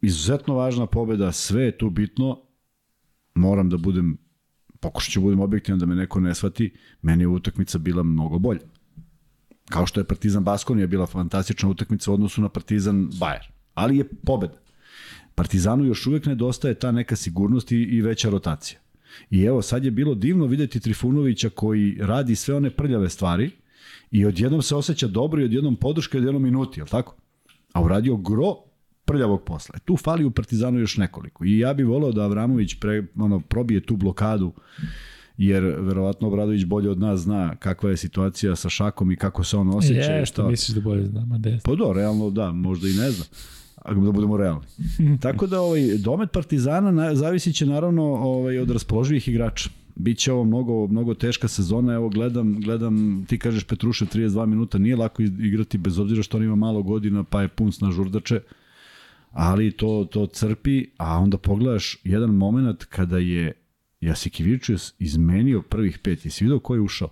[0.01, 2.41] izuzetno važna pobeda, sve je tu bitno.
[3.35, 4.19] Moram da budem
[4.87, 6.73] pokušat ću da budem objektivan da me neko ne shvati,
[7.03, 8.61] meni je utakmica bila mnogo bolja.
[9.71, 13.49] Kao što je Partizan Baskonija bila fantastična utakmica u odnosu na Partizan Bajer.
[13.75, 14.59] Ali je pobeda.
[15.35, 18.81] Partizanu još uvek nedostaje ta neka sigurnost i, i veća rotacija.
[19.31, 23.51] I evo, sad je bilo divno videti Trifunovića koji radi sve one prljave stvari
[24.11, 27.17] i odjednom se osjeća dobro i odjednom podrška i odjednom minuti, jel tako?
[27.73, 28.55] A uradio gro
[29.07, 29.75] prljavog posla.
[29.77, 31.45] E, tu fali u Partizanu još nekoliko.
[31.45, 34.53] I ja bih volao da Avramović pre, ono, probije tu blokadu
[35.39, 39.57] jer verovatno Obradović bolje od nas zna kakva je situacija sa Šakom i kako se
[39.57, 40.13] on osjeća.
[40.13, 40.49] Jeste, šta.
[40.49, 41.63] misliš da bolje znam, a des.
[41.63, 43.25] Pa do, realno da, možda i ne zna.
[43.77, 44.67] Ako da budemo realni.
[45.23, 49.71] Tako da ovaj domet Partizana na, zavisi će naravno ovaj od raspoloživih igrača.
[49.95, 51.95] Biće ovo mnogo mnogo teška sezona.
[51.95, 56.45] Evo gledam gledam ti kažeš Petrušev 32 minuta nije lako igrati bez obzira što on
[56.45, 58.41] ima malo godina pa je pun na žurdače.
[59.33, 63.53] Ali to to crpi, a onda pogledaš jedan moment kada je
[64.01, 66.25] Jasikivičius izmenio prvih pet.
[66.25, 67.09] Jesi video ko je ušao?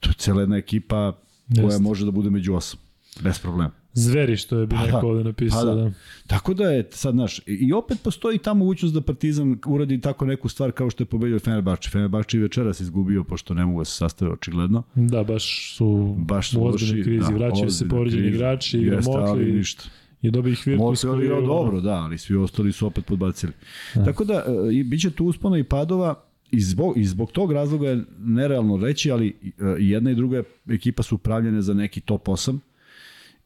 [0.00, 1.18] To je cela jedna ekipa
[1.54, 1.82] koja Jeste.
[1.82, 2.80] može da bude među osam.
[3.22, 3.70] Bez problema.
[3.94, 5.60] Zveri što je bi Pa neko da, ovde napisao.
[5.60, 5.74] pa da.
[5.74, 5.92] da.
[6.26, 10.48] Tako da je sad, znaš, i opet postoji ta mogućnost da Partizan uradi tako neku
[10.48, 11.90] stvar kao što je pobedio Fenerbahče.
[11.90, 14.82] Fenerbahče i večeras izgubio, pošto ne mogu da se sastave očigledno.
[14.94, 17.30] Da, baš su Baš su u ozbiljnoj krizi.
[17.32, 19.84] da, Vraćaju se povređeni igrači, igra Mokli ništa.
[20.22, 21.04] I dobio ih Virtus.
[21.04, 23.52] Je koji ono, dobro, da, ali svi ostali su opet podbacili.
[23.94, 24.04] Da.
[24.04, 27.52] Tako da, e, i bit će tu uspona i padova, i zbog, i zbog tog
[27.52, 32.00] razloga je nerealno reći, ali e, i jedna i druga ekipa su upravljene za neki
[32.00, 32.58] top 8.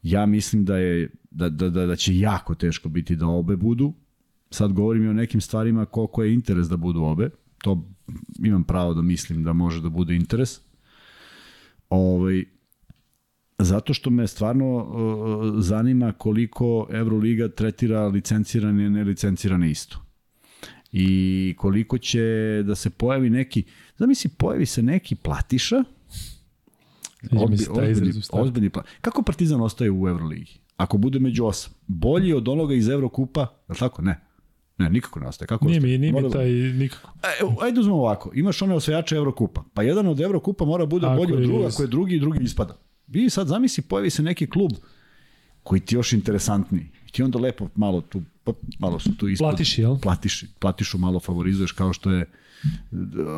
[0.03, 3.93] Ja mislim da je da, da, da, da će jako teško biti da obe budu.
[4.51, 7.31] Sad govorim i o nekim stvarima koliko je interes da budu obe.
[7.59, 7.85] To
[8.45, 10.61] imam pravo da mislim da može da bude interes.
[11.91, 12.45] Ovaj,
[13.59, 19.99] zato što me stvarno uh, zanima koliko Euroliga tretira licencirane i nelicencirane isto.
[20.93, 22.23] I koliko će
[22.67, 23.65] da se pojavi neki,
[23.99, 25.85] zamisli, pojavi se neki platiša,
[28.33, 28.85] ozbiljni plan.
[29.01, 30.61] Kako Partizan ostaje u Euroligi?
[30.77, 31.73] Ako bude među osam.
[31.87, 34.03] Bolji od onoga iz Evrokupa, je li tako?
[34.03, 34.21] Ne.
[34.79, 35.47] Ne, nikako ne ostaje.
[35.47, 35.93] Kako Nije ostaje?
[35.93, 37.13] mi, nije mi da- taj nikako.
[37.23, 38.31] E, ajde uzmemo ovako.
[38.35, 39.65] Imaš one osvajače Evrokupa.
[39.75, 42.45] Pa jedan od Evrokupa mora bude Ako bolji od druga, ako je drugi i drugi
[42.45, 42.77] ispada.
[43.07, 44.71] Vi sad zamisli, pojavi se neki klub
[45.63, 46.89] koji ti je još interesantniji.
[47.09, 49.49] I ti onda lepo malo tu, pa, malo su tu ispod.
[49.51, 49.99] Platiš, jel?
[49.99, 52.27] Platiš, platišu malo favorizuješ kao što je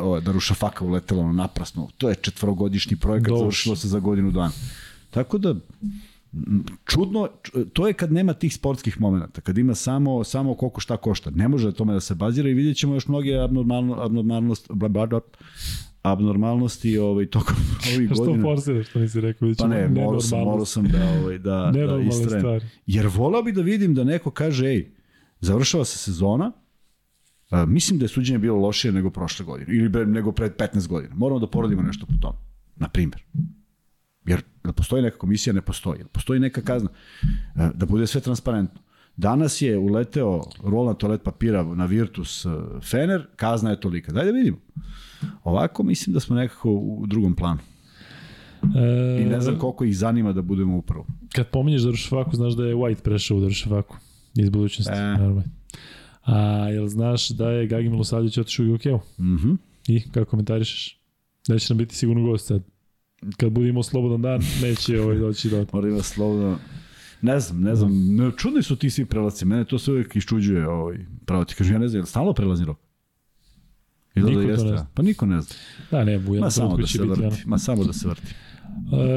[0.01, 1.89] ovo, Daruša Faka uletela ono naprasno.
[1.97, 3.39] To je četvorogodišnji projekat, Doš.
[3.39, 4.51] završilo se za godinu dana.
[5.09, 5.55] Tako da,
[6.85, 7.29] čudno,
[7.73, 11.29] to je kad nema tih sportskih momenta, kad ima samo, samo koliko šta košta.
[11.29, 15.05] Ne može tome da se bazira i vidjet ćemo još mnoge abnormalno, abnormalnost, bla, bla,
[15.05, 15.21] bla,
[16.01, 17.55] abnormalnosti ovaj, tokom
[17.95, 18.43] ovih Što godina.
[18.43, 19.47] forsiraš, što nisi rekao?
[19.49, 22.39] Da Pa ne, morao sam, morao sam da, ovaj, da, da istrajem.
[22.41, 22.65] stvari.
[22.85, 24.91] Jer volao bi da vidim da neko kaže, ej,
[25.39, 26.51] završava se sezona,
[27.49, 30.87] a, mislim da je suđenje bilo lošije nego prošle godine, ili bre, nego pred 15
[30.87, 31.15] godina.
[31.15, 32.37] Moramo da poradimo nešto po tome.
[32.75, 33.23] Na primjer.
[34.25, 35.99] Jer da postoji neka komisija, ne postoji.
[35.99, 36.89] Jel postoji neka kazna.
[37.55, 38.81] E, Da bude sve transparentno.
[39.19, 42.49] Danas je uleteo rol na toalet papira na Virtus e,
[42.81, 44.11] Fener, kazna je tolika.
[44.11, 44.57] Daj da vidimo.
[45.43, 47.59] Ovako mislim da smo nekako u drugom planu.
[48.63, 51.05] E, I ne znam koliko ih zanima da budemo upravo.
[51.35, 53.97] Kad pominješ Daruševaku, znaš da je White prešao u Daruševaku
[54.35, 54.93] iz budućnosti.
[54.93, 55.01] E.
[55.01, 55.43] Naravno.
[56.25, 56.39] A
[56.69, 59.23] jel znaš da je Gagi Milosavljević otišao u UK-u?
[59.23, 59.53] Mhm.
[59.87, 60.99] I kako komentarišeš?
[61.47, 62.63] Da će nam biti sigurno gost sad.
[63.37, 65.65] Kad budemo slobodan dan, neće ovaj doći do...
[65.73, 66.57] Mora ima slovno...
[67.21, 68.15] Ne znam, ne znam.
[68.15, 69.45] Ne, čudni su ti svi prelaci.
[69.45, 70.67] Mene to se uvijek iščuđuje.
[70.67, 72.77] Ovaj, pravo ti kažem, ja ne znam, je li stalno prelazni rok?
[74.15, 74.65] Ili Niko to da jeste?
[74.65, 74.87] ne zna.
[74.93, 75.55] Pa niko ne zna.
[75.91, 77.13] Da, ne, u Ma jednom samo da se ono.
[77.13, 77.43] vrti.
[77.45, 78.33] Ma samo da se vrti.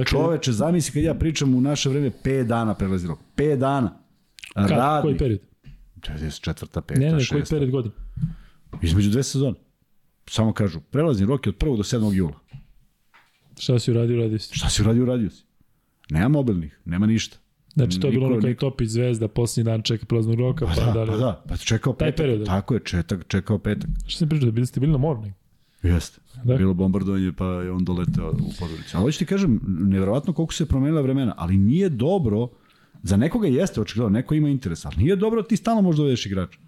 [0.07, 3.19] Čoveče, zamisli kad ja pričam u naše vreme 5 dana prelazni rok.
[3.37, 3.99] 5 dana.
[4.55, 5.03] Kad, Radi.
[5.03, 5.41] koji period?
[5.97, 6.81] 94.
[6.81, 6.99] 5.
[6.99, 7.31] Ne, ne, 6.
[7.31, 7.95] koji period godina?
[8.83, 9.57] Između dve sezone.
[10.29, 11.77] Samo kažu, prelazni rok je od 1.
[11.77, 12.13] do 7.
[12.15, 12.39] jula.
[13.59, 14.55] Šta si uradio, uradio si.
[14.55, 15.45] Šta si uradio, uradio si.
[16.11, 17.37] Nema mobilnih, nema ništa.
[17.75, 20.93] Znači, to je bilo ono kad Topić zvezda, posljednji dan čeka prelaznog roka, pa, Da,
[20.93, 22.17] da, pa da, pa čekao Taj petak.
[22.17, 22.47] period.
[22.47, 23.91] Tako je, četak, čekao petak.
[24.07, 25.33] Šta sam pričao, da bili ste bili na negde?
[25.83, 26.21] Jeste.
[26.45, 26.57] Da.
[26.57, 28.97] Bilo bombardovanje, pa je on doleteo u Podgoricu.
[28.97, 32.49] Ali hoću ti kažem, nevjerovatno koliko se promenila vremena, ali nije dobro,
[33.03, 36.27] za nekoga jeste očigledno, neko ima interes, ali nije dobro da ti stalno možda dovedeš
[36.27, 36.59] igrača.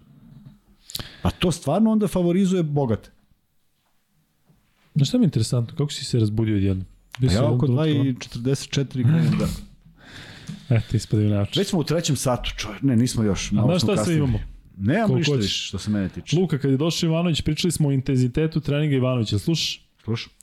[1.21, 3.11] Pa to stvarno onda favorizuje bogate.
[4.95, 6.85] Znaš šta mi je interesantno, kako si se razbudio odjednom?
[7.19, 9.45] Bio A si ja oko jednom 2 trenutku, i 44 krenem da...
[10.69, 10.81] E,
[11.29, 11.59] na oči.
[11.59, 12.81] Već smo u trećem satu, čovjek.
[12.81, 13.51] Ne, nismo još.
[13.51, 14.39] A znaš šta sve imamo?
[14.77, 16.35] Nemamo ništa više što se mene tiče.
[16.35, 19.39] Luka, kad je došao Ivanović, pričali smo o intenzitetu treninga Ivanovića.
[19.39, 19.87] Slušaš?
[20.03, 20.33] Slušaj.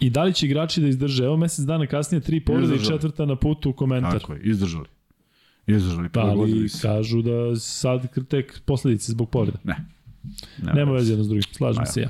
[0.00, 1.24] I da li će igrači da izdrže?
[1.24, 4.20] Evo mesec dana kasnije tri povrede i četvrta na putu u komentar.
[4.20, 4.86] Tako je, izdržali.
[5.66, 6.82] Izdržali, Pa, ali prilagodili se.
[6.82, 9.58] kažu da sad tek posledice zbog povreda.
[9.64, 9.76] Ne.
[10.74, 12.08] Nema veze jedno s drugim, slažem se ja.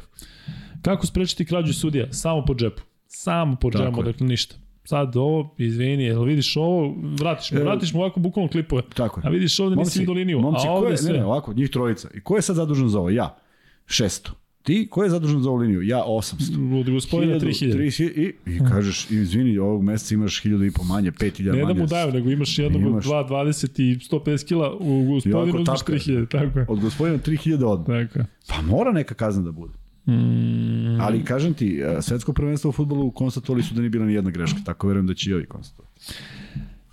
[0.82, 2.12] Kako sprečiti krađu sudija?
[2.12, 2.82] Samo po džepu.
[3.06, 4.56] Samo po džepu, dakle ništa.
[4.88, 8.82] Sad ovo, izvini, jel vidiš ovo, vratiš mu, E, vratiš mu ovako bukvalno klipove.
[8.94, 9.26] Tako je.
[9.26, 11.12] A vidiš ovde nisi vidio liniju, momci, a ovde je, sve.
[11.12, 12.08] Ne, ne, ovako, njih trojica.
[12.14, 13.10] I ko je sad zadužen za ovo?
[13.10, 13.38] Ja.
[13.86, 14.30] 600.
[14.62, 15.82] Ti, ko je zadužen za ovu liniju?
[15.82, 16.80] Ja 800.
[16.80, 17.74] Od gospodina 3000.
[17.74, 21.74] 3000 i, i kažeš, izvini, ovog meseca imaš 1000 i po manje, 5000 Ne manje.
[21.74, 23.04] da mu daju, nego imaš jednog od Imaš.
[23.04, 25.98] 2, 20 i 150 kila, u gospodinu uzmeš tapkaju.
[25.98, 26.66] 3000, tako je.
[26.68, 27.86] Od gospodina 3000 odmah.
[27.86, 28.26] Tako je.
[28.48, 29.72] Pa mora neka kazna da bude.
[30.08, 34.14] Mm, Ali kažem ti, e, svetsko prvenstvo u futbolu konstatovali su da nije bila ni
[34.14, 36.00] jedna greška, tako verujem da će i ovi konstatovati.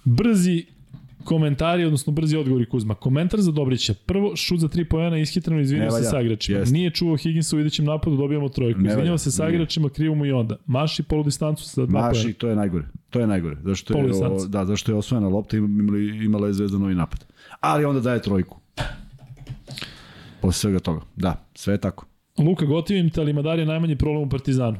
[0.04, 0.66] brzi
[1.24, 2.96] komentari, odnosno brzi odgovori Kuzma.
[2.96, 3.94] Komentar za Dobrića.
[4.06, 6.10] Prvo, šut za tri pojena, ishitreno izvinio se valja.
[6.10, 6.60] sa igračima.
[6.60, 6.74] Jeste.
[6.74, 8.80] Nije čuo Higginsa u idećem napadu, dobijamo trojku.
[8.98, 9.18] Valja.
[9.18, 9.56] se sa Nije.
[9.56, 10.58] igračima, krivo mu i onda.
[10.66, 12.34] Maši polu distancu sa dva Maši, pojena.
[12.38, 12.86] to je najgore.
[13.10, 13.58] To je najgore.
[13.64, 17.26] Zašto je, o, da, zašto je osvojena lopta, imala, imala je Zvezda novi napad.
[17.60, 18.60] Ali onda daje trojku.
[20.42, 21.02] Posle svega toga.
[21.16, 22.06] Da, sve je tako.
[22.38, 24.78] Luka Gotivim te, ali Madar je najmanji problem u Partizanu.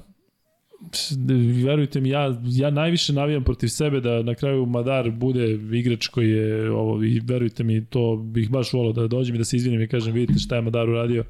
[1.66, 6.30] Verujte mi, ja, ja najviše navijam protiv sebe da na kraju Madar bude igrač koji
[6.30, 9.82] je ovo, i verujte mi, to bih baš volao da dođem i da se izvinim
[9.82, 11.24] i kažem vidite šta je Madar uradio.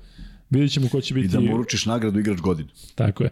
[0.49, 1.27] Vidjet ćemo ko će I biti...
[1.27, 2.69] da mu uručiš nagradu igrač godine.
[2.95, 3.30] Tako je.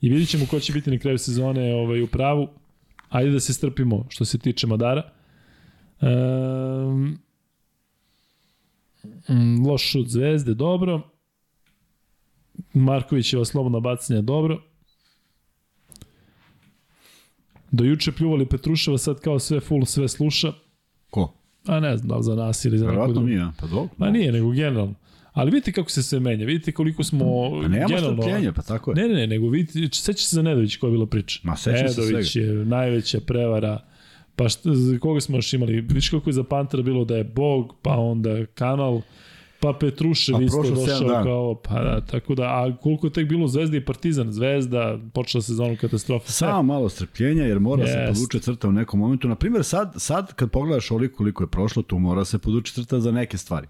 [0.00, 2.48] I vidjet ćemo ko će biti na kraju sezone ovaj, u pravu.
[3.08, 5.10] Ajde da se strpimo što se tiče Madara.
[6.00, 7.18] Um,
[9.66, 11.15] loš šut zvezde, dobro.
[12.74, 14.62] Markovićeva slobodna bacanja, dobro.
[17.70, 20.52] Do juče pljuvali Petruševa, sad kao sve full, sve sluša.
[21.10, 21.32] Ko?
[21.66, 23.28] A ne znam da za nas ili za neko Verovatno drugo.
[23.28, 23.88] nije, pa dobro.
[23.96, 24.94] Ma nije, nego generalno.
[25.32, 28.22] Ali vidite kako se sve menja, vidite koliko smo Pa nema generalno...
[28.22, 28.94] strpljenja, pa tako je.
[28.94, 31.40] Ne, ne, ne, nego vidite, seća se za Nedović koja je bila priča.
[31.42, 33.80] Ma, sećam se Nedović je najveća prevara.
[34.36, 34.70] Pa šta,
[35.00, 35.80] koga smo još imali?
[35.80, 39.00] Viš kako je za Pantera bilo da je Bog, pa onda Kanal,
[39.60, 41.22] pa Petrušev Pa isto došao dana.
[41.22, 45.42] kao, pa da, tako da, a koliko je tek bilo Zvezda i Partizan, Zvezda, počela
[45.42, 46.32] sezonu katastrofa.
[46.32, 48.12] Samo malo strpljenja, jer mora se Jest.
[48.12, 49.28] podvuče crta u nekom momentu.
[49.28, 53.12] Naprimjer, sad, sad kad pogledaš oliko koliko je prošlo, tu mora se podvuče crta za
[53.12, 53.66] neke stvari.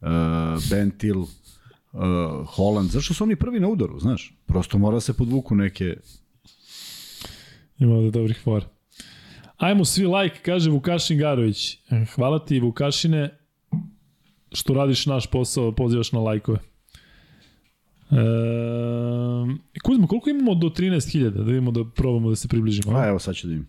[0.00, 0.08] Uh,
[0.70, 1.28] Bentil, uh,
[2.46, 4.34] Holland, zašto su oni prvi na udaru, znaš?
[4.46, 5.96] Prosto mora se podvuku neke...
[7.78, 8.66] Ima ovde dobrih fora.
[9.56, 11.74] Ajmo svi like, kaže Vukašin Garović.
[11.90, 13.37] E, Hvala ti Vukašine
[14.52, 16.58] što radiš naš posao, pozivaš na lajkove.
[18.10, 18.14] E,
[19.82, 21.30] Kuzmo, koliko imamo do 13.000?
[21.30, 22.98] Da vidimo da probamo da se približimo.
[22.98, 23.66] A evo sad ću da im.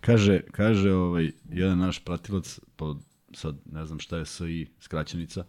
[0.00, 2.96] Kaže, kaže ovaj, jedan naš pratilac, pod,
[3.32, 5.44] sad ne znam šta je SI skraćenica,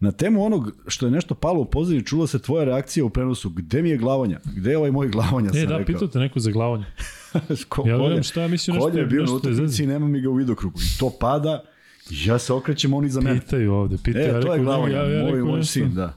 [0.00, 3.50] na temu onog što je nešto palo u pozadini, čula se tvoja reakcija u prenosu,
[3.50, 4.40] gde mi je glavanja?
[4.56, 5.50] Gde je ovaj moj glavanja?
[5.54, 6.84] E, da, pitao te neko za glavanje.
[7.68, 10.08] Ko, Ja gledam šta je mislio nešto, kolje je bio na nešto utakmici i nema
[10.08, 10.80] mi ga u vidokrugu.
[10.80, 11.64] I to pada,
[12.10, 13.40] ja se okrećem, oni za mene.
[13.40, 14.24] Pitaju ovde, pitaju.
[14.24, 16.16] E, ja to je glavanja, ja, ja moj, moj sin, da.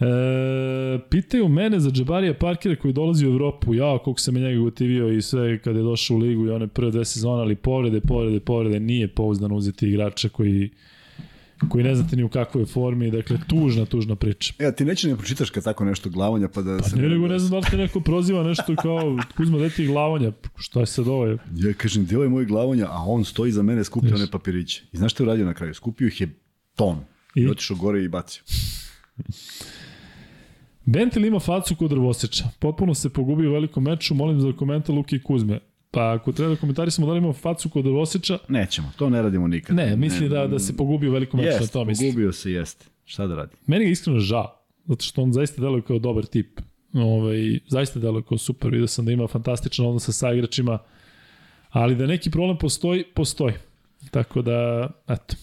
[0.00, 3.74] E, pitaju mene za Džabarija Parkera koji dolazi u Evropu.
[3.74, 6.66] Ja, koliko sam je njega gotivio i sve kada je došao u ligu i one
[6.66, 10.70] prve dve sezone, ali povrede, povrede, povrede, nije pouzdano uzeti igrača koji
[11.68, 14.54] koji ne znate ni u kakvoj formi, dakle tužna, tužna priča.
[14.58, 16.96] Ja, ti neće ne pročitaš kad tako nešto glavanja, pa da Pa se...
[16.96, 20.32] ne, nego ne znam da li te neko proziva nešto kao Kuzma, daj ti glavanja,
[20.56, 21.26] šta je sad ovo?
[21.54, 24.84] Ja kažem, djelo je moj glavanja, a on stoji za mene, skupio one papiriće.
[24.92, 25.74] I znaš što je uradio na kraju?
[25.74, 26.28] Skupio ih je
[26.76, 26.98] ton.
[27.34, 27.48] I, I?
[27.48, 28.42] Otišao gore i bacio.
[30.84, 32.44] Bentil ima facu kod drvoseča.
[32.58, 35.60] Potpuno se pogubio u velikom meču, molim za komentar Luke i Kuzme.
[35.94, 39.46] Pa ako treba da komentarisamo da li ima facu kod drvoseča, Nećemo, to ne radimo
[39.48, 39.76] nikad.
[39.76, 42.10] ne, mislim da, da se pogubio u velikom meču, to mislim.
[42.10, 42.86] pogubio se, jeste.
[43.04, 43.56] Šta da radi?
[43.66, 46.60] Meni ga iskreno žao, zato što on zaista deluje kao dobar tip.
[46.94, 50.78] Ovaj, zaista deluje kao super, vidio sam da ima fantastičan odnos sa saigračima,
[51.70, 53.54] ali da neki problem postoji, postoji.
[54.10, 55.36] Tako da, eto,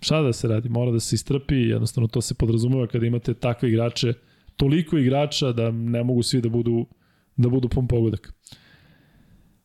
[0.00, 3.68] šta da se radi, mora da se istrpi, jednostavno to se podrazumeva kada imate takve
[3.68, 4.12] igrače,
[4.56, 6.86] toliko igrača da ne mogu svi da budu,
[7.36, 8.34] da budu pun pogodak.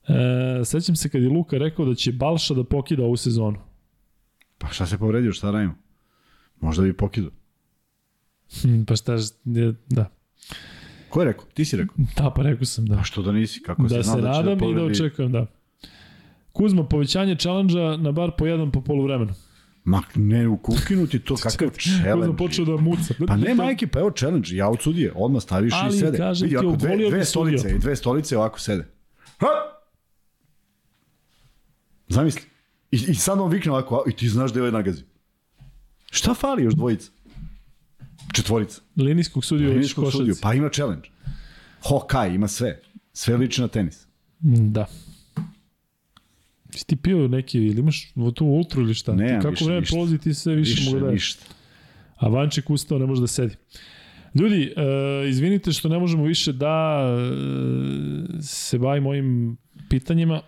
[0.10, 3.57] E, sećam se kad je Luka rekao da će Balša da pokida ovu sezonu.
[4.57, 5.76] Pa šta se povredio, šta radimo?
[6.60, 7.31] Možda bi pokidu.
[8.53, 9.14] Hm, pa šta,
[9.45, 10.10] je- da.
[11.10, 11.45] Ko je rekao?
[11.45, 11.95] Ti si rekao.
[12.18, 12.95] Da, pa rekao sam da.
[12.95, 13.61] A što da nisi?
[13.61, 14.91] Kako da se da će nadam i da povredi?
[14.91, 15.45] očekujem, da.
[16.52, 19.34] Kuzma, povećanje challenge na bar po jedan po polovremenu.
[19.84, 22.38] Ma ne, ukinuti to, kakav Kuzma challenge.
[22.38, 23.14] počeo da muca.
[23.27, 26.18] Pa ne, majke, pa evo challenge, ja od sudije, odmah staviš Ali, i sede.
[26.18, 28.86] kažem Vidi, ti, ovako, dve, dve stolice i dve stolice ovako sede.
[29.40, 29.48] Ha!
[32.10, 32.41] Zamisli.
[32.91, 35.03] I, I sad on vikne ovako, i ti znaš da je ovaj nagazi.
[36.11, 37.11] Šta fali još dvojica?
[38.34, 38.81] Četvorica.
[38.95, 41.10] Linijskog sudija u Linijskog sudiju, pa ima challenge.
[41.84, 42.81] Hokaj, ima sve.
[43.14, 44.07] Sve liči na tenis.
[44.44, 44.86] Mm, Da.
[46.72, 49.15] Si ti pio neki, ili imaš tu ultru ili šta?
[49.15, 51.45] Nemam ti kako vreme prolazi ti sve više, Više, mogu da ništa.
[52.15, 53.56] A Vanček ustao, ne može da sedi.
[54.36, 57.03] Ljudi, e, izvinite što ne možemo više da
[58.40, 59.57] e, se bavimo ovim
[59.90, 60.41] pitanjima.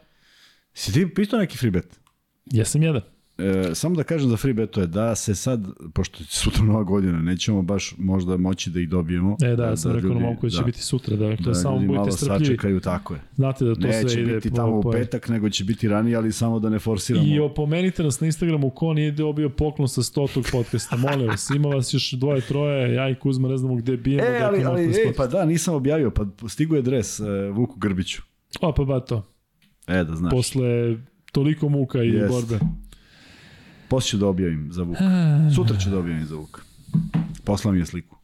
[0.74, 2.00] Si ti pitao neki free bet?
[2.46, 3.02] Jesam jedan.
[3.38, 6.84] E, samo da kažem za free beto je da se sad, pošto je sutra nova
[6.84, 9.38] godina, nećemo baš možda moći da ih dobijemo.
[9.44, 11.88] E da, ja sam rekao na ljudi- da će biti sutra, dakle, da samo ljudi
[11.88, 12.46] malo budite strpljivi.
[12.46, 13.20] sačekaju, tako je.
[13.36, 16.16] Znate da to Neće sve ide biti po, tamo u petak, nego će biti ranije,
[16.16, 17.28] ali samo da ne forsiramo.
[17.28, 20.98] I opomenite nas na Instagramu ko nije dobio poklon sa stotog podcasta.
[20.98, 24.24] Molim vas, ima vas još dvoje, troje, ja i Kuzma ne znamo gde bijemo.
[24.24, 27.80] E, ali, dakle, ali, ej, pa da, nisam objavio, pa stigo je dres uh, Vuku
[27.80, 28.22] Grbiću.
[28.62, 29.31] O, pa ba to.
[29.92, 30.32] E, da znaš.
[30.32, 30.98] Posle
[31.32, 32.34] toliko muka i Jest.
[32.34, 32.60] borbe.
[33.90, 35.00] Posle ću da objavim za Vuka.
[35.56, 36.62] Sutra ću da objavim za Vuka.
[37.44, 38.18] Poslam je sliku.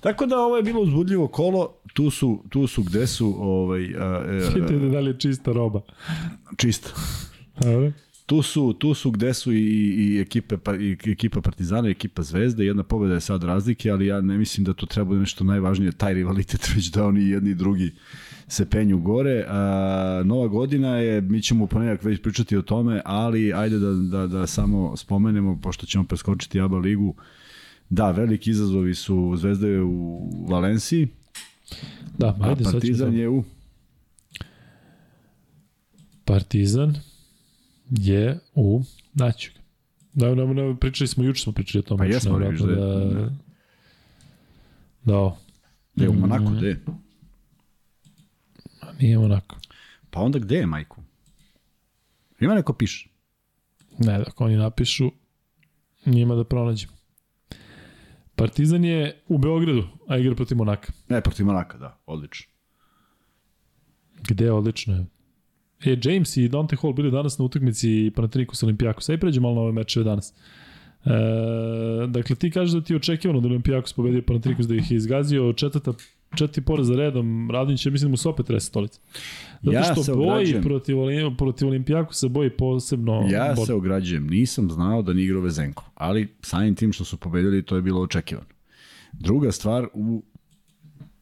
[0.00, 4.04] Tako da ovo je bilo uzbudljivo kolo, tu su, tu su gde su ovaj, a,
[4.04, 4.20] a,
[4.54, 5.80] Vidite da li je čista roba.
[6.56, 6.90] čisto.
[7.56, 7.90] A,
[8.26, 9.58] Tu su, tu su gde su i,
[9.98, 12.64] i, ekipe, pa, i ekipa Partizana i ekipa Zvezde.
[12.64, 16.14] Jedna pobjeda je sad razlike, ali ja ne mislim da to treba nešto najvažnije, taj
[16.14, 17.92] rivalitet, već da oni jedni i drugi
[18.48, 19.44] se penju gore.
[19.48, 19.62] A,
[20.24, 24.26] nova godina je, mi ćemo u ponedjak već pričati o tome, ali ajde da, da,
[24.28, 27.14] da samo spomenemo, pošto ćemo preskočiti ABA ligu,
[27.90, 30.18] da, veliki izazovi su Zvezda je u
[30.48, 31.08] Valenciji,
[32.18, 33.44] Da, a ajde, ćemo Partizan da- je u...
[36.24, 36.94] Partizan
[37.90, 38.82] je u...
[39.14, 39.50] Naću.
[40.14, 41.98] Da, da, da, pričali smo, juče smo pričali o tom.
[41.98, 43.30] Pa jesmo, nevjerojatno vidiš da je-
[45.04, 45.34] da...
[45.94, 46.56] Da, Je u Monaku, Mm.
[46.56, 46.80] gde je?
[49.00, 49.56] Nije onako.
[50.10, 51.02] Pa onda gde je, majku?
[52.40, 53.08] Ima neko piše.
[53.98, 55.10] Ne, dok oni napišu,
[56.06, 56.92] njima da pronađemo.
[58.36, 60.92] Partizan je u Beogradu, a igra protiv Monaka.
[61.08, 62.52] Ne, protiv Monaka, da, odlično.
[64.28, 65.06] Gde odlično je.
[65.84, 69.08] E, James i Dante Hall bili danas na utakmici Panathinaikos Olimpijakos.
[69.08, 70.34] Aj pređemo malo na ove mečeve danas.
[71.04, 71.10] E,
[72.08, 75.52] dakle, ti kažeš da ti je očekivano da Olimpijakos pobedio Panathinaikos da ih je izgazio
[75.52, 75.92] četvrta
[76.36, 79.00] četiri poraz za redom, Radonjić je mislim da mu se opet rese stolica.
[79.62, 80.62] Zato Ja što se boji ograđujem.
[80.62, 83.66] protiv, Olim- protiv Olimpijakosa boji posebno Ja borbu.
[83.66, 87.76] se ograđujem, nisam znao da nije igrao Vezenko, ali samim tim što su pobedili, to
[87.76, 88.46] je bilo očekivano.
[89.12, 90.22] Druga stvar, u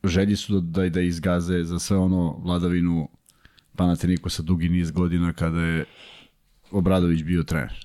[0.04, 3.08] želji su da, da, da izgaze za sve ono vladavinu
[3.76, 5.84] Panathinaikosa dugi niz godina kada je
[6.70, 7.84] Obradović bio trener.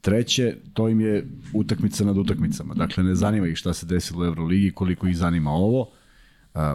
[0.00, 2.74] Treće, to im je utakmica nad utakmicama.
[2.74, 5.90] Dakle, ne zanima ih šta se desilo u Euroligi, koliko ih zanima ovo.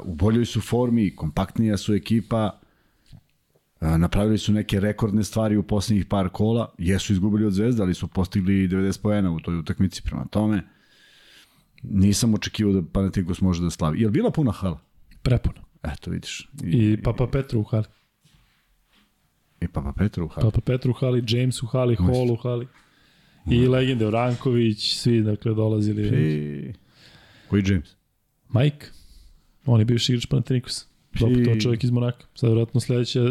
[0.04, 2.60] U boljoj su formi, kompaktnija su ekipa,
[3.82, 8.08] napravili su neke rekordne stvari u poslednjih par kola, jesu izgubili od Zvezda, ali su
[8.08, 10.64] postigli 90 poena u toj utakmici prema tome.
[11.84, 14.02] Nisam očekivao da Panathinaikos može da slavi.
[14.02, 14.80] Je li bila puna hala?
[15.22, 15.62] Prepuno.
[15.84, 16.50] Eto, vidiš.
[16.64, 17.86] I Papa Petru u hali.
[19.62, 20.46] I Papa Petru u hali.
[20.46, 22.68] Papa Petru u hali, James u hali, Hall u hali.
[23.52, 26.08] I legende Vranković, svi dakle dolazili.
[26.08, 26.74] I...
[27.50, 27.96] Koji James?
[28.50, 28.86] Mike,
[29.66, 30.86] on je bivši igrač Panathinaikosa.
[31.20, 32.26] Dobro, to je čovjek iz Monaka.
[32.36, 33.22] Sad vjerojatno sledeće,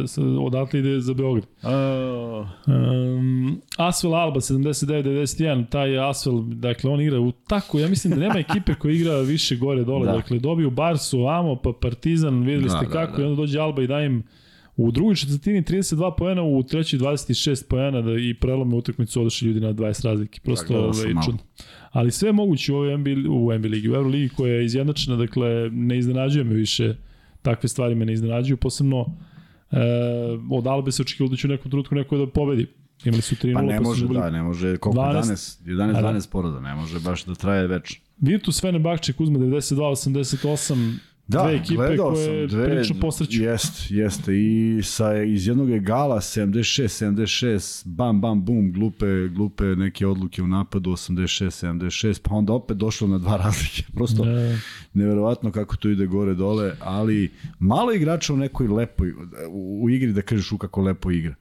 [0.41, 1.47] odatle ide za Beograd.
[1.63, 8.21] A, Um, Asvel Alba 79-91, taj Asvel, dakle on igra u tako, ja mislim da
[8.21, 10.13] nema ekipe koja igra više gore dole, da.
[10.13, 10.19] Da.
[10.19, 13.23] dakle dobiju Barsu, Amo, pa Partizan, videli Da, ste da, kako, da.
[13.23, 14.23] i onda dođe Alba i daje im
[14.77, 19.61] u drugoj četvrtini 32 poena, u trećoj 26 poena da i prelome utakmicu odošli ljudi
[19.61, 20.41] na 20 razlike.
[20.41, 21.39] Prosto sam ovaj, malo.
[21.91, 25.17] Ali sve je moguće u ovoj NBA, u NBA ligi, u Euroligi koja je izjednačena,
[25.17, 26.95] dakle ne iznenađuje me više
[27.43, 29.07] takve stvari me ne iznenađuju, posebno
[29.71, 29.77] e,
[30.51, 32.67] od Albe se očekivalo da će u nekom trenutku neko da pobedi.
[33.05, 35.23] Imali su 3-0 pa ne su može, da, ne može, koliko 12?
[35.23, 36.13] 11, 11, A, da.
[36.13, 38.05] 12 poroda, ne može baš da traje večno.
[38.19, 40.97] Virtus Fenerbahče Kuzma 92-88,
[41.29, 43.43] Da, dve ekipe gledao koje sam, dve, prilično posreću.
[43.43, 44.33] Jest, jeste.
[44.39, 50.47] I sa, iz jednog je gala 76-76, bam, bam, bum, glupe, glupe neke odluke u
[50.47, 53.83] napadu 86-76, pa onda opet došlo na dva razlike.
[53.95, 54.59] Prosto E,
[54.95, 59.13] neverovatno kako to ide gore dole, ali malo igrača u nekoj lepoj,
[59.51, 61.35] u, u igri da kažeš u kako lepo igra.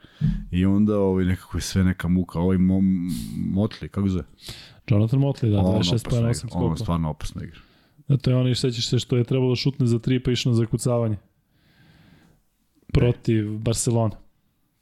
[0.51, 2.39] I onda ovaj, nekako je sve neka muka.
[2.39, 2.81] Ovaj mo,
[3.38, 4.23] Motli, kako zove?
[4.88, 6.77] Jonathan Motley, da, On 26 opasno pa 8 igra, On skokova.
[6.77, 7.59] stvarno opasno igra.
[8.07, 10.49] Da, to je onaj, sećaš se što je trebalo da šutne za tri pa išao
[10.49, 11.17] na zakucavanje.
[12.88, 14.15] Protiv Barcelona.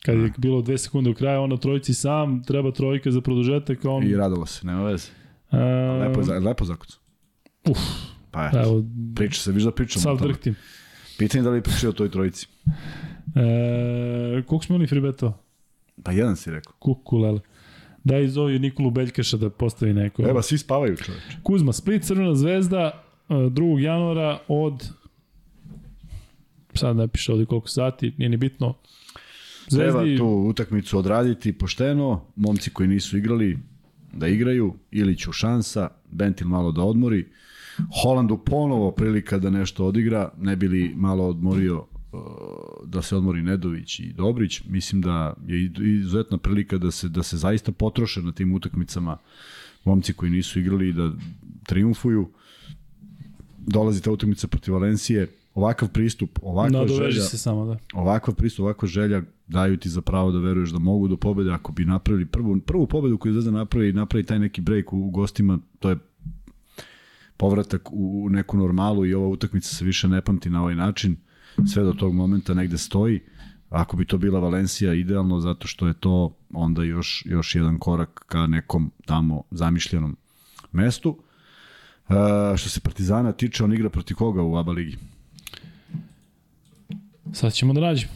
[0.04, 3.80] Kad je bilo dve sekunde u kraju, on na trojici sam, treba trojka za produžetak,
[3.86, 4.04] on...
[4.04, 5.08] I radilo se, nema veze.
[5.50, 5.58] a,
[6.00, 7.00] Lepo, je za- lepo zakucu.
[7.66, 7.78] Uf,
[8.32, 8.84] Pa eto, evo,
[9.16, 10.06] priča se, viš da pričamo.
[10.06, 10.20] tome.
[10.22, 10.56] drhtim.
[11.18, 12.48] Pitanje je da li pričaju o toj trojici.
[13.36, 15.34] E, koliko smo imali free betova?
[16.04, 16.74] Pa jedan si rekao.
[16.74, 17.40] Kukulele.
[18.04, 20.22] Daj zovi Nikolu Beljkeša da postavi neko.
[20.24, 21.38] Evo, svi spavaju čoveče.
[21.44, 23.80] Kuzma, Split, Crvena zvezda, e, 2.
[23.80, 24.90] januara od
[26.74, 28.74] sad ne piše ovde koliko sati, nije ni bitno.
[29.70, 33.60] Treba Zvezdi, tu utakmicu odraditi pošteno, momci koji nisu igrali
[34.14, 37.26] da igraju, Iliću šansa, Bentil malo da odmori,
[38.04, 42.20] Holandu ponovo prilika da nešto odigra, ne bi li malo odmorio uh,
[42.86, 47.38] da se odmori Nedović i Dobrić, mislim da je izuzetna prilika da se da se
[47.38, 49.18] zaista potroše na tim utakmicama
[49.84, 51.12] momci koji nisu igrali da
[51.66, 52.30] triumfuju.
[53.68, 57.78] Dolazi ta utakmica protiv Valencije, ovakav pristup, ovakva nadoveži želja, se samo, da.
[57.94, 61.72] ovakav pristup, ovakva želja daju ti za pravo da veruješ da mogu do pobede ako
[61.72, 65.10] bi napravili prvu, prvu pobedu koju Zvezda napravi i napravi taj neki break u, u
[65.10, 65.98] gostima, to je
[67.38, 71.16] povratak u, u neku normalu i ova utakmica se više ne pamti na ovaj način,
[71.74, 73.20] sve do tog momenta negde stoji.
[73.70, 78.24] Ako bi to bila Valencija, idealno, zato što je to onda još, još jedan korak
[78.28, 80.18] ka nekom tamo zamišljenom
[80.72, 81.18] mestu.
[82.10, 82.16] Uh,
[82.58, 84.98] što se Partizana tiče, on igra protiv koga u ABA ligi?
[87.34, 88.12] Sad ćemo da nađemo.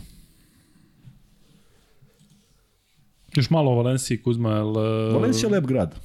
[3.36, 4.78] Još malo o Valenciji, Kuzma, jel...
[4.78, 5.96] e, Valencija je lep grad.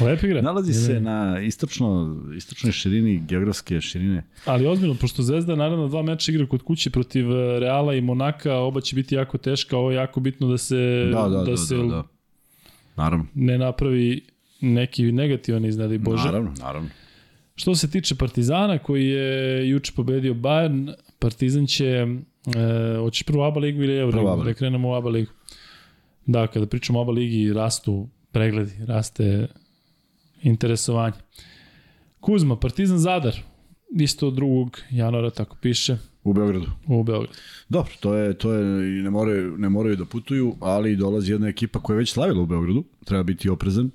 [0.00, 0.42] Lep igra.
[0.42, 4.24] Nalazi Ne, se na istočno, istočnoj širini, geografske širine.
[4.44, 8.54] Ali ozbiljno, pošto Zvezda naravno dva meča igra kod kuće protiv e, Reala i Monaka,
[8.54, 11.76] oba će biti jako teška, ovo je jako bitno da se, Da, da, da, se
[11.76, 12.02] da, da.
[12.96, 13.26] Naravno.
[13.34, 14.26] ne napravi
[14.64, 16.24] neki negativan iznad, Bože.
[16.24, 16.88] Naravno, naravno.
[17.56, 22.06] Što se tiče Partizana koji je juče pobedio Bayern, Partizan će e,
[22.98, 24.44] hoćeš prvo ABA ligu ili Euro ligu?
[24.44, 25.30] Da krenemo u ABA ligu.
[26.26, 29.46] Da, kada pričamo o ABA ligi rastu pregledi, raste
[30.42, 31.16] interesovanje.
[32.20, 33.34] Kuzma, Partizan Zadar,
[34.00, 34.68] isto 2.
[34.90, 36.66] januara, tako piše, U Beogradu.
[36.86, 37.32] u Beogradu.
[37.68, 38.64] Dobro, to je, to je,
[39.02, 42.46] ne moraju, ne moraju da putuju, ali dolazi jedna ekipa koja je već slavila u
[42.46, 43.90] Beogradu, treba biti oprezan.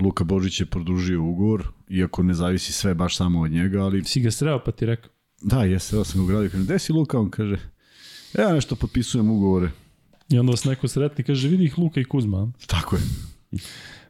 [0.00, 4.20] Luka Božić je produžio ugovor, iako ne zavisi sve baš samo od njega, ali Si
[4.20, 5.10] ga sreo pa ti rekao.
[5.42, 7.18] da, jeste, evo sam ga ugradio, kaže, gde si Luka?
[7.18, 7.56] On kaže,
[8.38, 9.70] ja nešto potpisujem ugovore.
[10.28, 12.52] I onda vas neko sretni kaže, vidi ih Luka i Kuzma.
[12.66, 13.02] Tako je.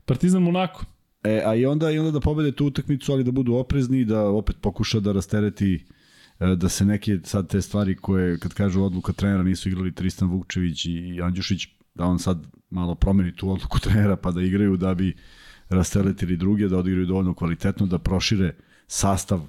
[0.04, 0.84] Partizan Monako.
[1.24, 4.22] E, a i onda, i onda da pobede tu utakmicu, ali da budu oprezni, da
[4.22, 5.84] opet pokuša da rastereti
[6.40, 10.28] e, da se neke sad te stvari koje, kad kažu odluka trenera, nisu igrali Tristan
[10.28, 14.94] Vukčević i Andjušić, da on sad malo promeni tu odluku trenera pa da igraju da
[14.94, 15.16] bi
[15.70, 18.54] rasteretili druge, da odigraju dovoljno kvalitetno, da prošire
[18.86, 19.40] sastav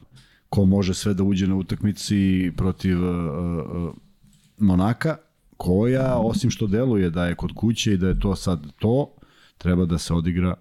[0.49, 3.15] ko može sve da uđe na utakmici protiv uh,
[3.75, 3.93] uh,
[4.57, 5.17] Monaka,
[5.57, 9.13] koja, osim što deluje da je kod kuće i da je to sad to,
[9.57, 10.55] treba da se odigra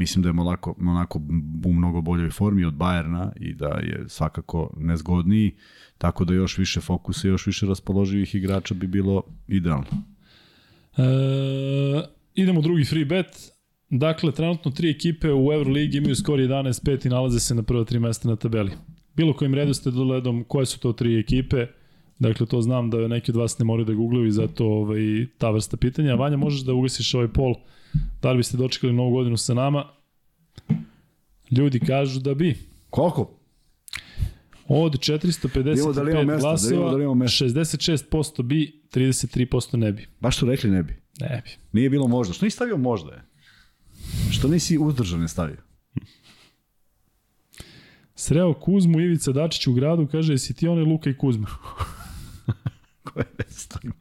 [0.00, 1.18] mislim da je Monako, Monako
[1.64, 5.54] u mnogo boljoj formi od Bajerna i da je svakako nezgodniji,
[5.98, 9.86] tako da još više fokusa, još više raspoloživih igrača bi bilo idealno.
[10.96, 11.02] E,
[12.34, 13.52] idemo drugi free bet.
[13.90, 17.98] Dakle, trenutno tri ekipe u Euroligi imaju skor 11-5 i nalaze se na prva tri
[17.98, 18.70] mesta na tabeli.
[19.16, 21.66] Bilo kojim redu ste doledom, koje su to tri ekipe?
[22.18, 25.00] Dakle, to znam da neki od vas ne moraju da googlaju i zato ovaj,
[25.38, 26.14] ta vrsta pitanja.
[26.14, 27.54] Vanja, možeš da ugasiš ovaj pol?
[28.22, 29.84] Da li biste dočekali novu godinu sa nama?
[31.50, 32.58] Ljudi kažu da bi.
[32.90, 33.30] Koliko?
[34.68, 34.94] Od
[35.54, 37.44] Idemo da li imamo 455 mesto, da vidimo da li glasova, mesto.
[37.44, 40.06] 66% bi, 33% ne bi.
[40.20, 40.96] Baš su rekli ne bi.
[41.20, 41.50] Ne bi.
[41.72, 42.34] Nije bilo možda.
[42.34, 43.29] Što nisi stavio možda je?
[44.30, 45.56] Što nisi uzdržan je stavio?
[48.14, 51.46] Sreo Kuzmu Ivica Dačić u gradu, kaže, jesi ti onaj Luka i Kuzma?
[53.04, 53.24] Koje
[53.80, 53.92] tim?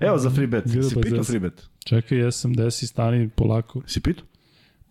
[0.00, 0.64] Evo za free bet.
[0.66, 1.68] Grba Si pitao free bet?
[1.84, 3.82] Čekaj, jesam, desi, stani, polako.
[3.86, 4.26] Si pitao?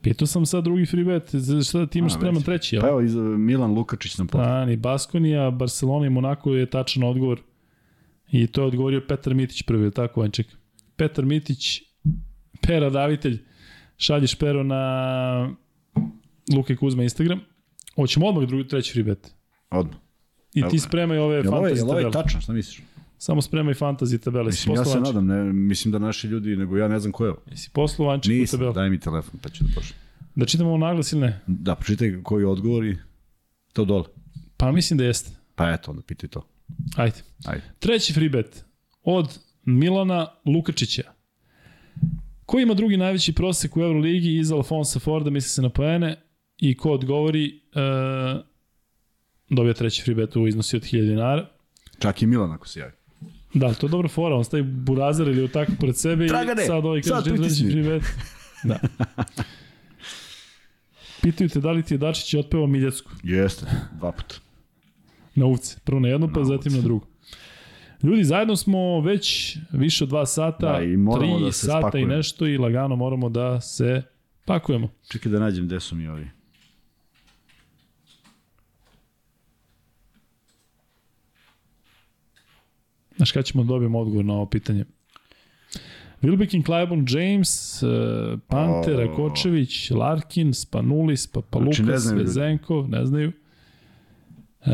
[0.01, 1.31] Pitao sam sad drugi free bet,
[1.67, 2.81] šta ti imaš spreman treći, jel?
[2.81, 4.45] Pa evo, iz, Milan Lukačić nam poslao.
[4.45, 7.41] Stani, Baskonija, Barcelona i Monako je tačan odgovor.
[8.31, 10.47] I to je odgovorio Petar Mitić prvi, tako, Vanček?
[10.95, 11.81] Petar Mitić,
[12.61, 13.39] Pera Davitelj,
[14.03, 15.55] šalješ Pero na
[16.55, 17.39] Luka i Kuzma Instagram.
[17.95, 19.31] Hoćemo odmah drugi, treći free bet.
[19.69, 19.95] Odmah.
[20.53, 22.11] I ti spremaj ove Jel fantasy jel ovo je tabele.
[22.23, 22.81] tačno, šta misliš?
[23.17, 24.45] Samo spremaj fantasy tabele.
[24.45, 27.31] Mislim, ja se nadam, ne, mislim da naši ljudi, nego ja ne znam ko je
[27.31, 27.41] ovo.
[27.51, 28.73] Jesi poslao Vanček u Nisam, tabelu?
[28.73, 29.99] daj mi telefon, pa ću da pošlim.
[30.35, 31.39] Da čitamo ovo naglas ili ne?
[31.47, 32.97] Da, pročitaj koji odgovor i
[33.73, 34.03] to dole.
[34.57, 35.31] Pa mislim da jeste.
[35.55, 36.47] Pa eto, onda pitaj to.
[36.95, 37.17] Ajde.
[37.45, 37.63] Ajde.
[37.79, 38.65] Treći free bet
[39.03, 41.03] od Milana Lukačića.
[42.45, 46.15] Ko ima drugi najveći prosek u Euroligi iza Alfonsa Forda, misli se na poene,
[46.57, 47.59] i ko odgovori, e,
[49.49, 51.49] dobija treći free bet u iznosi od 1000 dinara.
[51.99, 52.91] Čak i Milan ako se javi.
[53.53, 56.85] Da, to je dobra fora, on stavi burazar ili tako pred sebe Dragane, i sad
[56.85, 57.71] ovaj sad kaže treći pritisni.
[57.71, 58.03] free bet.
[58.63, 58.79] Da.
[61.21, 63.65] Pitaju te da li ti je Dačić otpevao Miljacku Jeste,
[63.97, 64.35] dva puta.
[65.35, 65.77] na uvce.
[65.83, 67.07] Prvo na jedno, pa Na zatim na drugo.
[68.03, 70.87] Ljudi, zajedno smo već više od dva sata, Da, i
[71.19, 72.15] tri da se sata i spakujemo.
[72.15, 74.01] nešto i lagano moramo da se
[74.45, 74.89] pakujemo.
[75.11, 76.27] Čekaj da nađem gde su mi ovi.
[83.15, 84.85] Znaš kada ćemo da dobijemo odgovor na ovo pitanje?
[86.21, 87.89] Wilbekin, Clyburn, James, uh,
[88.47, 88.99] Pante, O.
[88.99, 92.19] Rakočević, Larkin, Spanulis, Papalukas, Znači, ne znaju.
[92.19, 93.31] Vezenkov, ne znaju.
[94.65, 94.71] E,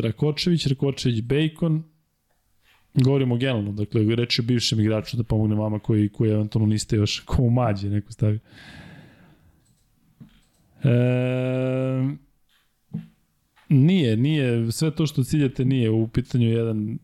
[0.00, 1.82] Rakočević, Rakočević, Bacon.
[2.96, 7.20] Govorimo generalno, dakle, reći o bivšem igraču da pomogne vama koji, koji eventualno niste još
[7.20, 8.38] ko u mađe neko stavio.
[10.84, 10.88] E,
[13.68, 16.98] nije, nije, sve to što ciljate nije u pitanju jedan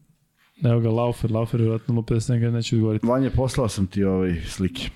[0.64, 3.06] Evo ga Laufer, Laufer je vjerojatno 57 godina, neće odgovoriti.
[3.06, 4.90] Vanje, poslao sam ti ovaj slike.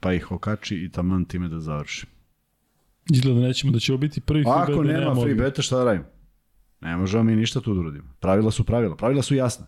[0.00, 2.06] Pa ih okači i taman time da završi.
[3.10, 5.62] Izgleda da nećemo, da će ovo biti prvi free bet Ako da nema free beta,
[5.62, 6.04] šta da radimo?
[6.82, 8.14] Ne možemo mi ništa tu da uradimo.
[8.20, 8.96] Pravila su pravila.
[8.96, 9.66] Pravila su jasna.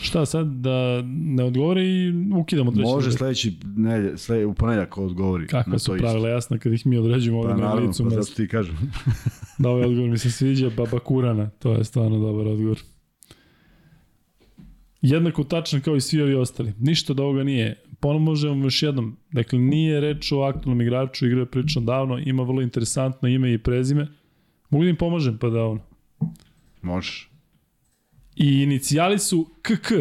[0.00, 5.04] Šta sad, da ne odgovore i ukidamo treći Može sledeći nelje, sle, u ponedljak ko
[5.04, 5.46] odgovori.
[5.46, 8.10] Kakva na su pravila jasna kad ih mi određujemo Pa ovde na naravno, licu pa
[8.10, 8.76] zato ti kažem.
[9.58, 12.78] Da ovaj odgovor mi se sviđa, Baba Kurana, to je stvarno dobar odgovor.
[15.02, 16.72] Jednako tačan kao i svi ovi ostali.
[16.78, 17.82] Ništa od ovoga nije.
[18.00, 19.16] Ponomožemo još jednom.
[19.32, 23.58] Dakle, nije reč o aktualnom igraču, igra je prilično davno, ima vrlo interesantno ime i
[23.58, 24.08] prezime.
[24.70, 25.80] Mogu da im pomožem pa da ono.
[26.82, 27.30] Možeš.
[28.36, 29.92] I inicijali su KK.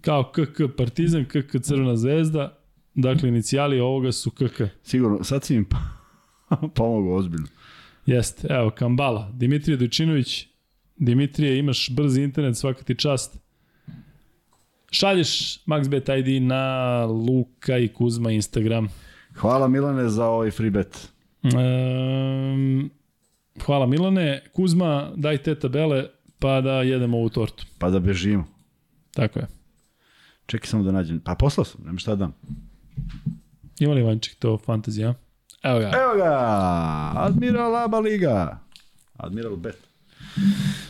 [0.00, 2.58] Kao KK Partizan, KK Crvena zvezda.
[2.94, 4.62] Dakle, inicijali ovoga su KK.
[4.82, 5.66] Sigurno, sad si im
[6.74, 7.46] pomogao ozbiljno.
[8.06, 10.48] Jeste, evo, Kambala, Dimitrije Dojčinović.
[10.96, 13.38] Dimitrije, imaš brzi internet, svaka ti čast.
[14.90, 18.88] Šalješ MaxBet ID na Luka i Kuzma Instagram.
[19.34, 21.08] Hvala Milane za ovaj free bet.
[21.42, 22.90] Um,
[23.64, 24.42] hvala Milane.
[24.52, 26.04] Kuzma, daj te tabele
[26.38, 27.66] pa da jedemo ovu tortu.
[27.78, 28.44] Pa da bežimo.
[29.14, 29.46] Tako je.
[30.46, 31.20] Čekaj samo da nađem.
[31.20, 32.34] Pa poslao sam, nema šta da dam.
[33.78, 35.14] Ima li Vanček to fantazija?
[35.62, 35.86] Evo ga.
[35.86, 36.32] Evo ga!
[37.16, 38.58] Admiral Aba Liga.
[39.16, 39.86] Admiral Bet.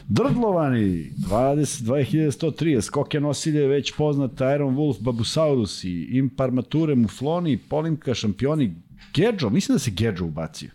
[0.09, 8.74] Drdlovani, 20, 2130, Skoke nosilje, već poznat Iron Wolf, Babusaurus i Imparmature, Mufloni, Polimka, šampioni,
[9.14, 10.70] Gedžo, mislim da se Gedžo ubacio.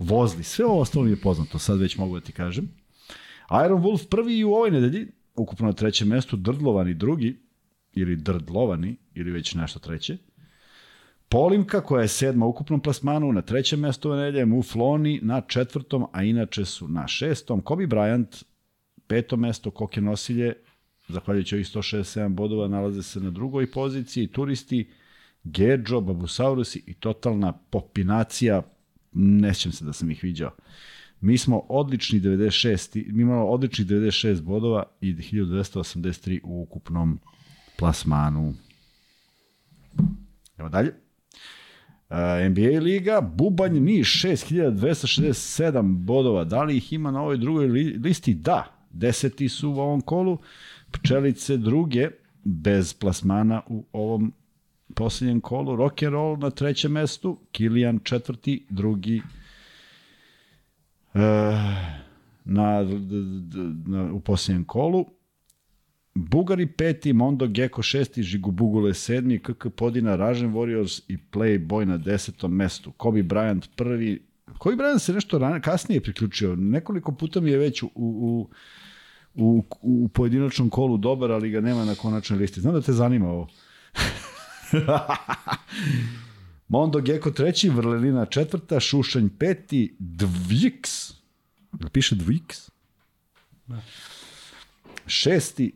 [0.00, 2.68] Vozli, sve ovo ostalo mi je poznato, sad već mogu da ti kažem.
[3.66, 5.06] Iron Wolf prvi i u ovoj nedelji,
[5.36, 7.40] ukupno na trećem mestu, Drdlovani drugi,
[7.92, 10.16] ili Drdlovani, ili već nešto treće.
[11.28, 16.06] Polimka koja je sedma u ukupnom plasmanu, na trećem mestu ove nedelje, Mufloni na četvrtom,
[16.12, 17.60] a inače su na šestom.
[17.60, 18.44] Kobe Bryant,
[19.06, 20.54] peto mesto, Koke Nosilje,
[21.08, 24.90] zahvaljujući ovih 167 bodova, nalaze se na drugoj poziciji, turisti,
[25.44, 28.62] Gedžo, Babusaurusi i totalna popinacija,
[29.12, 30.50] ne sjećam se da sam ih viđao.
[31.20, 37.20] Mi smo odlični 96, mi imamo odličnih 96 bodova i 1283 u ukupnom
[37.78, 38.54] plasmanu.
[40.58, 40.94] Evo dalje.
[42.10, 42.16] Uh,
[42.50, 46.44] NBA liga, Bubanj Niš 6267 bodova.
[46.44, 48.34] Da li ih ima na ovoj drugoj li, listi?
[48.34, 48.76] Da.
[48.90, 50.38] Deseti su u ovom kolu.
[50.90, 52.08] Pčelice druge
[52.44, 54.32] bez plasmana u ovom
[54.94, 59.22] posljednjem kolu, rock and roll na trećem mestu, Kilian četvrti, drugi
[61.14, 61.20] e,
[62.44, 62.82] na,
[63.86, 65.06] na, u posljednjem kolu,
[66.14, 71.96] Bugari peti, Mondo Gecko šesti, Žigu Bugule sedmi, KK Podina, Ražen Warriors i Playboy na
[71.96, 72.92] desetom mestu.
[72.92, 74.22] Kobe Bryant prvi,
[74.58, 76.56] Kobe Bryant se nešto rane, kasnije priključio.
[76.56, 78.48] Nekoliko puta mi je već u, u,
[79.34, 82.60] u, u pojedinačnom kolu dobar, ali ga nema na konačnoj listi.
[82.60, 83.48] Znam da te zanima ovo.
[86.68, 91.12] Mondo Gecko treći, Vrlelina četvrta, Šušanj peti, Dviks,
[91.92, 92.70] piše Dviks?
[95.06, 95.74] Šesti,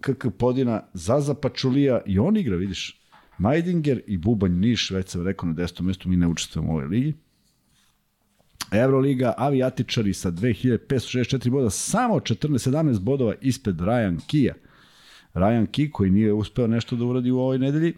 [0.00, 2.98] KK Podina, Zaza Pačulija i on igra, vidiš.
[3.38, 6.86] Majdinger i Bubanj Niš, već sam rekao na desetom mjestu, mi ne učestvujemo u ovoj
[6.86, 7.14] ligi.
[8.72, 14.54] Euroliga, avijatičari sa 2564 boda, samo 14-17 bodova ispred Ryan Kija.
[15.34, 17.94] Ryan Key koji nije uspeo nešto da uradi u ovoj nedelji,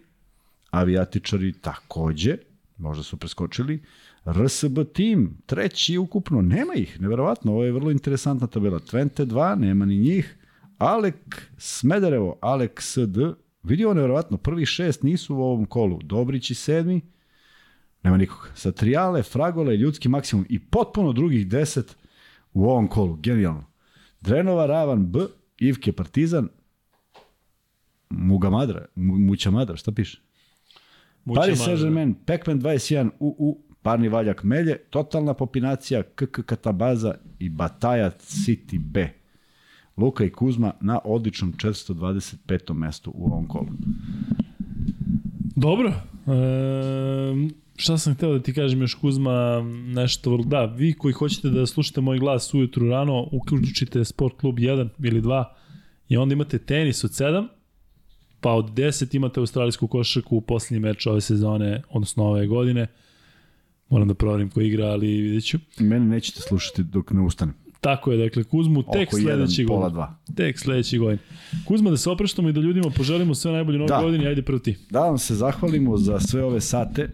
[0.80, 2.36] avijatičari takođe,
[2.78, 3.82] možda su preskočili,
[4.26, 8.78] RSB tim, treći ukupno, nema ih, neverovatno, ovo je vrlo interesantna tabela.
[8.78, 10.36] Twente 2, nema ni njih,
[10.78, 13.16] Alek Smederevo, Alek SD,
[13.62, 17.00] vidi ovo nevjerovatno, prvi šest nisu u ovom kolu, Dobrić i sedmi,
[18.02, 18.48] nema nikoga.
[18.54, 21.96] Satrijale, Fragole, ljudski maksimum i potpuno drugih deset
[22.52, 23.64] u ovom kolu, genijalno.
[24.20, 25.18] Drenova, Ravan, B,
[25.58, 26.48] Ivke, Partizan,
[28.10, 30.20] Muga Madra, Muća Madra, šta piše?
[31.24, 38.10] Muća Paris Saint-Germain, Pac-Man 21, UU, Parni Valjak Melje, Totalna popinacija, KK Katabaza i Bataja
[38.10, 39.08] City B.
[39.96, 42.74] Luka i Kuzma na odličnom 425.
[42.74, 43.68] mestu u ovom kolu.
[45.56, 45.88] Dobro.
[45.88, 45.94] E,
[47.76, 52.00] šta sam hteo da ti kažem još Kuzma, nešto, da, vi koji hoćete da slušate
[52.00, 55.44] moj glas ujutru rano, uključite Sport klub 1 ili 2
[56.08, 57.48] i onda imate tenis od 7,
[58.44, 62.86] pa od 10 imate australijsku košarku u poslednji meč ove sezone, odnosno ove godine.
[63.88, 65.58] Moram da proverim ko igra, ali vidjet ću.
[65.78, 67.54] Mene nećete slušati dok ne ustanem.
[67.80, 69.94] Tako je, dakle, Kuzmu tek Oko sledeći godin.
[69.94, 71.18] Pola Tek sledeći godin.
[71.66, 74.00] Kuzma, da se opreštamo i da ljudima poželimo sve najbolje nove da.
[74.02, 74.76] godine, ajde prvo ti.
[74.90, 77.10] Da vam se zahvalimo za sve ove sate,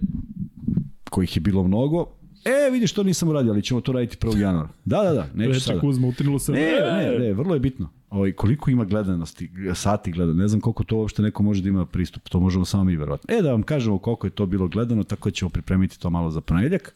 [1.11, 2.07] kojih je bilo mnogo.
[2.45, 4.39] E, vidiš, to nisam uradio, ali ćemo to raditi 1.
[4.39, 4.69] januara.
[4.85, 5.81] Da, da, da, neću Reče sada.
[5.81, 6.53] Kuzma, utrinulo se.
[6.53, 8.00] Ne, ne, ne, vrlo je bitno.
[8.11, 11.87] Ovaj, koliko ima gledanosti, sati gleda, ne znam koliko to uopšte neko može da ima
[11.87, 13.35] pristup, to možemo samo mi verovatno.
[13.35, 16.31] E, da vam kažemo koliko je to bilo gledano, tako da ćemo pripremiti to malo
[16.31, 16.95] za ponedjeljak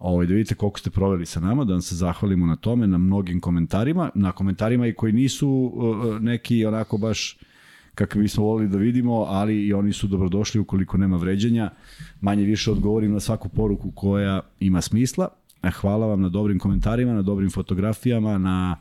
[0.00, 2.98] ovaj, da vidite koliko ste proveli sa nama, da vam se zahvalimo na tome, na
[2.98, 7.38] mnogim komentarima, na komentarima i koji nisu uh, neki onako baš
[7.94, 11.70] kakve bismo volili da vidimo, ali i oni su dobrodošli ukoliko nema vređanja.
[12.20, 15.28] Manje više odgovorim na svaku poruku koja ima smisla.
[15.62, 18.76] E, hvala vam na dobrim komentarima, na dobrim fotografijama, na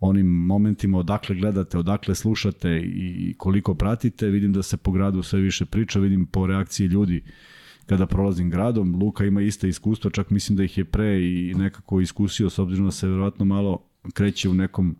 [0.00, 4.26] onim momentima odakle gledate, odakle slušate i koliko pratite.
[4.26, 7.22] Vidim da se po gradu sve više priča, vidim po reakciji ljudi
[7.86, 8.96] kada prolazim gradom.
[9.02, 12.84] Luka ima iste iskustva, čak mislim da ih je pre i nekako iskusio, s obzirom
[12.84, 14.96] da se verovatno malo kreće u nekom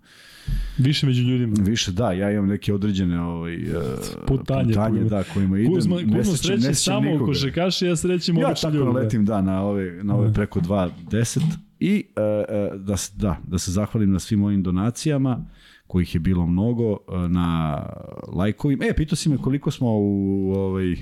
[0.78, 1.56] Više među ljudima.
[1.58, 3.82] Više, da, ja imam neke određene ovaj, uh,
[4.26, 5.74] putanje, putanje da, kojima idem.
[5.74, 8.78] Kuzma, Kuzma sreće samo u košarkaši, ja srećem ja obično ljudi.
[8.78, 10.32] Ja tako naletim, da, na ove, na ove da.
[10.32, 11.40] preko 2.10
[11.80, 15.44] i uh, uh, da, da, da se zahvalim na svim mojim donacijama
[15.86, 17.82] kojih je bilo mnogo, na
[18.32, 18.84] lajkovima.
[18.84, 20.96] E, pitao si me koliko smo u ovaj,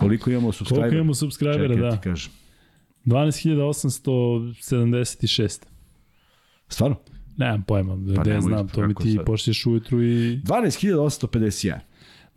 [0.00, 0.82] Koliko imamo subscribera?
[0.82, 1.90] Koliko imamo subscribera, Čekaj, da.
[1.90, 2.32] Ti kažem.
[3.06, 5.62] 12.876.
[6.68, 6.96] Stvarno?
[7.36, 10.40] Nemam pojma, pa da znam, to mi ti pošlješ ujutru i...
[10.44, 11.78] 12.851.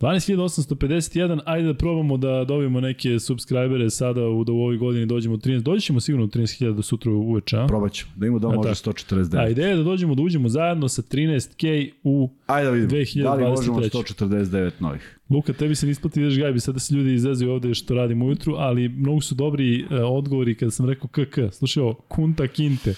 [0.00, 5.34] 12.851, ajde da probamo da dobijemo neke subscribere sada u, da u ovoj godini dođemo
[5.34, 7.66] u 13, dođe ćemo sigurno u 13.000 do sutra uveče, a?
[7.66, 9.38] Probat ću, da ima da može 149.
[9.38, 13.22] A ideja je da dođemo da uđemo zajedno sa 13k u ajde da vidimo, 2023.
[13.22, 15.18] Da li možemo 149 novih?
[15.30, 18.54] Luka, tebi se ne isplati ideš gajbi, sada se ljudi izvezuju ovde što radim ujutru,
[18.54, 21.54] ali mnogo su dobri uh, odgovori kada sam rekao KK.
[21.54, 22.94] Slušaj ovo, Kunta Kinte.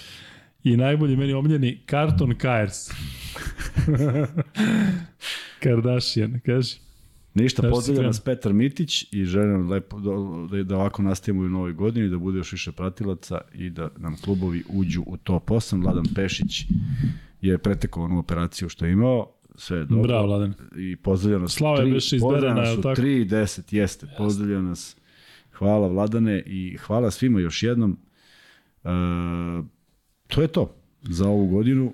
[0.64, 2.88] I najbolji meni omljeni Karton Kaers.
[5.62, 6.85] Kardashian, kaži.
[7.36, 12.08] Ništa, pozdravlja nas Petar Mitić i želim lepo da, da ovako nastavimo u novoj godini,
[12.08, 15.82] da bude još više pratilaca i da nam klubovi uđu u top 8.
[15.82, 16.64] Vladan Pešić
[17.40, 20.02] je pretekao onu operaciju što je imao, sve je dobro.
[20.02, 20.54] Bravo, Vladan.
[20.76, 21.52] I pozdravlja nas.
[21.52, 23.00] Slava je više izberena, je li tako?
[23.00, 24.06] 3 10, jeste.
[24.18, 24.96] Pozdravlja nas.
[25.52, 27.98] Hvala Vladane i hvala svima još jednom.
[28.84, 28.88] E,
[30.26, 31.92] to je to za ovu godinu.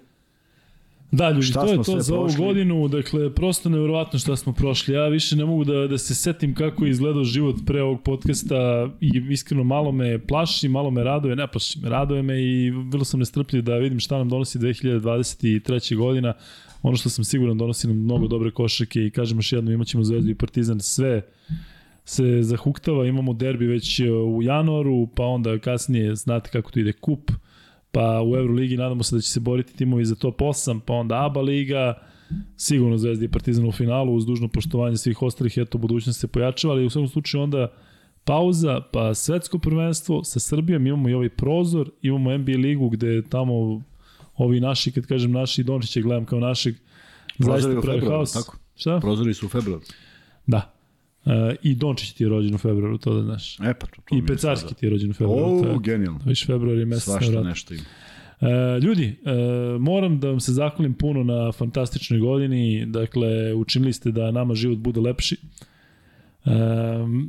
[1.13, 2.45] Da, ljudi, šta to je to za ovu prošli?
[2.45, 4.95] godinu, dakle, prosto nevjerovatno šta smo prošli.
[4.95, 8.89] Ja više ne mogu da, da se setim kako je izgledao život pre ovog podcasta
[9.01, 13.05] i iskreno malo me plaši, malo me raduje, ne plaši me, raduje me i vrlo
[13.05, 15.97] sam nestrpljiv da vidim šta nam donosi 2023.
[15.97, 16.35] godina.
[16.83, 20.05] Ono što sam siguran donosi nam mnogo dobre košake i kažem još jedno, imat ćemo
[20.05, 21.23] Zvezdu i Partizan sve
[22.05, 26.93] se zahuktava, imamo derbi već e, u januaru, pa onda kasnije znate kako to ide
[26.93, 27.31] kup,
[27.93, 31.25] pa u Euroligi nadamo se da će se boriti timovi za top 8, pa onda
[31.25, 31.95] ABA liga,
[32.57, 36.75] sigurno Zvezda i Partizan u finalu, uz dužno poštovanje svih ostalih, eto, budućnost se pojačava,
[36.75, 37.73] ali u svakom slučaju onda
[38.25, 43.83] pauza, pa svetsko prvenstvo sa Srbijom, imamo i ovaj prozor, imamo NBA ligu gde tamo
[44.37, 46.75] ovi naši, kad kažem naši, Dončiće gledam kao našeg,
[47.39, 48.33] Prozori zaista pravi haos.
[48.33, 48.57] tako?
[48.77, 49.01] Šta?
[49.01, 49.83] Prozori su u februaru.
[50.47, 50.75] Da.
[51.27, 53.61] E, I Dončić ti je rođen u februaru, to da znaš.
[53.61, 54.75] E pa to, to I Pecarski sada.
[54.81, 55.63] ti je rođen u februaru.
[55.63, 56.21] to O, genijalno.
[56.27, 57.49] Viš februar je mesec Svašta nevratno.
[57.51, 57.83] nešto ima.
[58.41, 59.33] E, ljudi, e,
[59.79, 62.87] moram da vam se zahvalim puno na fantastičnoj godini.
[62.87, 65.37] Dakle, učinili ste da nama život bude lepši.
[66.45, 66.51] E,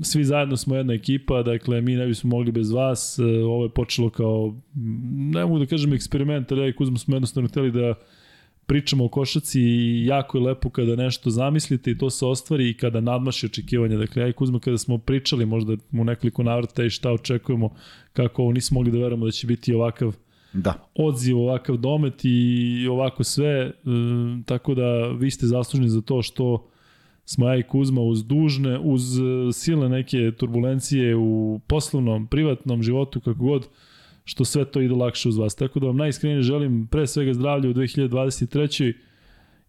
[0.02, 3.20] svi zajedno smo jedna ekipa, dakle, mi ne bismo mogli bez vas.
[3.46, 4.56] Ovo je počelo kao,
[5.16, 7.94] ne mogu da kažem eksperiment, ali ja i Kuzma smo jednostavno hteli da
[8.74, 12.74] pričamo o košaci i jako je lepo kada nešto zamislite i to se ostvari i
[12.74, 13.98] kada nadmaši očekivanja.
[13.98, 17.70] Dakle, ja i Kuzma kada smo pričali možda u nekoliko navrata i šta očekujemo,
[18.14, 20.16] kako ovo nismo mogli da verujemo da će biti ovakav
[20.54, 20.90] Da.
[20.96, 23.72] odziv, ovakav domet i ovako sve, e,
[24.46, 26.68] tako da vi ste zaslužni za to što
[27.26, 29.22] smo ja i Kuzma uz dužne, uz e,
[29.52, 33.68] silne neke turbulencije u poslovnom, privatnom životu, kako god,
[34.26, 35.56] što sve to ide lakše uz vas.
[35.56, 38.94] Tako da vam najiskrenije želim pre svega zdravlje u 2023.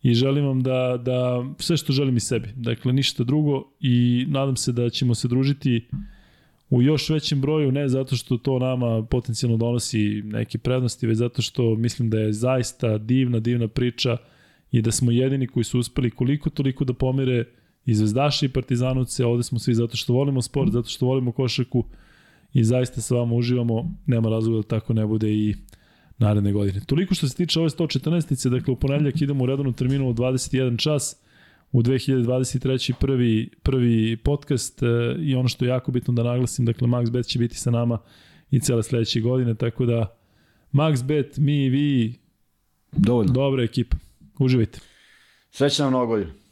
[0.02, 2.48] i želim vam da, da sve što želim i sebi.
[2.56, 5.88] Dakle, ništa drugo i nadam se da ćemo se družiti
[6.70, 11.42] u još većem broju, ne zato što to nama potencijalno donosi neke prednosti, već zato
[11.42, 14.16] što mislim da je zaista divna, divna priča
[14.72, 17.44] i da smo jedini koji su uspeli koliko toliko da pomire
[17.86, 21.84] i zvezdaši i partizanovce, ovde smo svi zato što volimo sport, zato što volimo košarku
[22.54, 25.54] i zaista sa vama uživamo, nema razloga da tako ne bude i
[26.18, 26.80] naredne godine.
[26.86, 28.48] Toliko što se tiče ove 114.
[28.48, 31.16] Dakle, u ponedljak idemo u redovnu terminu u 21 čas,
[31.72, 32.92] u 2023.
[33.00, 34.86] prvi, prvi podcast e,
[35.18, 37.98] i ono što je jako bitno da naglasim, dakle MaxBet će biti sa nama
[38.50, 40.16] i cele sledeće godine, tako da
[40.72, 42.14] MaxBet, mi i vi,
[42.92, 43.32] Dovoljno.
[43.32, 43.96] dobra ekipa.
[44.38, 44.78] Uživajte.
[45.50, 46.43] Srećna vam nova godina.